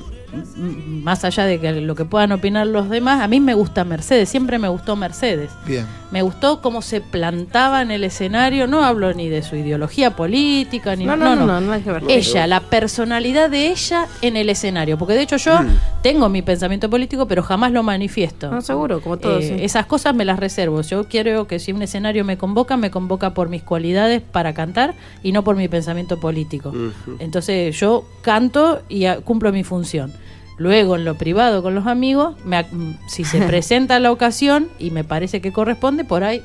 más 1.03 1.25
allá 1.25 1.45
de 1.45 1.59
que 1.61 1.73
lo 1.81 1.95
que 1.95 2.05
puedan 2.05 2.33
opinar 2.33 2.67
los 2.67 2.89
demás, 2.89 3.21
a 3.21 3.29
mí 3.29 3.41
me 3.41 3.55
gusta 3.55 3.85
Mercedes, 3.85 4.29
siempre 4.29 4.59
me 4.59 4.69
gustó 4.69 4.97
Mercedes. 4.97 5.51
Bien. 5.67 5.87
Me 6.11 6.23
gustó 6.23 6.63
cómo 6.63 6.81
se 6.81 7.01
plantaba 7.03 7.83
en 7.83 7.91
el 7.91 8.03
escenario, 8.03 8.67
no 8.67 8.83
hablo 8.83 9.13
ni 9.13 9.29
de 9.29 9.43
su 9.43 9.57
ideología 9.57 10.17
política, 10.17 10.97
ni 10.97 11.05
No, 11.05 11.17
no, 11.17 11.37
no, 11.37 11.47
no, 11.47 11.61
nada 11.61 11.81
que 11.81 11.93
ver. 11.93 12.03
ella, 12.09 12.47
la 12.47 12.61
personalidad 12.61 13.51
de 13.51 13.69
ella 13.69 14.07
en 14.23 14.37
el 14.37 14.49
escenario. 14.49 14.97
Porque 14.97 15.13
de 15.15 15.23
hecho 15.23 15.37
yo 15.37 15.61
tengo 16.03 16.29
mi 16.31 16.41
pensamiento 16.41 16.89
político, 16.89 17.27
pero 17.29 17.43
jamás 17.43 17.73
lo 17.73 17.83
manifiesto. 17.83 18.51
No, 18.51 18.63
seguro, 18.63 19.01
como 19.03 19.19
todos, 19.19 19.45
Eh, 19.45 19.57
sí. 19.59 19.65
Esas 19.65 19.85
cosas 19.87 20.15
me 20.15 20.25
las 20.25 20.39
reservo. 20.39 20.81
Yo 20.81 21.05
quiero 21.05 21.47
que 21.47 21.59
si 21.59 21.73
un 21.73 21.83
escenario 21.83 22.25
me 22.25 22.39
convoca, 22.39 22.77
me 22.79 22.91
convoca 22.91 23.35
por 23.35 23.51
mis 23.51 23.63
cualidades 23.63 24.23
para 24.23 24.55
cantar 24.55 24.95
y 25.23 25.33
no 25.33 25.45
por 25.45 25.57
mi 25.57 25.69
pensamiento 25.69 26.19
político. 26.19 26.73
Entonces 27.19 27.79
yo 27.79 28.05
canto 28.23 28.81
y 28.89 29.07
cumplo 29.25 29.53
mi 29.53 29.63
función. 29.65 30.13
Luego, 30.59 30.97
en 30.97 31.05
lo 31.05 31.15
privado 31.17 31.63
con 31.63 31.75
los 31.75 31.87
amigos, 31.87 32.35
me 32.45 32.67
si 33.09 33.25
se 33.25 33.41
presenta 33.47 33.99
la 34.01 34.11
ocasión 34.13 34.69
y 34.79 34.91
me 34.91 35.05
parece 35.05 35.41
que 35.41 35.53
corresponde, 35.53 36.05
por 36.05 36.25
ahí 36.25 36.43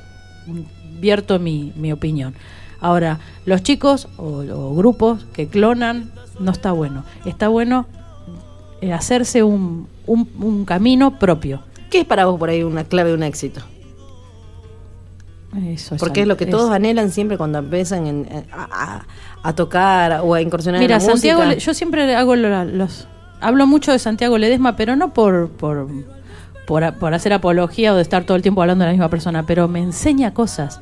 vierto 0.99 1.39
mi, 1.39 1.73
mi 1.75 1.91
opinión. 1.91 2.33
Ahora, 2.79 3.19
los 3.45 3.63
chicos 3.63 4.07
o, 4.17 4.43
o 4.43 4.75
grupos 4.75 5.25
que 5.33 5.47
clonan, 5.47 6.11
no 6.39 6.51
está 6.51 6.71
bueno. 6.73 7.03
Está 7.25 7.47
bueno 7.47 7.87
eh, 8.81 8.91
hacerse 8.93 9.41
un, 9.43 9.87
un- 10.05 10.29
un 10.39 10.65
camino 10.65 11.17
propio. 11.17 11.61
¿Qué 11.89 11.99
es 12.01 12.05
para 12.05 12.25
vos 12.25 12.37
por 12.39 12.49
ahí 12.49 12.61
una 12.63 12.83
clave 12.83 13.09
de 13.09 13.15
un 13.15 13.23
éxito? 13.23 13.61
Eso 15.67 15.95
Porque 15.97 16.21
es 16.21 16.27
lo 16.27 16.35
que 16.35 16.47
todos 16.47 16.71
anhelan 16.71 17.11
siempre 17.11 17.37
cuando 17.37 17.59
empiezan 17.59 18.07
en- 18.07 18.27
en- 18.31 18.45
a, 18.51 18.67
a- 18.71 19.05
a 19.43 19.53
tocar 19.55 20.21
o 20.23 20.33
a 20.33 20.41
incursionar 20.41 20.81
Mira, 20.81 20.95
en 20.97 21.01
la 21.03 21.07
Santiago, 21.07 21.41
música. 21.41 21.55
Le- 21.55 21.61
yo 21.61 21.73
siempre 21.75 22.15
hago 22.15 22.35
lo- 22.35 22.65
los, 22.65 23.07
hablo 23.43 23.67
mucho 23.67 23.91
de 23.91 23.99
Santiago 23.99 24.37
Ledesma, 24.37 24.75
pero 24.75 24.95
no 24.95 25.13
por, 25.13 25.49
por, 25.49 25.87
por, 26.65 27.13
hacer 27.13 27.33
apología 27.33 27.93
o 27.93 27.95
de 27.95 28.01
estar 28.01 28.23
todo 28.23 28.35
el 28.35 28.41
tiempo 28.41 28.61
hablando 28.61 28.83
de 28.83 28.87
la 28.87 28.93
misma 28.93 29.09
persona, 29.09 29.45
pero 29.45 29.67
me 29.67 29.79
enseña 29.79 30.33
cosas. 30.33 30.79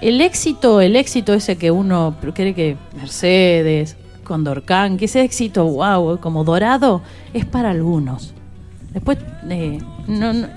El 0.00 0.20
éxito, 0.20 0.80
el 0.80 0.96
éxito 0.96 1.34
ese 1.34 1.56
que 1.56 1.70
uno 1.70 2.16
cree 2.34 2.54
que 2.54 2.76
Mercedes, 2.96 3.96
Condorcán, 4.22 4.96
que 4.96 5.06
ese 5.06 5.22
éxito, 5.22 5.64
wow, 5.64 6.18
como 6.18 6.44
dorado, 6.44 7.02
es 7.32 7.44
para 7.44 7.70
algunos. 7.70 8.34
Después, 8.92 9.18
eh, 9.48 9.78
no, 10.06 10.32
no- 10.32 10.48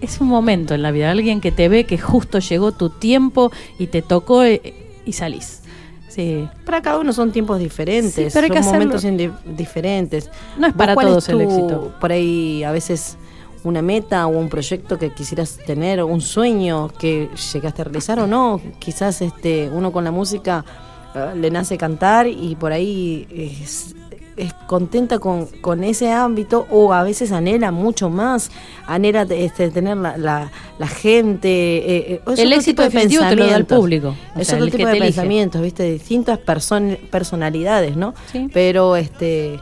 es 0.00 0.20
un 0.20 0.28
momento 0.28 0.74
en 0.74 0.82
la 0.82 0.90
vida, 0.90 1.10
alguien 1.10 1.40
que 1.40 1.50
te 1.50 1.68
ve 1.68 1.84
que 1.84 1.98
justo 1.98 2.38
llegó 2.38 2.72
tu 2.72 2.90
tiempo 2.90 3.50
y 3.78 3.88
te 3.88 4.02
tocó 4.02 4.44
eh, 4.44 4.74
y 5.04 5.12
salís. 5.12 5.62
Sí. 6.08 6.48
Para 6.64 6.80
cada 6.82 6.98
uno 6.98 7.12
son 7.12 7.32
tiempos 7.32 7.58
diferentes, 7.58 8.14
Sí, 8.14 8.30
pero 8.32 8.44
hay 8.44 8.48
son 8.48 8.52
que 8.54 8.58
hacerlo. 8.58 8.78
momentos 9.02 9.56
diferentes. 9.56 10.30
No 10.58 10.66
es 10.66 10.72
¿Vos 10.74 10.78
para 10.78 10.94
todos 10.94 11.28
el 11.28 11.40
éxito. 11.42 11.94
Por 12.00 12.12
ahí 12.12 12.64
a 12.64 12.72
veces 12.72 13.16
una 13.64 13.82
meta 13.82 14.26
o 14.26 14.30
un 14.30 14.48
proyecto 14.48 14.98
que 14.98 15.12
quisieras 15.12 15.58
tener, 15.66 16.00
o 16.00 16.06
un 16.06 16.20
sueño 16.20 16.88
que 16.98 17.28
llegaste 17.52 17.82
a 17.82 17.84
realizar 17.84 18.18
o 18.20 18.26
no. 18.26 18.60
Quizás 18.78 19.20
este 19.20 19.70
uno 19.72 19.92
con 19.92 20.04
la 20.04 20.10
música 20.10 20.64
eh, 21.14 21.32
le 21.36 21.50
nace 21.50 21.76
cantar 21.76 22.26
y 22.26 22.56
por 22.58 22.72
ahí 22.72 23.26
es, 23.62 23.94
es 24.38 24.52
contenta 24.66 25.18
con, 25.18 25.46
con 25.60 25.84
ese 25.84 26.10
ámbito 26.12 26.66
o 26.70 26.92
a 26.92 27.02
veces 27.02 27.32
anhela 27.32 27.70
mucho 27.72 28.08
más, 28.08 28.50
anhela 28.86 29.22
este, 29.30 29.70
tener 29.70 29.96
la, 29.96 30.16
la, 30.16 30.50
la 30.78 30.86
gente. 30.88 31.48
eh, 31.48 32.22
eh, 32.26 32.34
El 32.36 32.52
éxito 32.52 32.82
de 32.82 32.88
definitivo 32.88 33.22
te 33.28 33.36
lo 33.36 33.46
da 33.46 33.56
el 33.56 33.64
pensamientos. 33.66 33.78
público. 33.78 34.14
O 34.36 34.40
Es 34.40 34.46
sea, 34.48 34.56
otro 34.56 34.66
tipo 34.70 34.86
de 34.86 34.92
elige. 34.92 35.04
pensamientos, 35.06 35.60
¿viste? 35.62 35.92
Distintas 35.92 36.38
person- 36.38 36.98
personalidades, 37.10 37.96
¿no? 37.96 38.14
Sí. 38.32 38.48
Pero 38.52 38.96
este. 38.96 39.60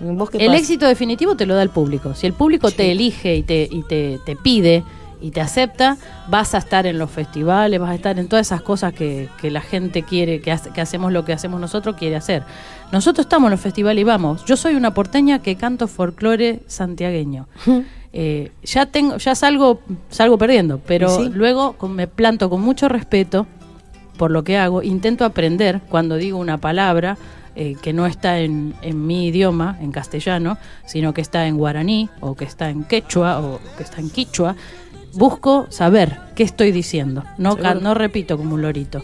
¿Vos 0.00 0.28
qué 0.28 0.38
El 0.38 0.48
pasa? 0.48 0.58
éxito 0.58 0.86
definitivo 0.86 1.36
te 1.36 1.46
lo 1.46 1.54
da 1.54 1.62
el 1.62 1.70
público. 1.70 2.14
Si 2.14 2.26
el 2.26 2.34
público 2.34 2.70
te 2.70 2.92
elige 2.92 3.34
y 3.36 3.42
te, 3.42 3.66
y 3.70 3.82
te, 3.82 4.18
te 4.26 4.36
pide 4.36 4.84
y 5.20 5.30
te 5.30 5.40
acepta, 5.40 5.96
vas 6.28 6.54
a 6.54 6.58
estar 6.58 6.86
en 6.86 6.98
los 6.98 7.10
festivales, 7.10 7.80
vas 7.80 7.90
a 7.90 7.94
estar 7.94 8.18
en 8.18 8.28
todas 8.28 8.46
esas 8.46 8.62
cosas 8.62 8.92
que, 8.92 9.28
que 9.40 9.50
la 9.50 9.60
gente 9.60 10.02
quiere, 10.02 10.40
que, 10.40 10.52
hace- 10.52 10.70
que 10.70 10.80
hacemos 10.80 11.12
lo 11.12 11.24
que 11.24 11.32
hacemos 11.32 11.60
nosotros, 11.60 11.96
quiere 11.96 12.16
hacer. 12.16 12.42
Nosotros 12.92 13.24
estamos 13.26 13.48
en 13.48 13.52
los 13.52 13.60
festivales 13.60 14.00
y 14.02 14.04
vamos. 14.04 14.44
Yo 14.44 14.56
soy 14.56 14.74
una 14.74 14.92
porteña 14.94 15.40
que 15.40 15.56
canto 15.56 15.88
folclore 15.88 16.60
santiagueño. 16.66 17.46
Eh, 18.12 18.52
ya 18.62 18.86
tengo, 18.86 19.16
ya 19.18 19.34
salgo, 19.34 19.80
salgo 20.10 20.38
perdiendo, 20.38 20.80
pero 20.86 21.08
luego 21.30 21.72
con- 21.74 21.92
me 21.94 22.06
planto 22.06 22.48
con 22.48 22.60
mucho 22.62 22.88
respeto 22.88 23.46
por 24.16 24.30
lo 24.30 24.44
que 24.44 24.56
hago, 24.56 24.82
intento 24.82 25.24
aprender 25.26 25.80
cuando 25.90 26.16
digo 26.16 26.38
una 26.38 26.56
palabra 26.56 27.18
eh, 27.54 27.74
que 27.82 27.92
no 27.92 28.06
está 28.06 28.38
en, 28.38 28.74
en 28.82 29.06
mi 29.06 29.26
idioma, 29.26 29.76
en 29.82 29.90
castellano, 29.92 30.56
sino 30.86 31.12
que 31.12 31.20
está 31.20 31.46
en 31.46 31.56
guaraní 31.58 32.08
o 32.20 32.34
que 32.34 32.44
está 32.44 32.70
en 32.70 32.84
quechua 32.84 33.40
o 33.40 33.60
que 33.76 33.82
está 33.82 34.00
en 34.00 34.08
quichua, 34.10 34.56
busco 35.16 35.66
saber 35.70 36.18
qué 36.34 36.42
estoy 36.42 36.72
diciendo, 36.72 37.24
no, 37.38 37.56
ca- 37.56 37.70
Seguro. 37.70 37.80
no 37.80 37.94
repito 37.94 38.36
como 38.36 38.54
un 38.54 38.62
lorito. 38.62 39.02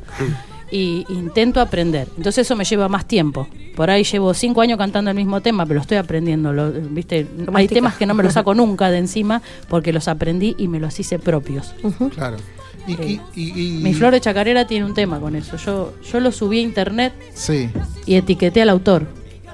y 0.70 1.04
intento 1.10 1.60
aprender. 1.60 2.08
Entonces 2.16 2.46
eso 2.46 2.56
me 2.56 2.64
lleva 2.64 2.88
más 2.88 3.06
tiempo. 3.06 3.46
Por 3.76 3.90
ahí 3.90 4.04
llevo 4.04 4.32
cinco 4.32 4.62
años 4.62 4.78
cantando 4.78 5.10
el 5.10 5.16
mismo 5.16 5.40
tema, 5.42 5.64
pero 5.66 5.76
lo 5.76 5.80
estoy 5.82 5.98
aprendiendo. 5.98 6.52
Lo, 6.54 6.70
¿viste? 6.72 7.26
Hay 7.52 7.68
temas 7.68 7.94
que 7.96 8.06
no 8.06 8.14
me 8.14 8.22
los 8.22 8.32
saco 8.32 8.54
nunca 8.62 8.90
de 8.90 8.96
encima 8.98 9.42
porque 9.68 9.92
los 9.92 10.08
aprendí 10.08 10.54
y 10.58 10.68
me 10.68 10.80
los 10.80 10.98
hice 10.98 11.18
propios. 11.18 11.74
Claro. 12.14 12.38
Y, 12.86 12.92
y- 12.94 13.20
y- 13.34 13.78
y- 13.78 13.82
Mi 13.82 13.92
flor 13.94 14.12
de 14.12 14.20
chacarera 14.20 14.66
tiene 14.66 14.86
un 14.86 14.94
tema 14.94 15.20
con 15.20 15.36
eso. 15.36 15.56
Yo, 15.58 15.92
yo 16.10 16.20
lo 16.20 16.32
subí 16.32 16.58
a 16.58 16.62
internet 16.62 17.12
Sí, 17.34 17.68
y 18.06 18.14
etiqueté 18.14 18.62
al 18.62 18.70
autor. 18.70 19.06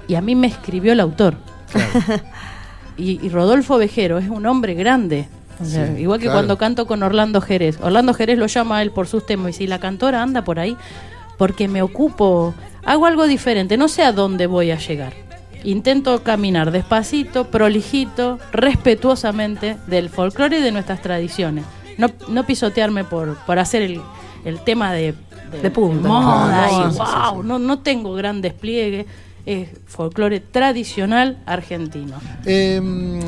Y 0.07 0.15
a 0.15 0.21
mí 0.21 0.35
me 0.37 0.47
escribió 0.47 0.93
el 0.93 1.01
autor. 1.01 1.35
claro. 1.73 2.23
Y, 2.97 3.25
y 3.25 3.29
Rodolfo 3.29 3.79
Vejero 3.79 4.19
es 4.19 4.29
un 4.29 4.45
hombre 4.47 4.75
grande. 4.75 5.29
O 5.61 5.65
sea, 5.65 5.87
Sí, 5.95 6.03
igual 6.03 6.19
que 6.21 6.25
claro. 6.27 6.39
cuando 6.39 6.59
canto 6.59 6.87
con 6.87 7.03
Orlando 7.03 7.41
Jerez. 7.41 7.79
Orlando 7.83 8.15
Jerez 8.15 8.39
lo 8.39 8.47
llama 8.47 8.79
a 8.79 8.83
él 8.83 8.91
por 8.91 9.07
sus 9.09 9.27
temas. 9.27 9.51
Y 9.51 9.53
si 9.55 9.67
la 9.67 9.79
cantora 9.81 10.23
anda 10.23 10.43
por 10.45 10.59
ahí, 10.61 10.77
porque 11.37 11.69
me 11.69 11.83
ocupo, 11.83 12.55
hago 12.85 13.07
algo 13.07 13.27
diferente. 13.27 13.77
No 13.77 13.89
sé 13.89 14.03
a 14.05 14.13
dónde 14.13 14.47
voy 14.47 14.71
a 14.71 14.79
llegar. 14.79 15.13
Intento 15.65 16.23
caminar 16.23 16.71
despacito, 16.71 17.45
prolijito, 17.49 18.39
respetuosamente 18.53 19.77
del 19.87 20.09
folclore 20.09 20.59
y 20.59 20.63
de 20.63 20.73
nuestras 20.73 21.03
tradiciones. 21.03 21.65
No, 21.99 22.09
no 22.29 22.45
pisotearme 22.45 23.05
por, 23.05 23.37
por 23.45 23.59
hacer 23.59 23.83
el, 23.83 24.01
el 24.45 24.61
tema 24.61 24.93
de, 24.93 25.15
De 25.63 25.71
punta. 25.71 26.07
moda 26.09 26.69
y 26.71 26.75
sí, 26.75 26.83
sí, 26.99 27.05
sí. 27.05 27.31
wow, 27.33 27.43
no, 27.43 27.59
no 27.59 27.81
tengo 27.81 28.15
gran 28.15 28.41
despliegue. 28.41 29.07
Es 29.49 29.69
folclore 29.87 30.41
tradicional 30.41 31.39
argentino. 31.47 32.21
Em, 32.45 33.19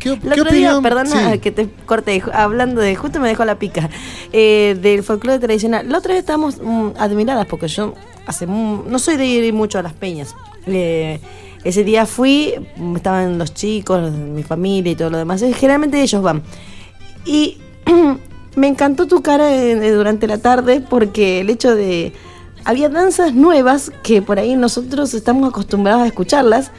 ¿Qué, 0.00 0.08
El 0.14 0.20
qué 0.20 0.40
otro 0.40 0.50
día, 0.50 0.80
perdona 0.82 1.32
Sí. 1.32 1.38
que 1.38 1.50
te 1.50 1.68
corte, 1.84 2.22
hablando 2.32 2.80
de, 2.80 2.96
justo 2.96 3.20
me 3.20 3.28
dejó 3.28 3.44
la 3.44 3.58
pica, 3.58 3.90
eh, 4.32 4.74
del 4.80 5.02
folclore 5.02 5.38
tradicional. 5.38 5.86
La 5.86 5.98
otra 5.98 6.14
vez 6.14 6.20
estábamos 6.20 6.62
mm, 6.62 6.92
admiradas 6.96 7.44
porque 7.44 7.68
yo 7.68 7.92
hace 8.26 8.46
no 8.46 8.98
soy 8.98 9.18
de 9.18 9.26
ir 9.26 9.52
mucho 9.52 9.78
a 9.78 9.82
las 9.82 9.92
peñas. 9.92 10.34
Eh, 10.66 11.20
ese 11.62 11.84
día 11.84 12.06
fui, 12.06 12.54
mm, 12.78 12.96
estaban 12.96 13.36
los 13.36 13.52
chicos, 13.52 14.10
mi 14.12 14.42
familia 14.44 14.92
y 14.92 14.96
todo 14.96 15.10
lo 15.10 15.18
demás. 15.18 15.42
Eh, 15.42 15.52
Generalmente 15.52 16.00
ellos 16.00 16.22
van. 16.22 16.42
Y 17.26 17.58
me 18.56 18.66
encantó 18.66 19.06
tu 19.06 19.20
cara 19.20 19.54
eh, 19.54 19.90
durante 19.92 20.26
la 20.26 20.38
tarde 20.38 20.80
porque 20.80 21.40
el 21.40 21.50
hecho 21.50 21.74
de... 21.76 22.14
Había 22.66 22.88
danzas 22.90 23.32
nuevas 23.32 23.90
que 24.02 24.20
por 24.20 24.38
ahí 24.38 24.56
nosotros 24.56 25.14
estamos 25.14 25.48
acostumbrados 25.48 26.02
a 26.02 26.06
escucharlas 26.06 26.70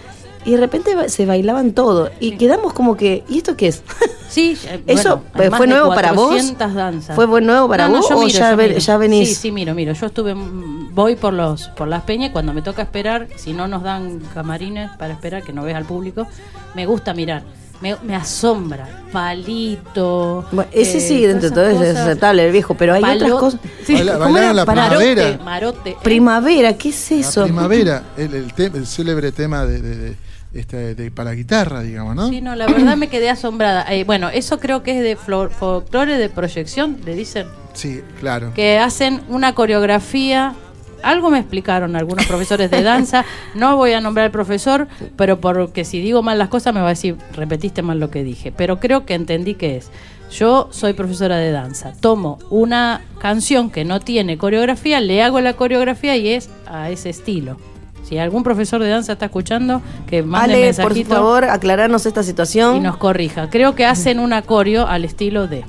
y 0.45 0.51
de 0.51 0.57
repente 0.57 1.09
se 1.09 1.25
bailaban 1.25 1.71
todo 1.73 2.11
y 2.19 2.37
quedamos 2.37 2.73
como 2.73 2.95
que, 2.95 3.23
¿y 3.27 3.37
esto 3.37 3.55
qué 3.57 3.67
es? 3.69 3.81
Sí, 4.29 4.57
eh, 4.65 4.83
¿Eso 4.87 5.21
bueno, 5.33 5.55
fue 5.55 5.67
nuevo 5.67 5.95
para 5.95 6.11
vos? 6.11 6.27
400 6.27 6.73
danzas. 6.73 7.15
¿Fue 7.15 7.25
nuevo 7.41 7.69
para 7.69 7.87
vos 7.87 8.09
yo 8.09 8.17
o 8.17 8.25
miro, 8.25 8.37
ya 8.37 8.51
yo 8.51 8.57
ve- 8.57 8.67
miro. 8.67 8.79
ya 8.79 8.97
venís? 8.97 9.29
Sí, 9.29 9.35
sí, 9.35 9.51
miro, 9.53 9.73
miro. 9.73 9.93
Yo 9.93 10.07
estuve, 10.07 10.35
voy 10.35 11.15
por 11.15 11.31
los 11.33 11.69
por 11.69 11.87
las 11.87 12.03
peñas 12.03 12.31
cuando 12.31 12.53
me 12.53 12.61
toca 12.61 12.81
esperar, 12.81 13.29
si 13.37 13.53
no 13.53 13.69
nos 13.69 13.83
dan 13.83 14.19
camarines 14.33 14.91
para 14.97 15.13
esperar, 15.13 15.43
que 15.43 15.53
no 15.53 15.63
ves 15.63 15.75
al 15.77 15.85
público, 15.85 16.27
me 16.75 16.85
gusta 16.85 17.13
mirar. 17.13 17.43
Me, 17.81 17.95
me 18.03 18.15
asombra. 18.15 18.87
Palito. 19.11 20.45
Bueno, 20.51 20.69
ese 20.73 20.97
eh, 20.97 21.01
sí, 21.01 21.25
dentro 21.25 21.49
de 21.49 21.55
todo 21.55 21.69
es 21.83 21.95
aceptable 21.95 22.45
el 22.45 22.51
viejo, 22.51 22.73
pero 22.75 22.93
hay 22.93 23.01
Palo- 23.01 23.25
otras 23.25 23.39
cosas. 23.39 23.59
Sí. 23.85 23.93
Baila- 23.93 24.13
¿Cómo 24.13 24.23
bailaron 24.33 24.43
era? 24.43 24.53
la 24.53 24.65
Para- 24.65 24.87
primavera. 24.89 25.23
Marote, 25.23 25.43
marote. 25.43 25.89
eh. 25.91 25.97
Primavera, 26.03 26.73
¿qué 26.77 26.89
es 26.89 27.11
eso? 27.11 27.41
La 27.41 27.45
primavera, 27.47 28.03
el, 28.17 28.33
el, 28.33 28.53
te- 28.53 28.65
el 28.65 28.85
célebre 28.87 29.31
tema 29.31 29.65
de, 29.65 29.81
de- 29.81 29.95
de- 29.95 30.15
este, 30.53 30.95
de- 30.95 31.11
para 31.11 31.31
guitarra, 31.33 31.81
digamos, 31.81 32.15
¿no? 32.15 32.29
Sí, 32.29 32.41
no, 32.41 32.55
la 32.55 32.65
verdad 32.67 32.97
me 32.97 33.07
quedé 33.09 33.29
asombrada. 33.29 33.85
Eh, 33.93 34.03
bueno, 34.05 34.29
eso 34.29 34.59
creo 34.59 34.81
que 34.83 34.97
es 34.97 35.03
de 35.03 35.15
folclore 35.15 36.17
de 36.17 36.29
proyección, 36.29 36.97
le 37.05 37.15
dicen. 37.15 37.47
Sí, 37.73 38.01
claro. 38.19 38.51
que 38.55 38.79
hacen 38.79 39.21
una 39.29 39.53
coreografía. 39.53 40.55
Algo 41.03 41.29
me 41.29 41.39
explicaron 41.39 41.95
algunos 41.95 42.25
profesores 42.25 42.71
de 42.71 42.81
danza. 42.83 43.25
No 43.55 43.75
voy 43.75 43.93
a 43.93 44.01
nombrar 44.01 44.25
al 44.25 44.31
profesor, 44.31 44.87
pero 45.15 45.39
porque 45.39 45.85
si 45.85 46.01
digo 46.01 46.21
mal 46.21 46.37
las 46.37 46.49
cosas 46.49 46.73
me 46.73 46.79
va 46.79 46.87
a 46.87 46.89
decir, 46.89 47.17
repetiste 47.33 47.81
mal 47.81 47.99
lo 47.99 48.09
que 48.09 48.23
dije. 48.23 48.51
Pero 48.51 48.79
creo 48.79 49.05
que 49.05 49.13
entendí 49.13 49.55
que 49.55 49.77
es. 49.77 49.89
Yo 50.31 50.67
soy 50.71 50.93
profesora 50.93 51.37
de 51.37 51.51
danza. 51.51 51.93
Tomo 51.99 52.39
una 52.49 53.01
canción 53.19 53.69
que 53.69 53.85
no 53.85 53.99
tiene 53.99 54.37
coreografía, 54.37 54.99
le 54.99 55.23
hago 55.23 55.39
la 55.39 55.53
coreografía 55.53 56.17
y 56.17 56.29
es 56.29 56.49
a 56.67 56.89
ese 56.89 57.09
estilo. 57.09 57.57
Si 58.03 58.17
algún 58.17 58.43
profesor 58.43 58.81
de 58.81 58.89
danza 58.89 59.13
está 59.13 59.25
escuchando, 59.25 59.81
que 60.07 60.23
mande 60.23 60.55
Ale, 60.55 60.73
por 60.75 60.91
mensajito 60.91 61.15
favor, 61.15 61.43
aclararnos 61.45 62.05
esta 62.05 62.23
situación. 62.23 62.77
y 62.77 62.79
nos 62.79 62.97
corrija. 62.97 63.49
Creo 63.49 63.75
que 63.75 63.85
hacen 63.85 64.19
una 64.19 64.41
coreo 64.43 64.87
al 64.87 65.03
estilo 65.03 65.47
de. 65.47 65.65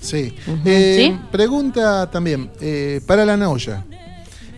Sí. 0.00 0.34
Eh, 0.64 0.94
¿Sí? 0.98 1.18
Pregunta 1.30 2.10
también, 2.10 2.50
eh, 2.60 3.00
para 3.06 3.24
la 3.24 3.36
Noya. 3.36 3.84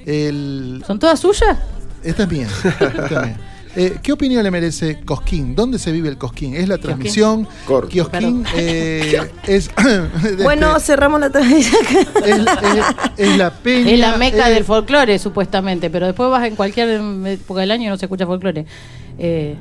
El, 0.06 0.82
¿Son 0.86 0.98
todas 0.98 1.18
suyas? 1.20 1.58
esta 2.02 2.22
es 2.24 2.28
mía. 2.30 2.48
esta 2.64 3.04
es 3.04 3.10
mía. 3.10 3.40
Eh, 3.74 3.96
¿Qué 4.02 4.12
opinión 4.12 4.42
le 4.44 4.50
merece 4.50 5.00
Cosquín? 5.00 5.54
¿Dónde 5.56 5.78
se 5.78 5.92
vive 5.92 6.10
el 6.10 6.18
Cosquín? 6.18 6.54
¿Es 6.54 6.68
la 6.68 6.76
transmisión? 6.76 7.48
Corto. 7.64 7.88
Kiosquín 7.88 8.44
eh, 8.54 9.18
es, 9.46 9.70
Bueno, 10.42 10.78
cerramos 10.78 11.18
la 11.20 11.30
transmisión. 11.30 11.80
es, 12.22 12.36
es- 12.36 12.84
es 13.30 13.38
la 13.38 13.50
peña. 13.50 13.90
Es 13.92 13.98
la 13.98 14.18
meca 14.18 14.50
eh, 14.50 14.52
del 14.52 14.64
folclore, 14.64 15.18
supuestamente, 15.18 15.88
pero 15.88 16.04
después 16.04 16.28
vas 16.28 16.46
en 16.46 16.54
cualquier 16.54 17.00
época 17.24 17.62
del 17.62 17.70
año 17.70 17.84
y 17.84 17.88
no 17.88 17.96
se 17.96 18.04
escucha 18.04 18.26
folclore. 18.26 18.66
Eh, 19.18 19.56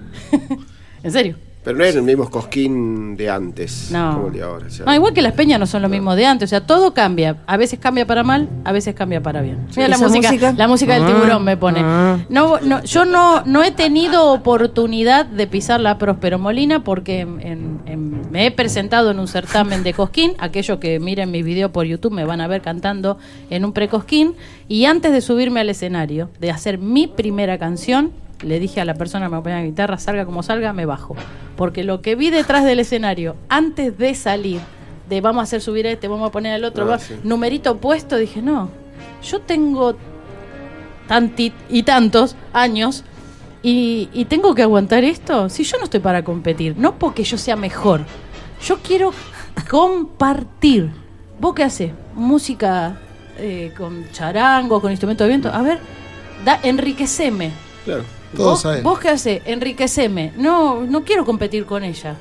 ¿En 1.03 1.11
serio? 1.13 1.37
Pero 1.64 1.78
no 1.78 1.84
es 1.84 1.95
el 1.95 2.01
mismo 2.01 2.28
cosquín 2.30 3.16
de 3.16 3.30
antes, 3.30 3.89
No. 3.91 4.14
como 4.16 4.28
el 4.28 4.34
de 4.34 4.41
ahora. 4.41 4.66
o 4.66 4.70
sea, 4.72 4.86
No, 4.86 4.95
igual 4.95 5.14
que 5.14 5.22
las 5.22 5.34
peñas 5.34 5.59
no 5.59 5.68
son 5.68 5.84
lo 5.84 5.89
mismo 5.89 6.16
de 6.16 6.26
antes, 6.26 6.47
o 6.47 6.49
sea, 6.49 6.66
todo 6.66 6.93
cambia. 6.95 7.38
A 7.45 7.55
veces 7.55 7.78
cambia 7.80 8.07
para 8.07 8.24
mal, 8.24 8.49
a 8.64 8.72
veces 8.72 8.95
cambia 8.95 9.22
para 9.22 9.41
bien. 9.41 9.59
Mira 9.76 9.88
la 9.88 9.95
¿Esa 9.95 10.07
música, 10.07 10.28
música? 10.30 10.53
la 10.57 10.68
música 10.68 10.93
del 10.95 11.03
Ah, 11.03 11.07
tiburón 11.07 11.43
me 11.43 11.57
pone. 11.57 11.82
ah. 11.84 12.18
No, 12.30 12.59
no, 12.62 12.84
yo 12.84 13.05
no, 13.05 13.43
no 13.45 13.64
he 13.64 13.72
tenido 13.72 14.32
oportunidad 14.32 15.26
de 15.28 15.45
pisar 15.47 15.80
la 15.82 15.97
Próspero 15.99 16.39
Molina 16.39 16.84
porque 16.84 17.20
en- 17.22 17.80
en- 17.86 18.22
me 18.32 18.45
he 18.47 18.51
presentado 18.51 19.12
en 19.12 19.20
un 19.20 19.28
certamen 19.28 19.84
de 19.84 19.93
cosquín. 19.93 20.34
Aquellos 20.39 20.80
que 20.80 20.99
miren 20.99 21.30
mis 21.32 21.43
videos 21.45 21.70
por 21.72 21.86
YouTube 21.86 22.14
me 22.14 22.24
van 22.24 22.41
a 22.41 22.47
ver 22.47 22.62
cantando 22.62 23.18
en 23.49 23.66
un 23.66 23.74
precosquín. 23.74 24.34
Y 24.68 24.86
antes 24.86 25.12
de 25.12 25.22
subirme 25.22 25.59
al 25.59 25.70
escenario, 25.70 26.30
de 26.39 26.49
hacer 26.49 26.78
mi 26.78 27.07
primera 27.07 27.57
canción, 27.57 28.12
le 28.43 28.59
dije 28.59 28.81
a 28.81 28.85
la 28.85 28.95
persona 28.95 29.27
que 29.29 29.35
me 29.35 29.41
ponía 29.41 29.57
la 29.59 29.65
guitarra, 29.65 29.97
salga 29.97 30.25
como 30.25 30.43
salga, 30.43 30.73
me 30.73 30.85
bajo. 30.85 31.15
Porque 31.55 31.83
lo 31.83 32.01
que 32.01 32.15
vi 32.15 32.29
detrás 32.29 32.63
del 32.65 32.79
escenario, 32.79 33.35
antes 33.49 33.97
de 33.97 34.15
salir, 34.15 34.59
de 35.09 35.21
vamos 35.21 35.41
a 35.41 35.43
hacer 35.43 35.61
subir 35.61 35.85
a 35.87 35.91
este, 35.91 36.07
vamos 36.07 36.27
a 36.29 36.31
poner 36.31 36.53
al 36.53 36.63
otro, 36.63 36.85
Ah, 36.85 36.91
va- 36.91 36.99
sí. 36.99 37.15
numerito 37.23 37.77
puesto, 37.77 38.15
dije, 38.17 38.41
no, 38.41 38.69
yo 39.23 39.41
tengo 39.41 39.95
tanti 41.07 41.51
y 41.69 41.83
tantos 41.83 42.35
años 42.53 43.03
y, 43.61 44.09
y 44.13 44.25
tengo 44.25 44.55
que 44.55 44.63
aguantar 44.63 45.03
esto. 45.03 45.49
Si 45.49 45.63
yo 45.63 45.77
no 45.77 45.83
estoy 45.83 45.99
para 45.99 46.23
competir, 46.23 46.75
no 46.77 46.95
porque 46.97 47.23
yo 47.23 47.37
sea 47.37 47.55
mejor, 47.55 48.01
yo 48.65 48.77
quiero 48.79 49.11
compartir. 49.69 50.89
¿Vos 51.39 51.53
qué 51.55 51.63
haces? 51.63 51.91
Música 52.15 52.97
eh, 53.37 53.73
con 53.77 54.05
charango, 54.11 54.79
con 54.81 54.91
instrumento 54.91 55.23
de 55.23 55.29
viento. 55.29 55.49
A 55.51 55.61
ver, 55.61 55.79
da, 56.45 56.59
enriqueceme. 56.63 57.51
Claro. 57.85 58.03
Todos 58.36 58.49
¿Vos, 58.51 58.61
saben. 58.61 58.84
¿Vos 58.84 58.99
qué 58.99 59.09
haces? 59.09 59.41
Enriqueceme. 59.45 60.34
No, 60.38 60.82
no 60.82 61.03
quiero 61.03 61.25
competir 61.25 61.65
con 61.65 61.84
ella. 61.84 62.15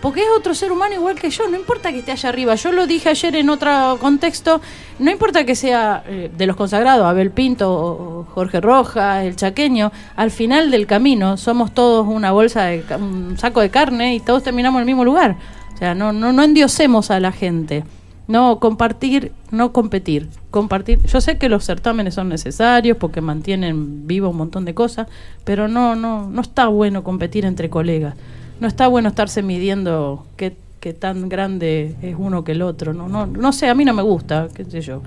Porque 0.00 0.20
es 0.20 0.26
otro 0.36 0.52
ser 0.54 0.70
humano 0.70 0.94
igual 0.94 1.14
que 1.18 1.30
yo, 1.30 1.48
no 1.48 1.56
importa 1.56 1.90
que 1.90 2.00
esté 2.00 2.12
allá 2.12 2.28
arriba. 2.28 2.54
Yo 2.56 2.72
lo 2.72 2.86
dije 2.86 3.08
ayer 3.08 3.34
en 3.36 3.48
otro 3.48 3.96
contexto, 3.98 4.60
no 4.98 5.10
importa 5.10 5.46
que 5.46 5.54
sea 5.54 6.04
eh, 6.06 6.30
de 6.36 6.46
los 6.46 6.56
consagrados, 6.56 7.06
Abel 7.06 7.30
Pinto, 7.30 7.72
o- 7.72 8.26
Jorge 8.34 8.60
Rojas, 8.60 9.24
el 9.24 9.34
chaqueño, 9.36 9.92
al 10.16 10.30
final 10.30 10.70
del 10.70 10.86
camino 10.86 11.38
somos 11.38 11.72
todos 11.72 12.06
una 12.06 12.32
bolsa, 12.32 12.64
de, 12.64 12.84
un 12.98 13.36
saco 13.38 13.60
de 13.62 13.70
carne 13.70 14.14
y 14.14 14.20
todos 14.20 14.42
terminamos 14.42 14.76
en 14.78 14.80
el 14.82 14.86
mismo 14.86 15.06
lugar. 15.06 15.36
O 15.74 15.78
sea, 15.78 15.94
no, 15.94 16.12
no, 16.12 16.34
no 16.34 16.42
endiosemos 16.42 17.10
a 17.10 17.18
la 17.18 17.32
gente. 17.32 17.84
No 18.26 18.58
compartir, 18.58 19.32
no 19.50 19.72
competir. 19.72 20.28
Compartir. 20.50 21.02
Yo 21.02 21.20
sé 21.20 21.36
que 21.36 21.48
los 21.48 21.64
certámenes 21.64 22.14
son 22.14 22.28
necesarios 22.28 22.96
porque 22.96 23.20
mantienen 23.20 24.06
vivo 24.06 24.30
un 24.30 24.36
montón 24.36 24.64
de 24.64 24.74
cosas, 24.74 25.08
pero 25.44 25.68
no, 25.68 25.94
no, 25.94 26.30
no 26.30 26.40
está 26.40 26.68
bueno 26.68 27.04
competir 27.04 27.44
entre 27.44 27.68
colegas. 27.68 28.14
No 28.60 28.68
está 28.68 28.86
bueno 28.86 29.08
estarse 29.10 29.42
midiendo 29.42 30.26
qué, 30.36 30.56
qué 30.80 30.94
tan 30.94 31.28
grande 31.28 31.96
es 32.02 32.16
uno 32.18 32.44
que 32.44 32.52
el 32.52 32.62
otro. 32.62 32.94
No, 32.94 33.08
no, 33.08 33.26
no 33.26 33.52
sé, 33.52 33.68
a 33.68 33.74
mí 33.74 33.84
no 33.84 33.92
me 33.92 34.02
gusta, 34.02 34.48
qué 34.54 34.64
sé 34.64 34.80
yo. 34.80 35.02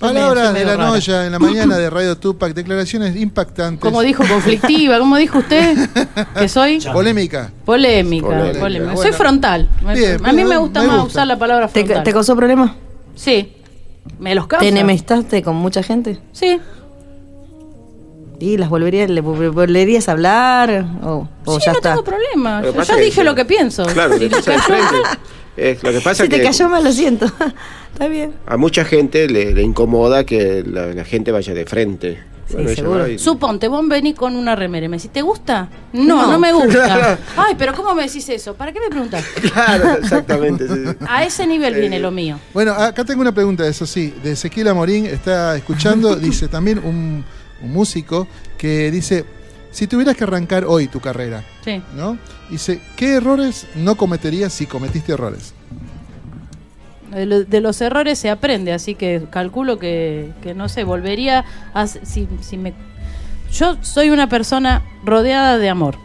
Palabras 0.00 0.54
de 0.54 0.64
la 0.64 0.76
rara. 0.76 0.90
Noya 0.90 1.26
en 1.26 1.32
la 1.32 1.38
mañana 1.38 1.76
de 1.76 1.90
Radio 1.90 2.16
Tupac, 2.16 2.54
declaraciones 2.54 3.14
impactantes. 3.16 3.80
Como 3.80 4.00
dijo 4.02 4.24
conflictiva, 4.26 4.98
como 4.98 5.16
dijo 5.16 5.38
usted, 5.38 5.76
que 6.38 6.48
soy 6.48 6.80
Polémica. 6.92 7.50
polémica, 7.64 8.26
Polémica. 8.26 8.58
polémica. 8.60 8.92
Bueno. 8.94 9.02
Soy 9.02 9.12
frontal. 9.12 9.68
Bien, 9.94 10.24
a 10.24 10.32
mí 10.32 10.42
me- 10.42 10.48
me 10.50 10.56
gusta 10.56 10.82
más 10.82 11.06
usar 11.06 11.26
la 11.26 11.38
palabra 11.38 11.68
¿Te, 11.68 11.84
frontal. 11.84 12.02
te 12.04 12.12
causó 12.12 12.34
problemas? 12.34 12.72
Sí. 13.14 13.52
Me 14.18 14.34
los 14.34 14.46
causa. 14.46 14.62
¿Te 14.62 14.68
enemistaste 14.68 15.42
con 15.42 15.56
mucha 15.56 15.82
gente? 15.82 16.18
Sí. 16.32 16.58
¿Y 18.38 18.56
las 18.56 18.70
volverías, 18.70 19.10
le 19.10 19.22
vol- 19.22 19.52
volverías 19.52 20.08
a 20.08 20.12
hablar? 20.12 20.86
¿O, 21.02 21.28
o 21.44 21.58
sí, 21.60 21.66
ya 21.66 21.72
no 21.72 21.78
está? 21.78 21.90
tengo 21.90 22.04
problema. 22.04 22.62
Yo 22.62 22.72
que 22.72 22.96
dije 23.02 23.16
yo- 23.18 23.24
lo 23.24 23.34
que 23.34 23.44
pienso. 23.44 23.84
Claro, 23.84 24.14
Eh, 25.62 25.78
lo 25.82 25.92
que 25.92 26.00
pasa 26.00 26.24
Si 26.24 26.28
que 26.30 26.38
te 26.38 26.42
cayó 26.42 26.68
mal, 26.68 26.82
lo 26.82 26.90
siento. 26.92 27.26
Está 27.92 28.08
bien. 28.08 28.32
a 28.46 28.56
mucha 28.56 28.84
gente 28.84 29.28
le, 29.28 29.52
le 29.52 29.62
incomoda 29.62 30.24
que 30.24 30.64
la, 30.66 30.86
la 30.94 31.04
gente 31.04 31.32
vaya 31.32 31.52
de 31.52 31.66
frente. 31.66 32.22
seguro. 32.74 33.06
y- 33.06 33.18
Suponte, 33.18 33.68
vos 33.68 33.86
venís 33.86 34.14
con 34.14 34.36
una 34.36 34.56
remera 34.56 34.86
y 34.86 34.88
me 34.88 34.96
decís, 34.96 35.10
¿te 35.12 35.20
gusta? 35.22 35.68
No, 35.92 36.22
no, 36.22 36.32
No. 36.32 36.38
me 36.38 36.52
gusta. 36.52 37.18
Ay, 37.36 37.54
pero 37.58 37.74
¿cómo 37.74 37.94
me 37.94 38.04
decís 38.04 38.26
eso? 38.30 38.54
¿Para 38.54 38.72
qué 38.72 38.80
me 38.80 38.88
preguntás? 38.88 39.24
Claro, 39.52 39.98
exactamente. 39.98 40.66
sí, 40.66 40.74
sí. 40.88 40.96
A 41.06 41.24
ese 41.24 41.46
nivel 41.46 41.74
viene 41.74 41.98
lo 41.98 42.10
mío. 42.10 42.38
Bueno, 42.54 42.72
acá 42.72 43.04
tengo 43.04 43.20
una 43.20 43.32
pregunta, 43.32 43.66
eso 43.66 43.84
sí, 43.86 44.14
de 44.22 44.32
Ezequiel 44.32 44.68
Amorín, 44.68 45.04
está 45.06 45.56
escuchando, 45.56 46.16
dice 46.16 46.48
también 46.48 46.78
un, 46.78 47.22
un 47.62 47.72
músico 47.72 48.26
que 48.56 48.90
dice, 48.90 49.24
si 49.70 49.86
tuvieras 49.86 50.16
que 50.16 50.24
arrancar 50.24 50.64
hoy 50.64 50.88
tu 50.88 51.00
carrera, 51.00 51.44
Sí. 51.64 51.82
¿no? 51.96 52.18
Dice, 52.50 52.80
¿qué 52.96 53.14
errores 53.14 53.66
no 53.76 53.94
cometerías 53.96 54.52
si 54.52 54.66
cometiste 54.66 55.12
errores? 55.12 55.54
De 57.10 57.60
los 57.60 57.80
errores 57.80 58.20
se 58.20 58.30
aprende, 58.30 58.72
así 58.72 58.94
que 58.94 59.22
calculo 59.30 59.80
que, 59.80 60.30
que 60.42 60.54
no 60.54 60.68
sé, 60.68 60.84
volvería 60.84 61.44
a... 61.74 61.88
Si, 61.88 62.28
si 62.40 62.56
me, 62.56 62.72
yo 63.52 63.76
soy 63.80 64.10
una 64.10 64.28
persona 64.28 64.82
rodeada 65.04 65.58
de 65.58 65.68
amor. 65.68 65.96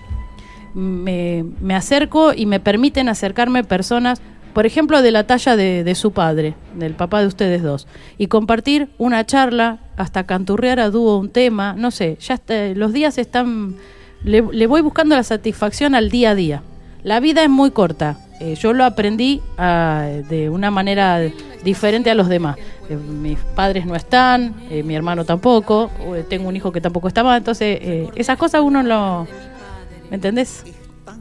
Me, 0.73 1.45
me 1.61 1.75
acerco 1.75 2.33
y 2.35 2.47
me 2.47 2.59
permiten 2.59 3.07
acercarme 3.07 3.63
personas, 3.63 4.19
por 4.55 4.65
ejemplo, 4.65 5.01
de 5.01 5.11
la 5.11 5.27
talla 5.27 5.57
de, 5.57 5.83
de 5.83 5.95
su 5.95 6.11
padre, 6.11 6.55
del 6.75 6.93
papá 6.93 7.19
de 7.19 7.27
ustedes 7.27 7.61
dos, 7.61 7.87
y 8.17 8.27
compartir 8.27 8.87
una 8.97 9.25
charla, 9.25 9.79
hasta 9.97 10.23
canturrear 10.23 10.79
a 10.79 10.89
dúo 10.89 11.17
un 11.17 11.29
tema, 11.29 11.73
no 11.77 11.91
sé, 11.91 12.17
ya 12.21 12.35
está- 12.35 12.69
los 12.73 12.93
días 12.93 13.17
están... 13.17 13.75
Le, 14.23 14.39
voy 14.41 14.81
buscando 14.81 15.13
la 15.13 15.23
satisfacción 15.23 15.93
al 15.93 16.09
día 16.09 16.31
a 16.31 16.35
día. 16.35 16.63
La 17.03 17.19
vida 17.19 17.43
es 17.43 17.49
muy 17.49 17.71
corta. 17.71 18.17
Eh, 18.39 18.55
yo 18.55 18.71
lo 18.71 18.85
aprendí 18.85 19.41
ah, 19.57 20.07
de 20.29 20.49
una 20.49 20.71
manera 20.71 21.19
diferente 21.63 22.09
a 22.09 22.15
los 22.15 22.29
demás. 22.29 22.55
Eh, 22.89 22.95
mis 22.95 23.37
padres 23.55 23.85
no 23.85 23.93
están, 23.93 24.55
eh, 24.71 24.83
mi 24.83 24.95
hermano 24.95 25.25
tampoco, 25.25 25.91
tengo 26.29 26.47
un 26.47 26.55
hijo 26.55 26.71
que 26.71 26.79
tampoco 26.79 27.09
más, 27.23 27.37
entonces 27.37 27.77
esas 28.15 28.37
cosas 28.37 28.61
uno 28.61 28.81
lo... 28.83 29.27
¿Me 30.09 30.15
entendés? 30.15 30.63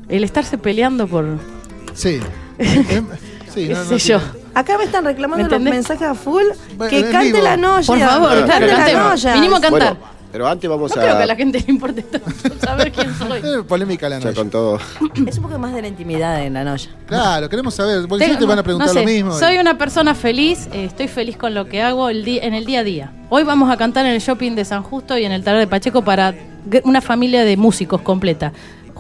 El 0.09 0.23
estarse 0.23 0.57
peleando 0.57 1.09
por... 1.09 1.41
Sí. 1.95 2.21
Em, 2.59 3.07
sí, 3.53 3.69
qué 3.69 3.75
no- 3.75 3.85
no 3.85 3.99
sé 3.99 4.09
yo. 4.09 4.21
Acá 4.55 4.79
me 4.79 4.85
están 4.85 5.05
reclamando 5.05 5.45
¿Me 5.45 5.51
los 5.51 5.61
mensajes 5.61 6.07
a 6.07 6.15
full. 6.15 6.43
Bueno, 6.77 6.91
que 6.91 7.11
cante 7.11 7.33
vivo. 7.33 7.43
la 7.45 7.57
noya. 7.57 7.87
Por 7.87 7.99
favor, 7.99 8.45
claro, 8.45 8.67
cante 8.69 8.93
la 8.93 9.03
noya. 9.09 9.35
Vinimos 9.35 9.59
a 9.59 9.63
cantar. 9.63 9.95
Bueno, 9.97 10.15
pero 10.31 10.49
antes 10.49 10.69
vamos 10.71 10.95
No 10.95 11.01
a... 11.01 11.05
creo 11.05 11.17
que 11.17 11.23
a 11.23 11.27
la 11.27 11.37
gente 11.37 11.59
le 11.65 11.73
importe 11.73 12.03
tanto 12.03 12.31
saber 12.67 12.91
quién 12.93 13.13
soy. 13.17 13.41
Polémica 13.69 14.09
la 14.09 14.19
ya 14.19 14.25
noche. 14.27 14.37
con 14.37 14.51
todo. 14.51 14.79
Es 15.27 15.37
un 15.39 15.43
poco 15.45 15.59
más 15.59 15.73
de 15.75 15.83
la 15.83 15.89
intimidad 15.89 16.43
en 16.45 16.55
la 16.55 16.65
noya. 16.65 16.91
Claro, 17.07 17.49
queremos 17.49 17.75
saber, 17.75 18.07
porque 18.09 18.25
Tengo- 18.27 18.39
te 18.39 18.45
van 18.45 18.53
a 18.53 18.57
no 18.57 18.65
preguntar 18.65 18.89
sé, 18.91 19.01
lo 19.01 19.05
mismo. 19.05 19.33
Soy 19.39 19.59
una 19.59 19.77
persona 19.79 20.15
feliz, 20.15 20.69
eh, 20.73 20.85
estoy 20.85 21.09
feliz 21.09 21.37
con 21.37 21.55
lo 21.55 21.67
que 21.67 21.83
hago 21.83 22.09
el 22.09 22.27
en 22.27 22.55
el 22.55 22.65
día 22.67 22.81
a 22.81 22.85
día. 22.85 23.13
Hoy 23.29 23.43
vamos 23.45 23.71
a 23.71 23.77
cantar 23.77 24.07
en 24.07 24.13
el 24.13 24.21
shopping 24.21 24.53
de 24.57 24.65
San 24.65 24.83
Justo 24.83 25.17
y 25.19 25.25
en 25.25 25.33
el 25.33 25.43
taller 25.43 25.61
de 25.61 25.67
Pacheco 25.67 26.03
para 26.03 26.35
una 26.85 27.01
familia 27.01 27.45
de 27.45 27.57
músicos 27.57 28.01
completa. 28.03 28.53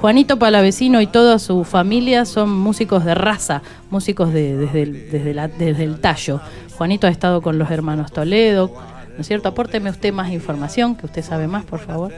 Juanito 0.04 0.38
Palavecino 0.38 1.00
y 1.00 1.06
toda 1.06 1.38
su 1.38 1.64
familia 1.64 2.26
son 2.26 2.50
músicos 2.50 3.06
de 3.06 3.14
raza, 3.14 3.62
músicos 3.88 4.34
de, 4.34 4.54
desde, 4.54 4.82
el, 4.82 5.10
desde, 5.10 5.32
la- 5.32 5.48
desde 5.48 5.84
el 5.84 5.98
tallo. 5.98 6.42
Juanito 6.76 7.06
ha 7.06 7.10
estado 7.10 7.40
con 7.40 7.56
los 7.56 7.70
hermanos 7.70 8.12
Toledo, 8.12 8.70
¿no 9.14 9.20
es 9.22 9.26
cierto? 9.26 9.48
Apórteme 9.48 9.88
usted 9.88 10.12
más 10.12 10.30
información, 10.30 10.94
que 10.94 11.06
usted 11.06 11.22
sabe 11.24 11.48
más, 11.48 11.64
por 11.64 11.78
favor. 11.80 12.12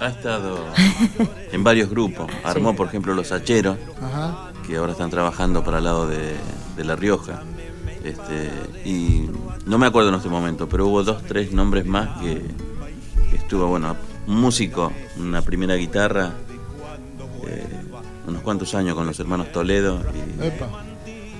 Ha 0.00 0.08
estado 0.08 0.58
en 1.52 1.62
varios 1.62 1.88
grupos. 1.90 2.26
Armó, 2.42 2.74
por 2.74 2.88
ejemplo, 2.88 3.14
Los 3.14 3.30
Hacheros, 3.30 3.76
Ajá. 4.02 4.50
que 4.66 4.74
ahora 4.76 4.90
están 4.90 5.10
trabajando 5.10 5.62
para 5.62 5.78
el 5.78 5.84
lado 5.84 6.08
de, 6.08 6.34
de 6.76 6.84
La 6.84 6.96
Rioja. 6.96 7.44
Este, 8.02 8.50
y 8.84 9.30
no 9.64 9.78
me 9.78 9.86
acuerdo 9.86 10.08
en 10.08 10.16
este 10.16 10.28
momento, 10.28 10.68
pero 10.68 10.88
hubo 10.88 11.04
dos, 11.04 11.22
tres 11.22 11.52
nombres 11.52 11.86
más 11.86 12.18
que, 12.20 12.42
que 13.30 13.36
estuvo, 13.36 13.68
bueno, 13.68 13.94
un 14.26 14.40
músico, 14.40 14.92
una 15.20 15.40
primera 15.42 15.76
guitarra, 15.76 16.32
eh, 17.48 17.64
unos 18.26 18.42
cuantos 18.42 18.74
años 18.74 18.94
con 18.94 19.06
los 19.06 19.18
hermanos 19.18 19.50
Toledo. 19.52 20.00
Y 20.40 20.46
Epa. 20.46 20.68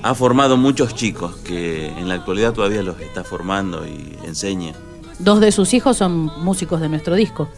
ha 0.02 0.14
formado 0.14 0.56
muchos 0.56 0.94
chicos 0.94 1.36
que 1.36 1.88
en 1.88 2.08
la 2.08 2.14
actualidad 2.14 2.52
todavía 2.52 2.82
los 2.82 3.00
está 3.00 3.24
formando 3.24 3.86
y 3.86 4.16
enseña. 4.24 4.72
Dos 5.18 5.40
de 5.40 5.52
sus 5.52 5.74
hijos 5.74 5.96
son 5.96 6.30
músicos 6.42 6.80
de 6.80 6.88
nuestro 6.88 7.14
disco. 7.14 7.48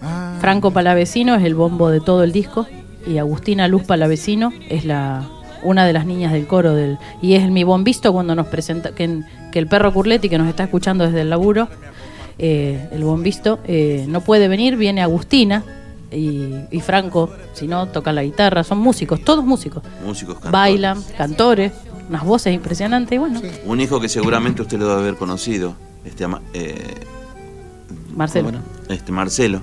Ah, 0.00 0.36
Franco 0.40 0.70
Palavecino 0.70 1.34
es 1.34 1.44
el 1.44 1.54
bombo 1.54 1.90
de 1.90 2.00
todo 2.00 2.22
el 2.22 2.32
disco 2.32 2.66
y 3.06 3.18
Agustina 3.18 3.68
Luz 3.68 3.84
Palavecino 3.84 4.52
es 4.68 4.84
la 4.84 5.28
una 5.64 5.86
de 5.86 5.92
las 5.92 6.06
niñas 6.06 6.32
del 6.32 6.46
coro 6.46 6.74
del 6.74 6.98
y 7.20 7.34
es 7.34 7.50
mi 7.50 7.64
bombisto 7.64 8.12
cuando 8.12 8.36
nos 8.36 8.46
presenta 8.46 8.92
que, 8.92 9.22
que 9.50 9.58
el 9.58 9.66
perro 9.66 9.92
Curletti 9.92 10.28
que 10.28 10.38
nos 10.38 10.48
está 10.48 10.64
escuchando 10.64 11.04
desde 11.04 11.22
el 11.22 11.30
laburo 11.30 11.68
eh, 12.38 12.88
el 12.92 13.02
bombisto 13.02 13.58
eh, 13.64 14.04
no 14.08 14.20
puede 14.20 14.46
venir 14.46 14.76
viene 14.76 15.02
Agustina 15.02 15.64
y, 16.10 16.54
y 16.70 16.80
Franco 16.80 17.30
si 17.52 17.66
no 17.66 17.86
tocan 17.86 18.14
la 18.14 18.22
guitarra. 18.22 18.64
Son 18.64 18.78
músicos 18.78 19.22
todos 19.24 19.44
músicos. 19.44 19.82
Músicos, 20.04 20.34
cantores. 20.34 20.52
bailan 20.52 21.02
cantores 21.16 21.72
unas 22.08 22.24
voces 22.24 22.54
impresionantes 22.54 23.14
y 23.14 23.18
bueno. 23.18 23.40
Un 23.64 23.80
hijo 23.80 24.00
que 24.00 24.08
seguramente 24.08 24.62
usted 24.62 24.78
lo 24.78 24.88
debe 24.88 25.00
haber 25.00 25.16
conocido, 25.16 25.74
este, 26.04 26.26
eh, 26.54 26.94
Marcelo. 28.14 28.50
Este 28.88 29.12
Marcelo. 29.12 29.60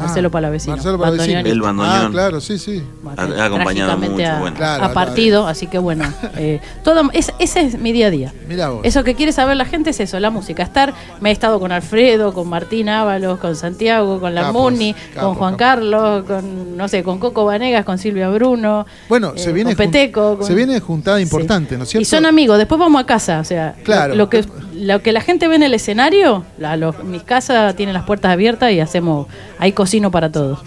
Marcelo 0.00 0.30
Palavecino, 0.30 0.76
Marcelo 0.76 0.98
Palavecino. 0.98 1.40
El 1.40 1.60
bandoneón. 1.60 2.06
Ah, 2.06 2.08
claro, 2.10 2.40
sí, 2.40 2.58
sí. 2.58 2.82
Ha, 3.16 3.22
ha 3.22 3.44
acompañado 3.46 3.96
mucho. 3.98 4.26
a, 4.26 4.38
bueno. 4.40 4.56
Claro, 4.56 4.84
a 4.84 4.92
partido, 4.92 5.46
así 5.46 5.66
que 5.66 5.78
bueno, 5.78 6.04
eh, 6.36 6.60
todo, 6.84 7.10
es- 7.12 7.32
ese 7.38 7.60
es 7.60 7.78
mi 7.78 7.92
día 7.92 8.06
a 8.08 8.10
día. 8.10 8.32
Mirá 8.48 8.68
vos. 8.70 8.80
Eso 8.84 9.04
que 9.04 9.14
quiere 9.14 9.32
saber 9.32 9.56
la 9.56 9.64
gente 9.64 9.90
es 9.90 10.00
eso, 10.00 10.18
la 10.20 10.30
música. 10.30 10.62
Estar, 10.62 10.94
me 11.20 11.30
he 11.30 11.32
estado 11.32 11.60
con 11.60 11.72
Alfredo, 11.72 12.32
con 12.32 12.48
Martín 12.48 12.88
Ábalos, 12.88 13.38
con 13.38 13.56
Santiago, 13.56 14.20
con 14.20 14.34
la 14.34 14.42
Capos, 14.42 14.72
Muni, 14.72 14.92
capos, 14.94 15.14
con 15.22 15.34
Juan 15.36 15.54
capos. 15.56 15.58
Carlos, 15.58 16.24
con 16.24 16.76
no 16.76 16.88
sé, 16.88 17.02
con 17.02 17.18
Coco 17.18 17.44
Vanegas, 17.44 17.84
con 17.84 17.98
Silvia 17.98 18.28
Bruno. 18.30 18.86
Bueno, 19.08 19.32
eh, 19.36 19.38
se 19.38 19.52
viene 19.52 19.74
con 19.76 19.86
Peteco. 19.86 20.36
con- 20.38 20.46
se 20.46 20.54
viene 20.54 20.80
juntada 20.80 21.20
importante, 21.20 21.74
Sí. 21.74 21.76
¿no 21.76 21.82
es 21.84 21.88
cierto? 21.90 22.02
Y 22.02 22.04
son 22.06 22.26
amigos, 22.26 22.58
después 22.58 22.78
vamos 22.78 23.00
a 23.02 23.06
casa, 23.06 23.40
o 23.40 23.44
sea, 23.44 23.74
lo- 23.78 23.84
Claro. 23.84 24.14
lo, 24.14 24.28
que 24.30 24.44
lo 24.74 25.02
que 25.02 25.12
la 25.12 25.20
gente 25.20 25.46
ve 25.46 25.56
en 25.56 25.62
el 25.62 25.74
escenario, 25.74 26.44
la- 26.58 26.76
los- 26.76 27.04
mis 27.04 27.22
casas 27.22 27.76
tienen 27.76 27.92
las 27.94 28.04
puertas 28.04 28.32
abiertas 28.32 28.72
y 28.72 28.80
hacemos, 28.80 29.26
hay 29.58 29.72
cocino 29.90 30.10
para 30.12 30.30
todos. 30.30 30.60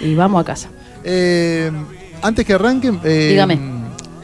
y 0.00 0.14
vamos 0.16 0.40
a 0.40 0.44
casa. 0.44 0.68
Eh, 1.04 1.70
antes 2.20 2.44
que 2.44 2.54
arranquen, 2.54 3.00
eh, 3.04 3.28
Dígame. 3.30 3.60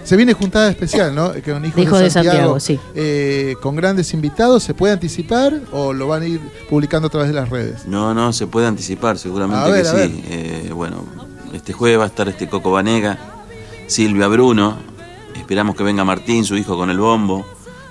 se 0.03 0.17
viene 0.17 0.33
juntada 0.33 0.69
especial, 0.69 1.15
¿no? 1.15 1.33
Que 1.33 1.53
un 1.53 1.65
hijo, 1.65 1.81
Hijo 1.81 1.97
de 1.97 2.11
Santiago, 2.11 2.59
sí. 2.59 2.77
eh, 2.97 3.55
con 3.63 3.77
grandes 3.77 4.13
invitados, 4.15 4.65
¿se 4.65 4.75
puede 4.75 4.95
anticipar 4.95 5.61
o 5.71 5.93
lo 5.93 6.09
van 6.09 6.23
a 6.23 6.27
ir 6.27 6.41
publicando 6.69 7.07
a 7.07 7.11
través 7.11 7.29
de 7.29 7.35
las 7.35 7.51
redes? 7.51 7.87
No, 7.87 8.15
no, 8.15 8.33
se 8.33 8.49
puede 8.49 8.67
anticipar, 8.67 9.17
seguramente 9.17 9.71
ver, 9.71 9.83
que 9.85 10.09
sí. 10.09 10.25
Eh, 10.29 10.71
bueno, 10.75 11.05
este 11.53 11.73
jueves 11.73 12.01
va 12.01 12.05
a 12.05 12.09
estar 12.09 12.29
este 12.29 12.49
Coco 12.49 12.73
Vanega, 12.73 13.17
Silvia 13.87 14.27
Bruno, 14.27 14.77
esperamos 15.37 15.77
que 15.77 15.85
venga 15.85 16.03
Martín, 16.05 16.45
su 16.45 16.57
hijo 16.57 16.77
con 16.77 16.91
el 16.91 16.99
bombo, 16.99 17.47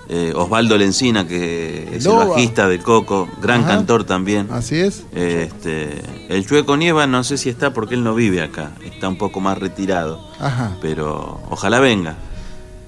eh, 0.10 0.34
Osvaldo 0.36 0.78
Lencina, 0.78 1.28
que 1.28 1.90
es 1.96 2.04
Loba. 2.06 2.24
el 2.24 2.30
bajista 2.30 2.68
del 2.68 2.82
Coco, 2.82 3.30
gran 3.42 3.62
Ajá. 3.62 3.70
cantor 3.76 4.04
también. 4.04 4.48
Así 4.52 4.76
es. 4.78 5.04
Este, 5.14 6.02
el 6.30 6.46
Chueco 6.46 6.76
Nieva 6.78 7.08
no 7.08 7.24
sé 7.24 7.38
si 7.38 7.50
está 7.50 7.72
porque 7.74 7.96
él 7.96 8.04
no 8.04 8.14
vive 8.14 8.42
acá, 8.42 8.72
está 8.84 9.08
un 9.08 9.18
poco 9.18 9.40
más 9.40 9.58
retirado, 9.58 10.20
Ajá. 10.40 10.78
pero 10.82 11.42
ojalá 11.50 11.80
venga. 11.80 12.16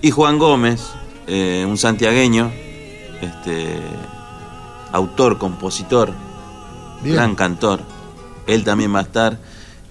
Y 0.01 0.11
Juan 0.11 0.38
Gómez, 0.38 0.82
eh, 1.28 1.66
un 1.68 1.78
santiagueño, 1.78 2.51
este, 3.22 3.78
autor, 4.91 5.38
compositor, 5.38 6.11
Bien. 7.01 7.16
gran 7.16 7.36
cantor, 7.36 7.82
él 8.47 8.64
también 8.64 8.93
va 8.93 8.99
a 8.99 9.03
estar. 9.03 9.38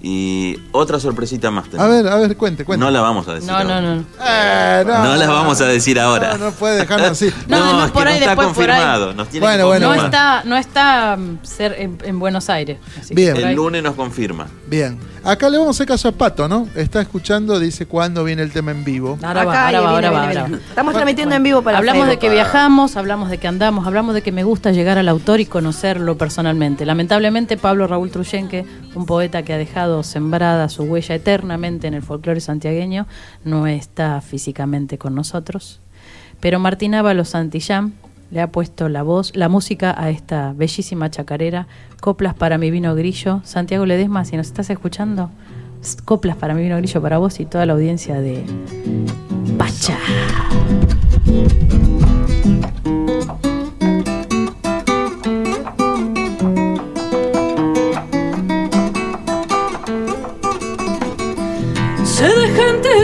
Y 0.04 0.58
otra 0.72 0.98
sorpresita 0.98 1.52
más. 1.52 1.66
A 1.66 1.70
tenemos. 1.70 1.90
ver, 1.90 2.08
a 2.08 2.16
ver, 2.16 2.36
cuente, 2.36 2.64
cuente. 2.64 2.84
No 2.84 2.90
la 2.90 3.00
vamos 3.02 3.28
a 3.28 3.34
decir. 3.34 3.48
No, 3.48 3.62
no, 3.62 3.72
ahora. 3.74 3.80
no. 3.94 4.04
Eh, 4.20 4.84
no, 4.84 5.04
No 5.04 5.16
las 5.16 5.28
vamos 5.28 5.60
a 5.60 5.66
decir 5.66 6.00
ahora. 6.00 6.36
No, 6.36 6.46
no 6.46 6.50
puede 6.52 6.78
dejarnos 6.78 7.10
así. 7.12 7.32
No, 7.46 7.58
No, 7.60 7.72
no, 7.78 7.84
es 7.84 7.90
por 7.92 8.02
que 8.02 8.08
ahí, 8.08 8.14
no 8.14 8.18
está 8.26 8.30
después 8.30 8.48
por 8.48 8.70
ahí. 8.70 8.80
confirmado. 8.80 9.14
Nos 9.14 9.28
tiene 9.28 9.46
Bueno, 9.46 9.62
que 9.62 9.68
bueno, 9.68 9.94
No 9.94 10.04
está, 10.04 10.42
no 10.44 10.56
está 10.56 11.16
mm, 11.16 11.38
ser 11.44 11.76
en, 11.78 11.98
en 12.04 12.18
Buenos 12.18 12.50
Aires. 12.50 12.78
así 12.98 13.10
que 13.10 13.14
Bien. 13.14 13.34
por 13.34 13.44
El 13.44 13.54
lunes 13.54 13.82
nos 13.84 13.94
confirma. 13.94 14.48
Bien. 14.66 14.98
Acá 15.24 15.48
le 15.48 15.56
vamos 15.56 15.76
a 15.76 15.76
hacer 15.76 15.86
caso 15.86 16.08
a 16.08 16.12
Pato, 16.12 16.48
¿no? 16.48 16.66
Está 16.74 17.00
escuchando, 17.00 17.60
dice 17.60 17.86
cuándo 17.86 18.24
viene 18.24 18.42
el 18.42 18.50
tema 18.50 18.72
en 18.72 18.82
vivo. 18.82 19.18
Ahora 19.22 19.44
va, 19.44 19.66
ahora 19.66 19.80
va, 19.80 19.92
viene, 19.92 20.06
ahora 20.06 20.10
va, 20.10 20.26
viene, 20.26 20.40
ahora 20.40 20.56
va. 20.56 20.68
Estamos 20.68 20.94
transmitiendo 20.94 21.34
en 21.36 21.42
vivo 21.44 21.62
para 21.62 21.78
hablamos 21.78 22.08
de 22.08 22.18
que 22.18 22.28
viajamos, 22.28 22.96
hablamos 22.96 23.30
de 23.30 23.38
que 23.38 23.46
andamos, 23.46 23.86
hablamos 23.86 24.14
de 24.14 24.22
que 24.22 24.32
me 24.32 24.42
gusta 24.42 24.72
llegar 24.72 24.98
al 24.98 25.08
autor 25.08 25.38
y 25.38 25.46
conocerlo 25.46 26.18
personalmente. 26.18 26.84
Lamentablemente, 26.84 27.56
Pablo 27.56 27.86
Raúl 27.86 28.10
Truyenque, 28.10 28.66
un 28.96 29.06
poeta 29.06 29.44
que 29.44 29.52
ha 29.52 29.58
dejado 29.58 30.02
sembrada 30.02 30.68
su 30.68 30.82
huella 30.82 31.14
eternamente 31.14 31.86
en 31.86 31.94
el 31.94 32.02
folclore 32.02 32.40
santiagueño, 32.40 33.06
no 33.44 33.68
está 33.68 34.20
físicamente 34.22 34.98
con 34.98 35.14
nosotros. 35.14 35.80
Pero 36.40 36.58
Martín 36.58 36.96
Ábalos 36.96 37.28
Santillán 37.28 37.94
le 38.32 38.40
ha 38.40 38.50
puesto 38.50 38.88
la 38.88 39.02
voz, 39.02 39.36
la 39.36 39.48
música 39.50 39.94
a 39.96 40.08
esta 40.08 40.54
bellísima 40.54 41.10
chacarera, 41.10 41.68
Coplas 42.00 42.34
para 42.34 42.56
mi 42.58 42.70
vino 42.70 42.94
grillo. 42.94 43.42
Santiago 43.44 43.84
Ledesma, 43.84 44.24
si 44.24 44.36
nos 44.36 44.46
estás 44.46 44.70
escuchando, 44.70 45.30
Coplas 46.06 46.36
para 46.36 46.54
mi 46.54 46.62
vino 46.62 46.78
grillo 46.78 47.02
para 47.02 47.18
vos 47.18 47.38
y 47.40 47.44
toda 47.44 47.66
la 47.66 47.74
audiencia 47.74 48.20
de 48.20 48.42
Pacha. 49.58 49.98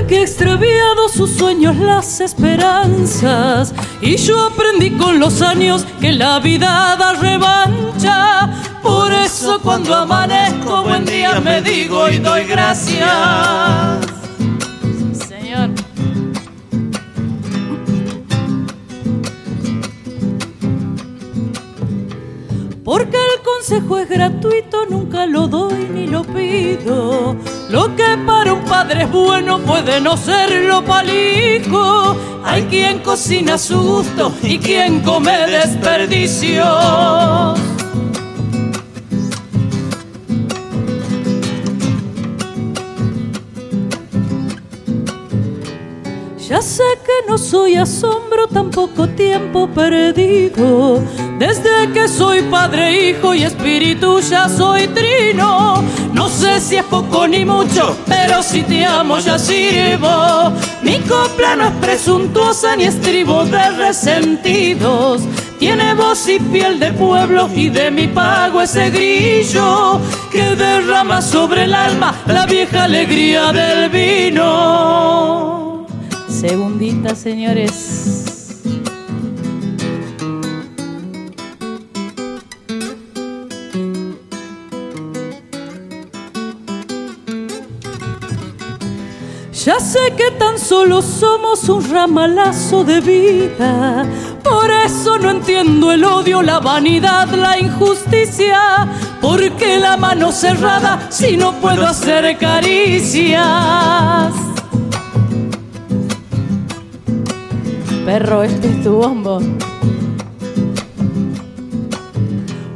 Que 0.09 0.23
extraviado 0.23 1.09
sus 1.09 1.31
sueños, 1.31 1.77
las 1.77 2.21
esperanzas. 2.21 3.75
Y 4.01 4.17
yo 4.17 4.47
aprendí 4.47 4.91
con 4.93 5.21
los 5.21 5.43
años 5.43 5.87
que 6.01 6.13
la 6.13 6.41
vida 6.41 6.97
da 6.99 7.13
revancha. 7.13 8.51
Por 8.83 9.13
eso 9.13 9.61
cuando 9.61 9.95
amanezco, 9.95 10.83
buen 10.83 11.05
día 11.05 11.41
me 11.41 11.61
digo 11.61 12.09
y 12.09 12.19
doy 12.19 12.45
gracias. 12.45 14.18
Porque 22.89 23.19
el 23.19 23.43
consejo 23.43 23.99
es 23.99 24.09
gratuito, 24.09 24.87
nunca 24.87 25.27
lo 25.27 25.47
doy 25.47 25.91
ni 25.93 26.07
lo 26.07 26.23
pido. 26.25 27.37
Lo 27.69 27.95
que 27.95 28.17
para 28.27 28.55
un 28.55 28.65
padre 28.65 29.03
es 29.03 29.13
bueno 29.13 29.59
puede 29.59 30.01
no 30.01 30.17
serlo 30.17 30.83
hijo. 31.05 32.17
Hay 32.47 32.63
quien 32.63 33.01
cocina 33.01 33.57
a 33.57 33.59
su 33.59 33.79
gusto 33.79 34.33
y 34.43 34.59
quien 34.59 35.01
come 35.01 35.37
desperdicios. 35.49 36.65
Ya 46.49 46.63
sé 46.63 46.83
que 47.05 47.29
no 47.29 47.37
soy 47.37 47.75
asombro, 47.75 48.47
tampoco 48.49 49.07
tiempo 49.07 49.69
perdido. 49.69 50.99
Desde 51.39 51.93
que 51.93 52.09
soy 52.09 52.41
padre, 52.41 53.11
hijo 53.11 53.35
y 53.35 53.43
espíritu 53.43 54.19
ya 54.21 54.49
soy 54.49 54.89
trino. 54.89 55.85
No 56.15 56.31
sé 56.31 56.59
si 56.59 56.77
es 56.77 56.85
poco 56.85 57.29
ni 57.29 57.45
mucho, 57.45 57.95
pero 58.07 58.43
si 58.43 58.63
te 58.63 58.87
amo 58.87 59.19
ya 59.19 59.39
sirvo. 59.39 60.51
Mi 60.81 60.99
copla 61.01 61.55
no 61.55 61.67
es 61.67 61.75
presuntuosa 61.83 62.77
ni 62.77 62.85
estribo 62.85 63.45
de 63.45 63.71
resentidos. 63.73 65.21
Tiene 65.59 65.93
voz 65.93 66.27
y 66.31 66.39
piel 66.39 66.81
de 66.81 66.95
pueblo 66.95 67.51
y 67.55 67.69
de 67.69 67.91
mi 67.91 68.07
pago 68.07 68.63
ese 68.63 68.89
grillo 68.89 70.01
que 70.33 70.57
derrama 70.57 71.21
sobre 71.21 71.65
el 71.65 71.75
alma 71.75 72.15
la 72.27 72.47
vieja 72.47 72.85
alegría 72.85 73.53
del 73.53 73.91
vino. 73.91 75.58
Segundita, 76.41 77.17
señores. 77.17 77.73
Ya 89.65 89.81
sé 89.81 89.99
que 90.17 90.31
tan 90.39 90.61
solo 90.61 91.03
somos 91.03 91.69
un 91.69 91.91
ramalazo 91.91 92.85
de 92.85 93.01
vida. 93.01 94.07
Por 94.45 94.71
eso 94.71 95.19
no 95.19 95.31
entiendo 95.31 95.91
el 95.91 96.05
odio, 96.05 96.41
la 96.43 96.61
vanidad, 96.61 97.27
la 97.31 97.59
injusticia. 97.59 98.87
Porque 99.21 99.81
la 99.81 99.97
mano 99.97 100.31
cerrada 100.31 101.09
si 101.11 101.37
no 101.37 101.55
puedo 101.55 101.85
hacer 101.85 102.39
caricias. 102.39 103.43
Perro, 108.09 108.43
este 108.43 108.71
es 108.71 108.83
tu 108.83 108.93
bombo. 108.93 109.39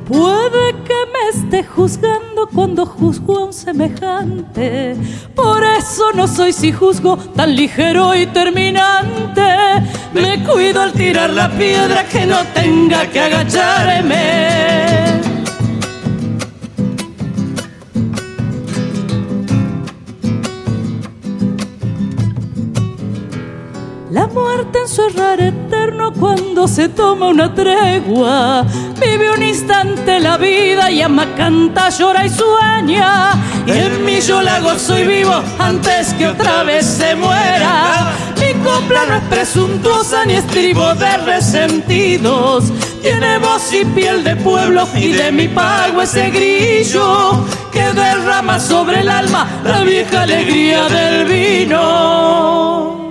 Puede 0.06 0.74
que 0.84 0.94
me 1.10 1.28
esté 1.32 1.64
juzgando 1.64 2.46
cuando 2.54 2.84
juzgo 2.84 3.38
a 3.38 3.44
un 3.46 3.52
semejante. 3.54 4.94
Por 5.34 5.64
eso 5.64 6.12
no 6.14 6.28
soy 6.28 6.52
si 6.52 6.70
juzgo 6.70 7.16
tan 7.34 7.56
ligero 7.56 8.14
y 8.14 8.26
terminante. 8.26 9.42
Me 10.12 10.44
cuido 10.44 10.82
al 10.82 10.92
tirar 10.92 11.30
la 11.30 11.48
piedra 11.48 12.04
que 12.04 12.26
no 12.26 12.44
tenga 12.52 13.06
que 13.06 13.20
agacharme. 13.20 15.21
Muerte 24.32 24.78
en 24.80 24.88
su 24.88 25.02
errar 25.02 25.40
eterno 25.40 26.12
cuando 26.12 26.66
se 26.66 26.88
toma 26.88 27.28
una 27.28 27.54
tregua. 27.54 28.64
Vive 29.00 29.30
un 29.30 29.42
instante 29.42 30.20
la 30.20 30.36
vida, 30.36 30.90
llama, 30.90 31.26
canta, 31.36 31.88
llora 31.90 32.24
y 32.26 32.30
sueña. 32.30 33.32
Y 33.66 33.70
en 33.70 34.04
mí 34.04 34.20
yo 34.20 34.42
la 34.42 34.60
gozo 34.60 34.98
y 34.98 35.04
vivo 35.04 35.42
antes 35.58 36.14
que 36.14 36.28
otra 36.28 36.62
vez 36.62 36.86
se 36.86 37.14
muera. 37.14 38.12
Mi 38.40 38.54
copla 38.64 39.06
no 39.06 39.14
es 39.14 39.22
presuntuosa 39.24 40.24
ni 40.24 40.34
estribo 40.34 40.94
de 40.94 41.16
resentidos. 41.18 42.72
Tiene 43.02 43.38
voz 43.38 43.72
y 43.72 43.84
piel 43.84 44.24
de 44.24 44.36
pueblo 44.36 44.88
y 44.94 45.12
de 45.12 45.32
mi 45.32 45.48
pago 45.48 46.02
ese 46.02 46.30
grillo 46.30 47.44
que 47.72 47.82
derrama 47.92 48.58
sobre 48.60 49.00
el 49.00 49.08
alma 49.08 49.46
la 49.64 49.82
vieja 49.82 50.22
alegría 50.22 50.88
del 50.88 51.24
vino. 51.24 53.01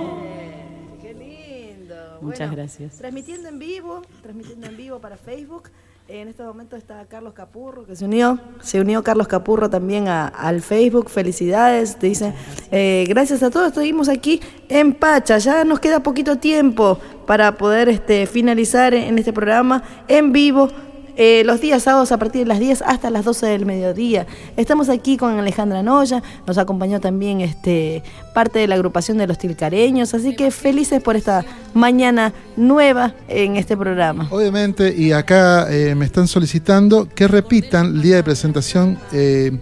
Muchas 2.32 2.48
Bueno, 2.48 2.62
gracias. 2.62 2.96
Transmitiendo 2.96 3.48
en 3.48 3.58
vivo, 3.58 4.02
transmitiendo 4.22 4.66
en 4.66 4.76
vivo 4.76 4.98
para 4.98 5.16
Facebook. 5.16 5.70
En 6.08 6.26
este 6.28 6.42
momento 6.42 6.74
está 6.76 7.06
Carlos 7.06 7.32
Capurro, 7.32 7.86
que 7.86 7.94
se 7.94 8.04
unió. 8.04 8.38
Se 8.60 8.80
unió 8.80 9.02
Carlos 9.04 9.28
Capurro 9.28 9.70
también 9.70 10.08
a- 10.08 10.26
al 10.26 10.60
Facebook. 10.60 11.08
Felicidades. 11.08 11.96
Te 11.96 12.08
dice, 12.08 12.34
eh, 12.72 13.04
gracias 13.08 13.42
a 13.42 13.50
todos. 13.50 13.72
Seguimos 13.72 14.08
aquí 14.08 14.40
en 14.68 14.94
Pacha. 14.94 15.38
Ya 15.38 15.64
nos 15.64 15.78
queda 15.78 16.02
poquito 16.02 16.36
tiempo 16.38 16.98
para 17.26 17.56
poder 17.56 17.88
este, 17.88 18.26
finalizar 18.26 18.94
en 18.94 19.16
este 19.18 19.32
programa 19.32 19.82
en 20.08 20.32
vivo. 20.32 20.68
Eh, 21.16 21.42
los 21.44 21.60
días 21.60 21.82
sábados 21.82 22.12
a 22.12 22.18
partir 22.18 22.42
de 22.42 22.46
las 22.46 22.58
10 22.58 22.82
hasta 22.82 23.10
las 23.10 23.24
12 23.24 23.46
del 23.46 23.66
mediodía. 23.66 24.26
Estamos 24.56 24.88
aquí 24.88 25.16
con 25.16 25.38
Alejandra 25.38 25.82
Noya, 25.82 26.22
nos 26.46 26.58
acompañó 26.58 27.00
también 27.00 27.40
este, 27.40 28.02
parte 28.34 28.58
de 28.58 28.66
la 28.66 28.74
agrupación 28.74 29.18
de 29.18 29.26
los 29.26 29.38
tilcareños, 29.38 30.14
así 30.14 30.34
que 30.34 30.50
felices 30.50 31.02
por 31.02 31.16
esta 31.16 31.44
mañana 31.74 32.32
nueva 32.56 33.14
en 33.28 33.56
este 33.56 33.76
programa. 33.76 34.28
Obviamente, 34.30 34.94
y 34.96 35.12
acá 35.12 35.66
eh, 35.70 35.94
me 35.94 36.04
están 36.04 36.28
solicitando 36.28 37.08
que 37.08 37.28
repitan 37.28 37.86
el 37.86 38.02
día 38.02 38.16
de 38.16 38.22
presentación 38.22 38.98
eh, 39.12 39.58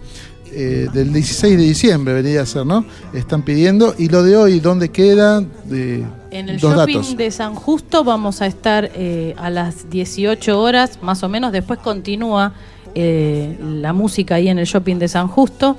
eh, 0.53 0.87
del 0.93 1.13
16 1.13 1.57
de 1.57 1.63
diciembre, 1.63 2.13
debería 2.13 2.45
ser, 2.45 2.65
¿no? 2.65 2.85
Están 3.13 3.43
pidiendo. 3.43 3.95
Y 3.97 4.09
lo 4.09 4.21
de 4.23 4.35
hoy, 4.35 4.59
¿dónde 4.59 4.89
queda? 4.89 5.39
De, 5.39 6.03
En 6.31 6.49
el 6.49 6.59
dos 6.59 6.73
shopping 6.75 6.93
datos. 6.95 7.17
de 7.17 7.31
San 7.31 7.55
Justo 7.55 8.03
vamos 8.03 8.41
a 8.41 8.45
estar 8.47 8.89
eh, 8.95 9.35
a 9.37 9.49
las 9.49 9.89
18 9.89 10.59
horas, 10.61 10.99
más 11.01 11.23
o 11.23 11.29
menos. 11.29 11.51
Después 11.51 11.79
continúa 11.79 12.53
eh, 12.95 13.57
la 13.61 13.93
música 13.93 14.35
ahí 14.35 14.47
en 14.49 14.57
el 14.59 14.65
shopping 14.65 14.95
de 14.97 15.07
San 15.07 15.27
Justo. 15.27 15.77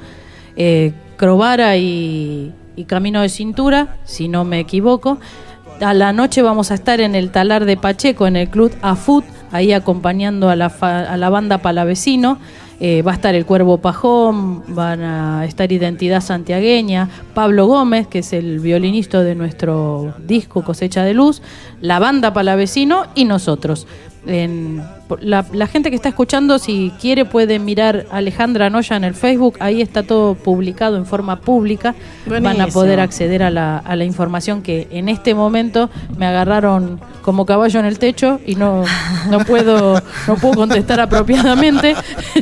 Eh, 0.56 0.92
Crovara 1.16 1.76
y, 1.76 2.52
y 2.76 2.84
Camino 2.84 3.22
de 3.22 3.28
Cintura, 3.28 3.96
si 4.04 4.28
no 4.28 4.44
me 4.44 4.60
equivoco. 4.60 5.18
A 5.80 5.94
la 5.94 6.12
noche 6.12 6.42
vamos 6.42 6.70
a 6.70 6.74
estar 6.74 7.00
en 7.00 7.14
el 7.14 7.30
talar 7.30 7.64
de 7.64 7.76
Pacheco, 7.76 8.26
en 8.26 8.36
el 8.36 8.48
club 8.48 8.72
AFUT, 8.82 9.24
ahí 9.50 9.72
acompañando 9.72 10.48
a 10.48 10.56
la, 10.56 10.68
fa- 10.70 11.00
a 11.10 11.16
la 11.16 11.28
banda 11.30 11.58
Palavecino. 11.58 12.38
Eh, 12.84 13.00
va 13.02 13.12
a 13.12 13.14
estar 13.14 13.32
el 13.36 13.46
Cuervo 13.46 13.78
Pajón, 13.78 14.64
van 14.74 15.02
a 15.04 15.44
estar 15.44 15.70
Identidad 15.70 16.20
Santiagueña, 16.20 17.08
Pablo 17.32 17.66
Gómez, 17.66 18.08
que 18.08 18.18
es 18.18 18.32
el 18.32 18.58
violinista 18.58 19.22
de 19.22 19.36
nuestro 19.36 20.14
disco 20.26 20.64
Cosecha 20.64 21.04
de 21.04 21.14
Luz, 21.14 21.42
la 21.80 22.00
banda 22.00 22.32
Palavecino 22.32 23.04
y 23.14 23.24
nosotros. 23.24 23.86
En- 24.26 24.82
la, 25.20 25.44
la 25.52 25.66
gente 25.66 25.90
que 25.90 25.96
está 25.96 26.08
escuchando, 26.08 26.58
si 26.58 26.90
quiere, 27.00 27.24
puede 27.24 27.58
mirar 27.58 28.06
Alejandra 28.10 28.68
Noya 28.70 28.96
en 28.96 29.04
el 29.04 29.14
Facebook, 29.14 29.56
ahí 29.60 29.80
está 29.82 30.02
todo 30.02 30.34
publicado 30.34 30.96
en 30.96 31.04
forma 31.06 31.40
pública. 31.40 31.94
Van 32.26 32.60
a 32.60 32.66
poder 32.68 32.98
acceder 32.98 33.42
a 33.42 33.50
la, 33.50 33.78
a 33.78 33.94
la 33.94 34.04
información 34.04 34.62
que 34.62 34.88
en 34.90 35.08
este 35.08 35.34
momento 35.34 35.88
me 36.16 36.26
agarraron 36.26 36.98
como 37.22 37.46
caballo 37.46 37.80
en 37.80 37.86
el 37.86 37.98
techo 37.98 38.40
y 38.46 38.56
no, 38.56 38.84
no 39.30 39.40
puedo 39.40 40.00
no 40.26 40.36
puedo 40.36 40.54
contestar 40.54 41.00
apropiadamente. 41.00 41.94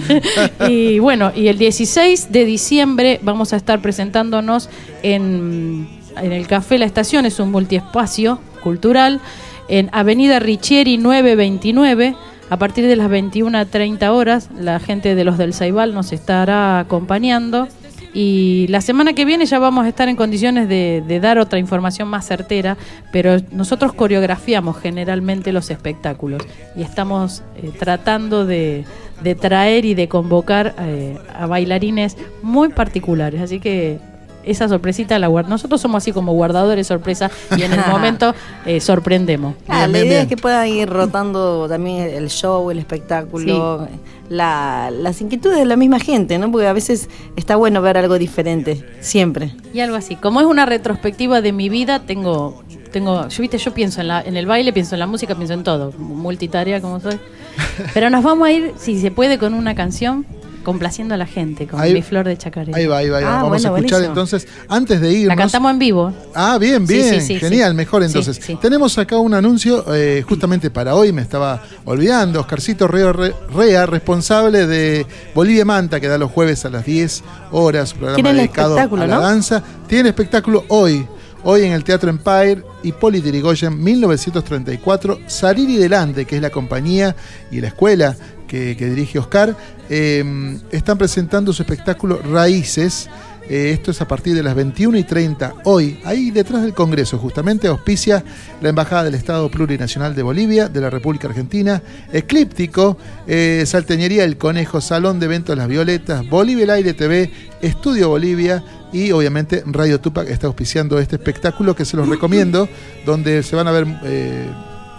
y 0.68 0.99
bueno, 0.99 1.33
y 1.35 1.49
el 1.49 1.59
16 1.59 2.33
de 2.33 2.45
diciembre 2.45 3.20
vamos 3.22 3.53
a 3.53 3.57
estar 3.57 3.81
presentándonos 3.81 4.68
en, 5.03 5.89
en 6.20 6.33
el 6.33 6.47
Café 6.47 6.78
La 6.78 6.87
Estación, 6.87 7.26
es 7.26 7.39
un 7.41 7.51
multiespacio 7.51 8.41
cultural, 8.62 9.20
en 9.68 9.89
Avenida 9.93 10.39
Richieri 10.39 10.99
929. 10.99 12.16
A 12.51 12.57
partir 12.57 12.89
de 12.89 12.97
las 12.97 13.09
21.30 13.09 14.09
horas, 14.09 14.51
la 14.59 14.81
gente 14.81 15.14
de 15.14 15.22
los 15.22 15.39
del 15.39 15.55
Saibal 15.55 15.95
nos 15.95 16.12
estará 16.12 16.81
acompañando 16.81 17.68
Y 18.13 18.67
la 18.69 18.81
semana 18.81 19.13
que 19.13 19.25
viene 19.25 19.47
ya 19.47 19.59
vamos 19.59 19.85
a 19.85 19.89
estar 19.89 20.09
en 20.09 20.17
condiciones 20.17 20.69
de, 20.69 21.03
de 21.07 21.21
dar 21.21 21.39
otra 21.39 21.59
información 21.59 22.09
más 22.09 22.27
certera, 22.27 22.77
pero 23.13 23.37
nosotros 23.53 23.93
coreografiamos 23.93 24.79
generalmente 24.79 25.53
los 25.53 25.71
espectáculos 25.71 26.43
y 26.75 26.83
estamos 26.83 27.43
eh, 27.57 27.71
tratando 27.79 28.47
de, 28.47 28.85
de 29.23 29.35
traer 29.37 29.85
y 29.85 29.95
de 29.95 30.09
convocar 30.09 30.75
eh, 30.81 31.19
a 31.39 31.47
bailarines 31.47 32.17
muy 32.43 32.71
particulares. 32.71 33.41
Así 33.43 33.61
que 33.61 33.99
esa 34.43 34.69
sorpresita 34.69 35.19
la 35.19 35.29
guardamos. 35.29 35.61
Nosotros 35.61 35.81
somos 35.81 36.03
así 36.03 36.13
como 36.13 36.33
guardadores 36.33 36.87
sorpresa 36.87 37.31
y 37.57 37.63
en 37.63 37.73
el 37.75 37.81
momento 37.91 38.35
eh, 38.67 38.81
sorprendemos. 38.81 39.55
Ah, 39.69 39.81
Bien, 39.87 39.93
la 39.93 39.99
bien, 39.99 40.07
idea 40.07 40.13
bien. 40.13 40.23
es 40.23 40.29
que 40.29 40.37
puedan 40.37 40.67
ir 40.67 40.89
rotando 40.89 41.69
también 41.69 42.09
el 42.09 42.29
show, 42.29 42.71
el 42.71 42.79
espectáculo, 42.79 43.87
la- 44.31 44.91
las 44.91 45.20
inquietudes 45.20 45.59
de 45.59 45.66
la 45.66 45.76
misma 45.76 45.99
gente, 46.01 46.39
¿no? 46.39 46.51
Porque 46.51 46.66
a 46.66 46.72
veces 46.72 47.11
está 47.37 47.57
bueno 47.57 47.83
ver 47.83 47.99
algo 47.99 48.18
diferente, 48.18 48.83
siempre. 49.01 49.53
Y 49.74 49.81
algo 49.81 49.97
así. 49.97 50.16
Como 50.16 50.41
es 50.41 50.47
una 50.47 50.64
retrospectiva 50.64 51.43
de 51.43 51.53
mi 51.53 51.68
vida, 51.68 51.99
tengo, 51.99 52.62
tengo, 52.93 53.28
yo 53.28 53.41
viste, 53.43 53.59
yo 53.59 53.74
pienso 53.74 54.01
en 54.01 54.09
la, 54.09 54.22
en 54.22 54.37
el 54.37 54.47
baile, 54.47 54.72
pienso 54.72 54.95
en 54.95 55.01
la 55.01 55.07
música, 55.07 55.35
pienso 55.35 55.53
en 55.55 55.64
todo, 55.64 55.93
multitarea 55.99 56.81
como 56.81 57.01
soy. 57.01 57.18
Pero 57.95 58.09
nos 58.09 58.22
vamos 58.24 58.47
a 58.49 58.53
ir, 58.53 58.72
si 58.76 58.99
se 59.01 59.11
puede, 59.11 59.37
con 59.39 59.53
una 59.53 59.74
canción 59.74 60.24
complaciendo 60.63 61.15
a 61.15 61.17
la 61.17 61.27
gente, 61.27 61.67
con 61.67 61.81
Ahí- 61.81 61.95
mi 61.95 62.03
flor 62.03 62.27
de 62.27 62.37
chacarera. 62.37 62.77
Ahí 62.77 62.87
va, 62.87 62.99
ahí 62.99 63.09
va, 63.09 63.19
ahí 63.19 63.25
va. 63.25 63.31
Ah, 63.31 63.43
Vamos 63.43 63.49
bueno, 63.63 63.75
a 63.75 63.79
escuchar 63.79 64.01
buenísimo. 64.01 64.07
entonces, 64.09 64.49
antes 64.69 65.01
de 65.01 65.13
irnos. 65.13 65.29
La 65.29 65.37
cantamos 65.37 65.71
en 65.73 65.79
vivo. 65.79 66.13
Ah, 66.35 66.59
bien, 66.59 66.87
bien, 66.87 67.21
sí, 67.21 67.35
sí, 67.35 67.39
genial, 67.41 67.75
mejor 67.75 68.03
entonces. 68.03 68.41
Tenemos 68.61 68.97
acá 68.99 69.17
un 69.19 69.35
anuncio 69.35 69.85
eh, 69.95 70.25
justamente 70.29 70.71
para 70.71 70.95
hoy, 70.95 71.13
me 71.13 71.23
estaba 71.23 71.63
olvidando, 71.85 72.41
Oscarcito 72.41 72.87
Rea, 72.89 73.13
Re- 73.13 73.35
Rea, 73.55 73.87
responsable 73.87 74.67
de 74.67 75.07
Bolivia 75.35 75.65
Manta, 75.65 75.99
que 76.01 76.09
da 76.09 76.19
los 76.19 76.31
jueves 76.31 76.65
a 76.65 76.71
las 76.71 76.85
10 76.85 77.23
horas, 77.53 77.93
programa 77.95 78.15
Tiene 78.17 78.31
el 78.31 78.37
dedicado 78.37 78.71
espectáculo, 78.77 79.03
a 79.03 79.07
la 79.07 79.15
¿no? 79.17 79.21
danza. 79.23 79.63
Tiene 79.87 80.11
espectáculo 80.11 80.65
hoy, 80.69 81.07
hoy 81.43 81.63
en 81.65 81.73
el 81.73 81.83
Teatro 81.85 82.11
Empire, 82.11 82.63
Hipólito 82.83 83.29
Yrigoyen, 83.29 83.83
1934, 83.83 85.21
Salir 85.27 85.69
y 85.71 85.77
Delante, 85.77 86.25
que 86.25 86.37
es 86.37 86.43
la 86.43 86.51
compañía 86.51 87.15
y 87.51 87.61
la 87.61 87.69
escuela 87.69 88.17
que, 88.51 88.75
dirige 88.75 89.19
Oscar, 89.21 89.57
eh, 89.89 90.59
están 90.73 90.99
presentando 90.99 91.53
su 91.53 91.63
espectáculo 91.63 92.21
Raíces. 92.21 93.09
Eh, 93.49 93.71
esto 93.73 93.91
es 93.91 94.01
a 94.01 94.07
partir 94.07 94.35
de 94.35 94.43
las 94.43 94.55
21 94.55 94.99
y 94.99 95.05
30 95.05 95.55
hoy, 95.65 95.99
ahí 96.05 96.31
detrás 96.31 96.63
del 96.63 96.73
Congreso, 96.73 97.19
justamente 97.19 97.67
auspicia 97.67 98.23
la 98.61 98.69
Embajada 98.69 99.05
del 99.05 99.15
Estado 99.15 99.51
Plurinacional 99.51 100.15
de 100.15 100.23
Bolivia, 100.23 100.69
de 100.69 100.81
la 100.81 100.89
República 100.89 101.27
Argentina, 101.27 101.83
Eclíptico, 102.13 102.97
eh, 103.27 103.65
Salteñería 103.67 104.23
El 104.25 104.37
Conejo, 104.37 104.81
Salón 104.81 105.19
de 105.19 105.27
Eventos 105.27 105.57
Las 105.57 105.67
Violetas, 105.67 106.29
Bolivia 106.29 106.65
el 106.65 106.71
Aire 106.71 106.95
TV, 106.95 107.31
Estudio 107.61 108.09
Bolivia 108.09 108.63
y 108.93 109.11
obviamente 109.11 109.65
Radio 109.67 110.01
Tupac 110.01 110.29
está 110.29 110.47
auspiciando 110.47 110.99
este 110.99 111.17
espectáculo 111.17 111.75
que 111.75 111.85
se 111.85 111.97
los 111.97 112.09
recomiendo, 112.09 112.69
donde 113.05 113.43
se 113.43 113.57
van 113.57 113.67
a 113.67 113.73
ver 113.73 113.87
eh, 114.05 114.49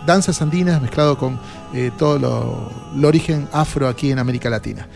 danzas 0.05 0.41
andinas 0.41 0.81
mezclado 0.81 1.17
con 1.17 1.39
eh, 1.73 1.91
todo 1.97 2.19
lo, 2.19 2.71
lo 2.95 3.07
origen 3.07 3.47
afro 3.51 3.87
aquí 3.87 4.11
en 4.11 4.19
América 4.19 4.49
Latina. 4.49 4.87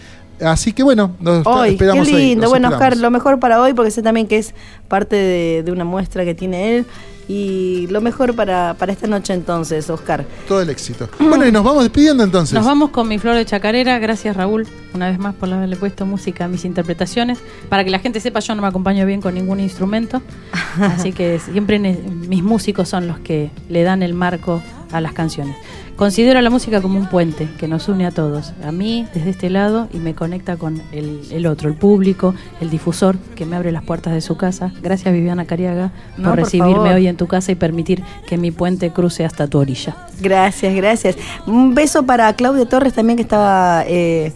Así 0.43 0.73
que 0.73 0.83
bueno, 0.83 1.15
nos 1.19 1.45
Hoy, 1.47 1.69
qué 1.69 1.73
esperamos 1.75 2.07
ahí, 2.09 2.29
lindo. 2.29 2.49
bueno, 2.49 2.67
esperamos. 2.67 2.73
Oscar, 2.73 2.97
lo 2.97 3.11
mejor 3.11 3.39
para 3.39 3.61
hoy, 3.61 3.73
porque 3.73 3.91
sé 3.91 4.01
también 4.01 4.27
que 4.27 4.37
es 4.37 4.53
parte 4.87 5.15
de, 5.15 5.63
de 5.63 5.71
una 5.71 5.85
muestra 5.85 6.25
que 6.25 6.35
tiene 6.35 6.77
él. 6.77 6.85
Y 7.27 7.87
lo 7.87 8.01
mejor 8.01 8.35
para, 8.35 8.75
para 8.77 8.91
esta 8.91 9.07
noche 9.07 9.33
entonces, 9.33 9.89
Oscar. 9.89 10.25
Todo 10.47 10.61
el 10.61 10.69
éxito. 10.69 11.09
Bueno, 11.17 11.47
y 11.47 11.51
nos 11.51 11.63
vamos 11.63 11.81
despidiendo 11.83 12.23
entonces. 12.23 12.53
Nos 12.53 12.65
vamos 12.65 12.91
con 12.91 13.07
mi 13.07 13.17
flor 13.17 13.35
de 13.35 13.45
chacarera. 13.45 13.97
Gracias, 13.97 14.35
Raúl, 14.35 14.67
una 14.93 15.09
vez 15.09 15.17
más 15.17 15.33
por 15.33 15.51
haberle 15.51 15.75
puesto 15.75 16.05
música 16.05 16.45
a 16.45 16.47
mis 16.47 16.65
interpretaciones. 16.65 17.39
Para 17.67 17.83
que 17.83 17.89
la 17.89 17.97
gente 17.97 18.19
sepa, 18.19 18.41
yo 18.41 18.53
no 18.53 18.61
me 18.61 18.67
acompaño 18.67 19.07
bien 19.07 19.21
con 19.21 19.33
ningún 19.33 19.59
instrumento. 19.59 20.21
Así 20.79 21.13
que 21.13 21.39
siempre 21.39 21.79
mis 21.79 22.43
músicos 22.43 22.89
son 22.89 23.07
los 23.07 23.17
que 23.19 23.49
le 23.69 23.81
dan 23.81 24.03
el 24.03 24.13
marco 24.13 24.61
a 24.95 25.01
las 25.01 25.13
canciones. 25.13 25.55
Considero 25.95 26.41
la 26.41 26.49
música 26.49 26.81
como 26.81 26.99
un 26.99 27.07
puente 27.07 27.47
que 27.57 27.69
nos 27.69 27.87
une 27.87 28.05
a 28.05 28.11
todos, 28.11 28.51
a 28.65 28.71
mí 28.73 29.07
desde 29.13 29.29
este 29.29 29.49
lado 29.49 29.87
y 29.93 29.97
me 29.97 30.13
conecta 30.13 30.57
con 30.57 30.81
el, 30.91 31.21
el 31.31 31.47
otro, 31.47 31.69
el 31.69 31.75
público, 31.75 32.35
el 32.59 32.69
difusor 32.69 33.17
que 33.35 33.45
me 33.45 33.55
abre 33.55 33.71
las 33.71 33.83
puertas 33.83 34.13
de 34.13 34.19
su 34.19 34.35
casa. 34.35 34.73
Gracias 34.81 35.13
Viviana 35.13 35.45
Cariaga 35.45 35.91
No, 36.17 36.23
por 36.25 36.31
por 36.31 36.39
recibirme 36.39 36.73
favor. 36.73 36.91
hoy 36.95 37.07
en 37.07 37.15
tu 37.15 37.27
casa 37.27 37.51
y 37.53 37.55
permitir 37.55 38.03
que 38.27 38.37
mi 38.37 38.51
puente 38.51 38.91
cruce 38.91 39.23
hasta 39.23 39.47
tu 39.47 39.57
orilla. 39.59 39.95
Gracias, 40.19 40.75
gracias. 40.75 41.15
Un 41.47 41.73
beso 41.73 42.05
para 42.05 42.33
Claudia 42.33 42.65
Torres 42.67 42.93
también 42.93 43.15
que 43.15 43.23
estaba 43.23 43.83
eh, 43.87 44.33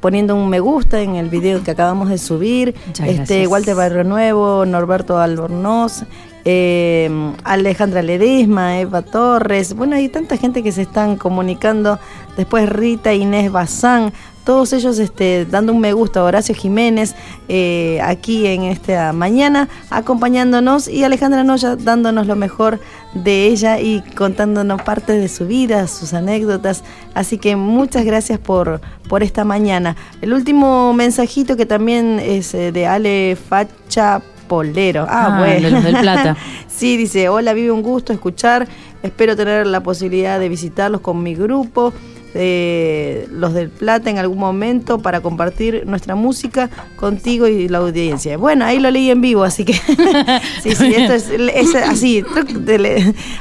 poniendo 0.00 0.36
un 0.36 0.48
me 0.48 0.60
gusta 0.60 1.00
en 1.00 1.16
el 1.16 1.28
video 1.28 1.62
que 1.64 1.72
acabamos 1.72 2.08
de 2.08 2.18
subir. 2.18 2.74
Muchas 2.86 3.08
este 3.08 3.16
gracias. 3.16 3.48
Walter 3.48 3.74
Barrio 3.74 4.04
Nuevo, 4.04 4.64
Norberto 4.64 5.18
Albornoz, 5.18 6.04
eh, 6.44 7.10
Alejandra 7.44 8.02
Ledesma, 8.02 8.80
Eva 8.80 9.02
Torres. 9.02 9.74
Bueno, 9.74 9.96
hay 9.96 10.08
tanta 10.08 10.36
gente 10.36 10.62
que 10.62 10.72
se 10.72 10.82
están 10.82 11.16
comunicando. 11.16 11.98
Después 12.36 12.68
Rita, 12.68 13.12
Inés 13.12 13.50
Bazán. 13.50 14.12
Todos 14.44 14.72
ellos 14.72 14.98
este, 14.98 15.44
dando 15.44 15.72
un 15.72 15.80
me 15.80 15.92
gusta 15.92 16.20
a 16.20 16.24
Horacio 16.24 16.54
Jiménez 16.54 17.14
eh, 17.48 18.00
aquí 18.02 18.46
en 18.46 18.62
esta 18.62 19.12
mañana, 19.12 19.68
acompañándonos 19.90 20.88
y 20.88 21.04
Alejandra 21.04 21.44
Noya 21.44 21.76
dándonos 21.76 22.26
lo 22.26 22.36
mejor 22.36 22.80
de 23.12 23.46
ella 23.46 23.78
y 23.78 24.00
contándonos 24.16 24.80
parte 24.82 25.12
de 25.12 25.28
su 25.28 25.46
vida, 25.46 25.86
sus 25.86 26.14
anécdotas. 26.14 26.82
Así 27.14 27.36
que 27.36 27.54
muchas 27.54 28.04
gracias 28.06 28.38
por, 28.38 28.80
por 29.08 29.22
esta 29.22 29.44
mañana. 29.44 29.94
El 30.22 30.32
último 30.32 30.94
mensajito 30.94 31.56
que 31.56 31.66
también 31.66 32.18
es 32.18 32.54
eh, 32.54 32.72
de 32.72 32.86
Ale 32.86 33.36
Facha 33.36 34.22
Polero. 34.50 35.06
Ah, 35.08 35.36
Ah, 35.36 35.38
bueno. 35.38 35.62
de 35.66 35.70
los 35.70 35.84
del 35.84 35.96
Plata. 35.98 36.36
sí, 36.68 36.96
dice, 36.96 37.28
hola, 37.28 37.52
vive 37.54 37.70
un 37.70 37.82
gusto 37.82 38.12
escuchar. 38.12 38.66
Espero 39.02 39.36
tener 39.36 39.64
la 39.66 39.80
posibilidad 39.82 40.40
de 40.40 40.48
visitarlos 40.48 41.00
con 41.00 41.22
mi 41.22 41.34
grupo. 41.36 41.92
eh, 42.34 43.26
los 43.32 43.54
del 43.54 43.70
Plata 43.70 44.08
en 44.10 44.18
algún 44.18 44.38
momento 44.38 44.98
para 45.00 45.20
compartir 45.20 45.82
nuestra 45.86 46.14
música 46.14 46.68
contigo 46.96 47.46
y 47.48 47.68
la 47.68 47.78
audiencia. 47.78 48.36
Bueno, 48.36 48.64
ahí 48.64 48.78
lo 48.78 48.88
leí 48.90 49.10
en 49.10 49.20
vivo, 49.20 49.42
así 49.44 49.64
que 49.64 49.72
sí, 50.62 50.74
sí, 50.76 50.94
esto 50.96 51.12
es, 51.14 51.28
es 51.30 51.74
así, 51.74 52.24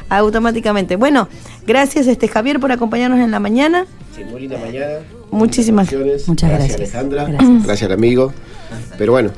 automáticamente. 0.10 0.95
Bueno, 0.95 1.28
gracias 1.68 2.07
este 2.07 2.28
Javier 2.28 2.60
por 2.60 2.72
acompañarnos 2.72 3.20
en 3.20 3.32
la 3.32 3.39
mañana. 3.39 3.86
Sí, 4.16 4.24
muy 4.24 4.41
linda 4.41 4.57
mañana. 4.57 4.95
Muchísimas 5.32 5.88
Felicitaciones. 5.89 6.28
Muchas 6.28 6.49
gracias. 6.49 6.76
Alejandra. 6.76 7.26
Gracias. 7.26 7.64
Gracias, 7.66 7.91
amigo. 7.91 8.34
Pero 8.97 9.12
bueno, 9.14 9.30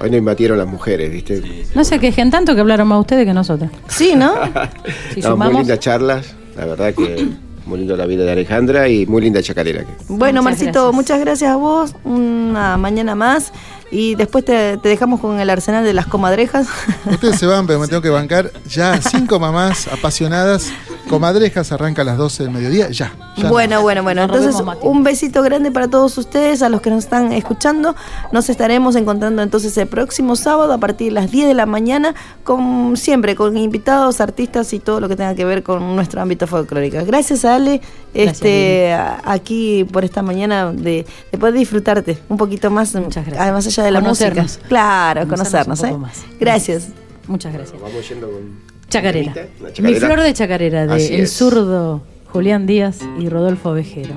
hoy 0.00 0.10
nos 0.10 0.18
invadieron 0.18 0.58
las 0.58 0.66
mujeres, 0.66 1.10
¿viste? 1.10 1.42
No 1.74 1.84
se 1.84 1.98
quejen 1.98 2.30
tanto 2.30 2.54
que 2.54 2.60
hablaron 2.60 2.88
más 2.88 3.00
ustedes 3.00 3.24
que 3.26 3.32
nosotros. 3.34 3.70
Sí, 3.88 4.14
¿no? 4.16 4.34
Si 5.14 5.20
No, 5.20 5.36
muy 5.36 5.52
lindas 5.52 5.78
charlas, 5.80 6.34
la 6.56 6.66
verdad 6.66 6.94
que 6.94 7.28
muy 7.66 7.78
lindo 7.80 7.96
la 7.96 8.06
vida 8.06 8.24
de 8.24 8.32
Alejandra 8.32 8.88
y 8.88 9.06
muy 9.06 9.20
linda 9.22 9.42
chacarera. 9.42 9.84
Bueno, 10.08 10.42
Muchas 10.42 10.44
Marcito, 10.60 10.72
gracias. 10.72 10.94
muchas 10.94 11.20
gracias 11.20 11.50
a 11.50 11.56
vos. 11.56 11.94
Una 12.04 12.76
mañana 12.78 13.14
más. 13.14 13.52
Y 13.90 14.14
después 14.16 14.44
te, 14.44 14.76
te 14.76 14.88
dejamos 14.88 15.20
con 15.20 15.40
el 15.40 15.48
arsenal 15.48 15.84
de 15.84 15.94
las 15.94 16.06
comadrejas. 16.06 16.68
Ustedes 17.10 17.38
se 17.38 17.46
van, 17.46 17.66
pero 17.66 17.78
me 17.78 17.88
tengo 17.88 18.02
que 18.02 18.10
bancar. 18.10 18.52
Ya 18.68 19.00
cinco 19.00 19.38
mamás 19.38 19.88
apasionadas. 19.88 20.70
Comadrejas 21.08 21.72
arranca 21.72 22.02
a 22.02 22.04
las 22.04 22.18
12 22.18 22.42
del 22.42 22.52
mediodía. 22.52 22.90
Ya. 22.90 23.12
ya 23.36 23.48
bueno, 23.48 23.80
bueno, 23.80 24.02
bueno. 24.02 24.24
Entonces, 24.24 24.56
un 24.82 25.02
besito 25.02 25.42
grande 25.42 25.70
para 25.70 25.88
todos 25.88 26.18
ustedes, 26.18 26.60
a 26.62 26.68
los 26.68 26.82
que 26.82 26.90
nos 26.90 27.04
están 27.04 27.32
escuchando. 27.32 27.96
Nos 28.30 28.50
estaremos 28.50 28.94
encontrando 28.94 29.42
entonces 29.42 29.76
el 29.78 29.88
próximo 29.88 30.36
sábado 30.36 30.72
a 30.72 30.78
partir 30.78 31.08
de 31.08 31.20
las 31.20 31.30
10 31.30 31.48
de 31.48 31.54
la 31.54 31.64
mañana, 31.64 32.14
con 32.44 32.96
siempre 32.96 33.34
con 33.34 33.56
invitados, 33.56 34.20
artistas 34.20 34.72
y 34.74 34.80
todo 34.80 35.00
lo 35.00 35.08
que 35.08 35.16
tenga 35.16 35.34
que 35.34 35.46
ver 35.46 35.62
con 35.62 35.96
nuestro 35.96 36.20
ámbito 36.20 36.46
folclórico. 36.46 36.98
Gracias, 37.06 37.44
Ale, 37.44 37.80
Gracias, 38.14 38.36
este, 38.36 38.92
a- 38.92 39.20
aquí 39.24 39.84
por 39.92 40.04
esta 40.04 40.22
mañana 40.22 40.72
de, 40.72 41.04
de 41.30 41.38
poder 41.38 41.54
disfrutarte 41.54 42.18
un 42.28 42.36
poquito 42.36 42.70
más, 42.70 42.94
Muchas 42.94 43.26
gracias. 43.26 43.46
ah, 43.48 43.52
más 43.52 43.66
allá 43.66 43.82
de 43.84 43.90
la 43.90 44.00
Conocernos. 44.00 44.44
música. 44.44 44.68
Claro, 44.68 45.28
Conocernos 45.28 45.78
conocernos, 45.78 45.80
un 45.80 45.86
¿eh? 45.86 45.88
poco 45.90 46.00
más. 46.00 46.24
Gracias. 46.40 46.88
Muchas 47.26 47.52
gracias. 47.52 47.80
Vamos 47.80 48.08
yendo 48.08 48.26
con. 48.30 48.68
Chacarera. 48.88 49.32
Una 49.32 49.68
Mi 49.68 49.72
chacarera. 49.74 50.06
flor 50.06 50.20
de 50.22 50.32
chacarera 50.34 50.86
de 50.86 50.94
Así 50.94 51.14
El 51.14 51.20
es. 51.22 51.32
zurdo 51.32 52.00
Julián 52.32 52.66
Díaz 52.66 53.00
y 53.20 53.28
Rodolfo 53.28 53.72
Vejero. 53.72 54.14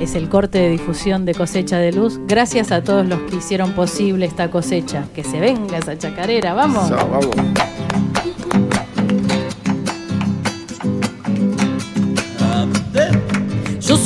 Es 0.00 0.14
el 0.14 0.28
corte 0.28 0.58
de 0.58 0.70
difusión 0.70 1.24
de 1.24 1.34
Cosecha 1.34 1.78
de 1.78 1.90
Luz. 1.92 2.20
Gracias 2.28 2.70
a 2.70 2.84
todos 2.84 3.04
los 3.08 3.18
que 3.22 3.34
hicieron 3.36 3.72
posible 3.72 4.26
esta 4.26 4.48
cosecha. 4.52 5.06
Que 5.16 5.24
se 5.24 5.40
venga 5.40 5.78
esa 5.78 5.98
chacarera, 5.98 6.54
vamos. 6.54 6.88
So, 6.88 6.94
vamos. 6.94 7.28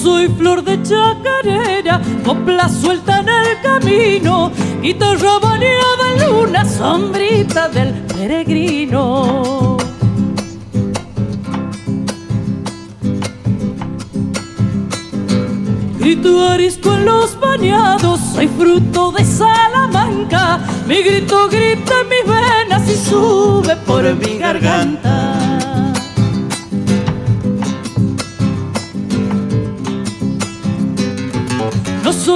Soy 0.02 0.28
flor 0.28 0.64
de 0.64 0.82
chacarera, 0.82 2.00
copla 2.24 2.68
suelta 2.68 3.20
en 3.20 3.28
el 3.28 3.60
camino, 3.62 4.50
guitarra 4.80 5.38
bañada 5.38 6.04
en 6.14 6.26
luna, 6.26 6.64
sombrita 6.64 7.68
del 7.68 7.92
peregrino. 8.02 9.76
Grito 15.98 16.48
arisco 16.48 16.94
en 16.94 17.04
los 17.04 17.38
bañados, 17.38 18.20
soy 18.34 18.48
fruto 18.48 19.12
de. 19.12 19.22
Salamanca. 19.24 20.60
Mi 20.86 21.02
grito 21.02 21.48
grita 21.48 22.00
en 22.02 22.08
mis 22.08 22.24
venas 22.26 22.88
y 22.88 22.96
sube 22.96 23.76
por 23.86 24.02
mi 24.16 24.38
garganta. 24.38 25.51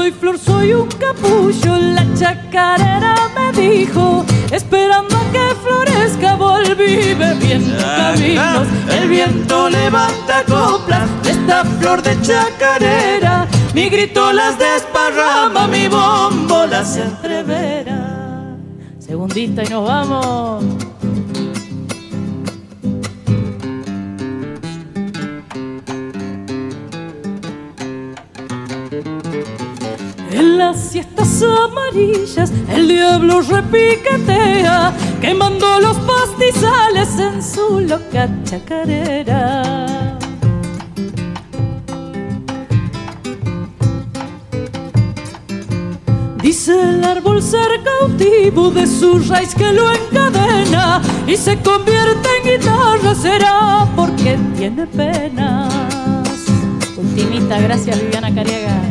Soy 0.07 0.13
flor, 0.13 0.39
soy 0.39 0.73
un 0.73 0.89
capullo, 0.89 1.77
la 1.77 2.07
chacarera 2.15 3.15
me 3.35 3.61
dijo, 3.61 4.25
esperando 4.53 5.17
a 5.17 5.33
que 5.33 5.55
florezca 5.65 6.37
volví 6.37 7.15
bebiendo 7.15 7.77
caminos. 7.77 8.69
El 8.89 9.09
viento 9.09 9.69
levanta 9.69 10.45
coplas 10.45 11.09
de 11.25 11.31
esta 11.31 11.65
flor 11.65 12.03
de 12.03 12.21
chacarera, 12.21 13.49
mi 13.75 13.89
grito 13.89 14.33
las 14.33 14.57
desparrama, 14.59 15.67
mi 15.67 15.89
bombo 15.89 16.67
las 16.67 16.97
entrevera. 16.97 18.57
Segundista 19.01 19.65
y 19.65 19.69
nos 19.69 19.89
vamos. 19.89 20.76
Las 30.57 30.91
siestas 30.91 31.43
amarillas 31.43 32.51
el 32.73 32.89
diablo 32.89 33.41
repiquetea, 33.43 34.93
quemando 35.21 35.81
los 35.81 35.99
pastizales 35.99 37.19
en 37.19 37.43
su 37.43 37.81
loca 37.81 38.29
chacarera. 38.45 40.19
Dice 46.43 46.81
el 46.81 47.05
árbol 47.05 47.43
ser 47.43 47.83
cautivo 47.83 48.71
de 48.71 48.87
su 48.87 49.19
raíz 49.29 49.55
que 49.55 49.73
lo 49.73 49.91
encadena 49.91 51.03
y 51.27 51.37
se 51.37 51.59
convierte 51.59 52.29
en 52.39 52.59
guitarra, 52.59 53.15
será 53.15 53.87
porque 53.95 54.39
tiene 54.57 54.87
penas. 54.87 55.75
Ultimita, 56.97 57.61
gracias 57.61 58.01
Viviana 58.01 58.35
Cariaga. 58.35 58.86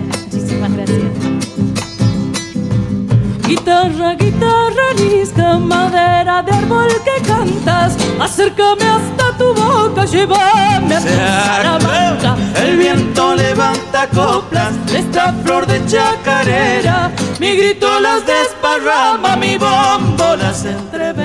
Guitarra, 3.48 4.16
guitarra, 4.16 4.86
risca, 4.98 5.60
madera 5.60 6.42
de 6.42 6.52
árbol 6.52 6.88
que 7.04 7.22
cantas. 7.28 7.96
Acércame 8.20 8.84
hasta 8.84 9.38
tu 9.38 9.54
boca, 9.54 10.06
llévame 10.06 10.96
a 10.96 11.00
tu 11.00 11.08
Salamanca. 11.08 12.36
El 12.64 12.78
viento 12.78 13.36
levanta 13.36 14.08
coplas 14.10 14.74
de 14.88 15.00
esta 15.00 15.32
flor 15.44 15.68
de 15.68 15.86
chacarera. 15.86 17.12
Mi 17.40 17.56
grito 17.56 18.00
las 18.00 18.26
desparrama, 18.26 19.36
mi 19.36 19.58
bombo 19.58 20.36
las 20.36 20.66
entrevera. 20.66 21.25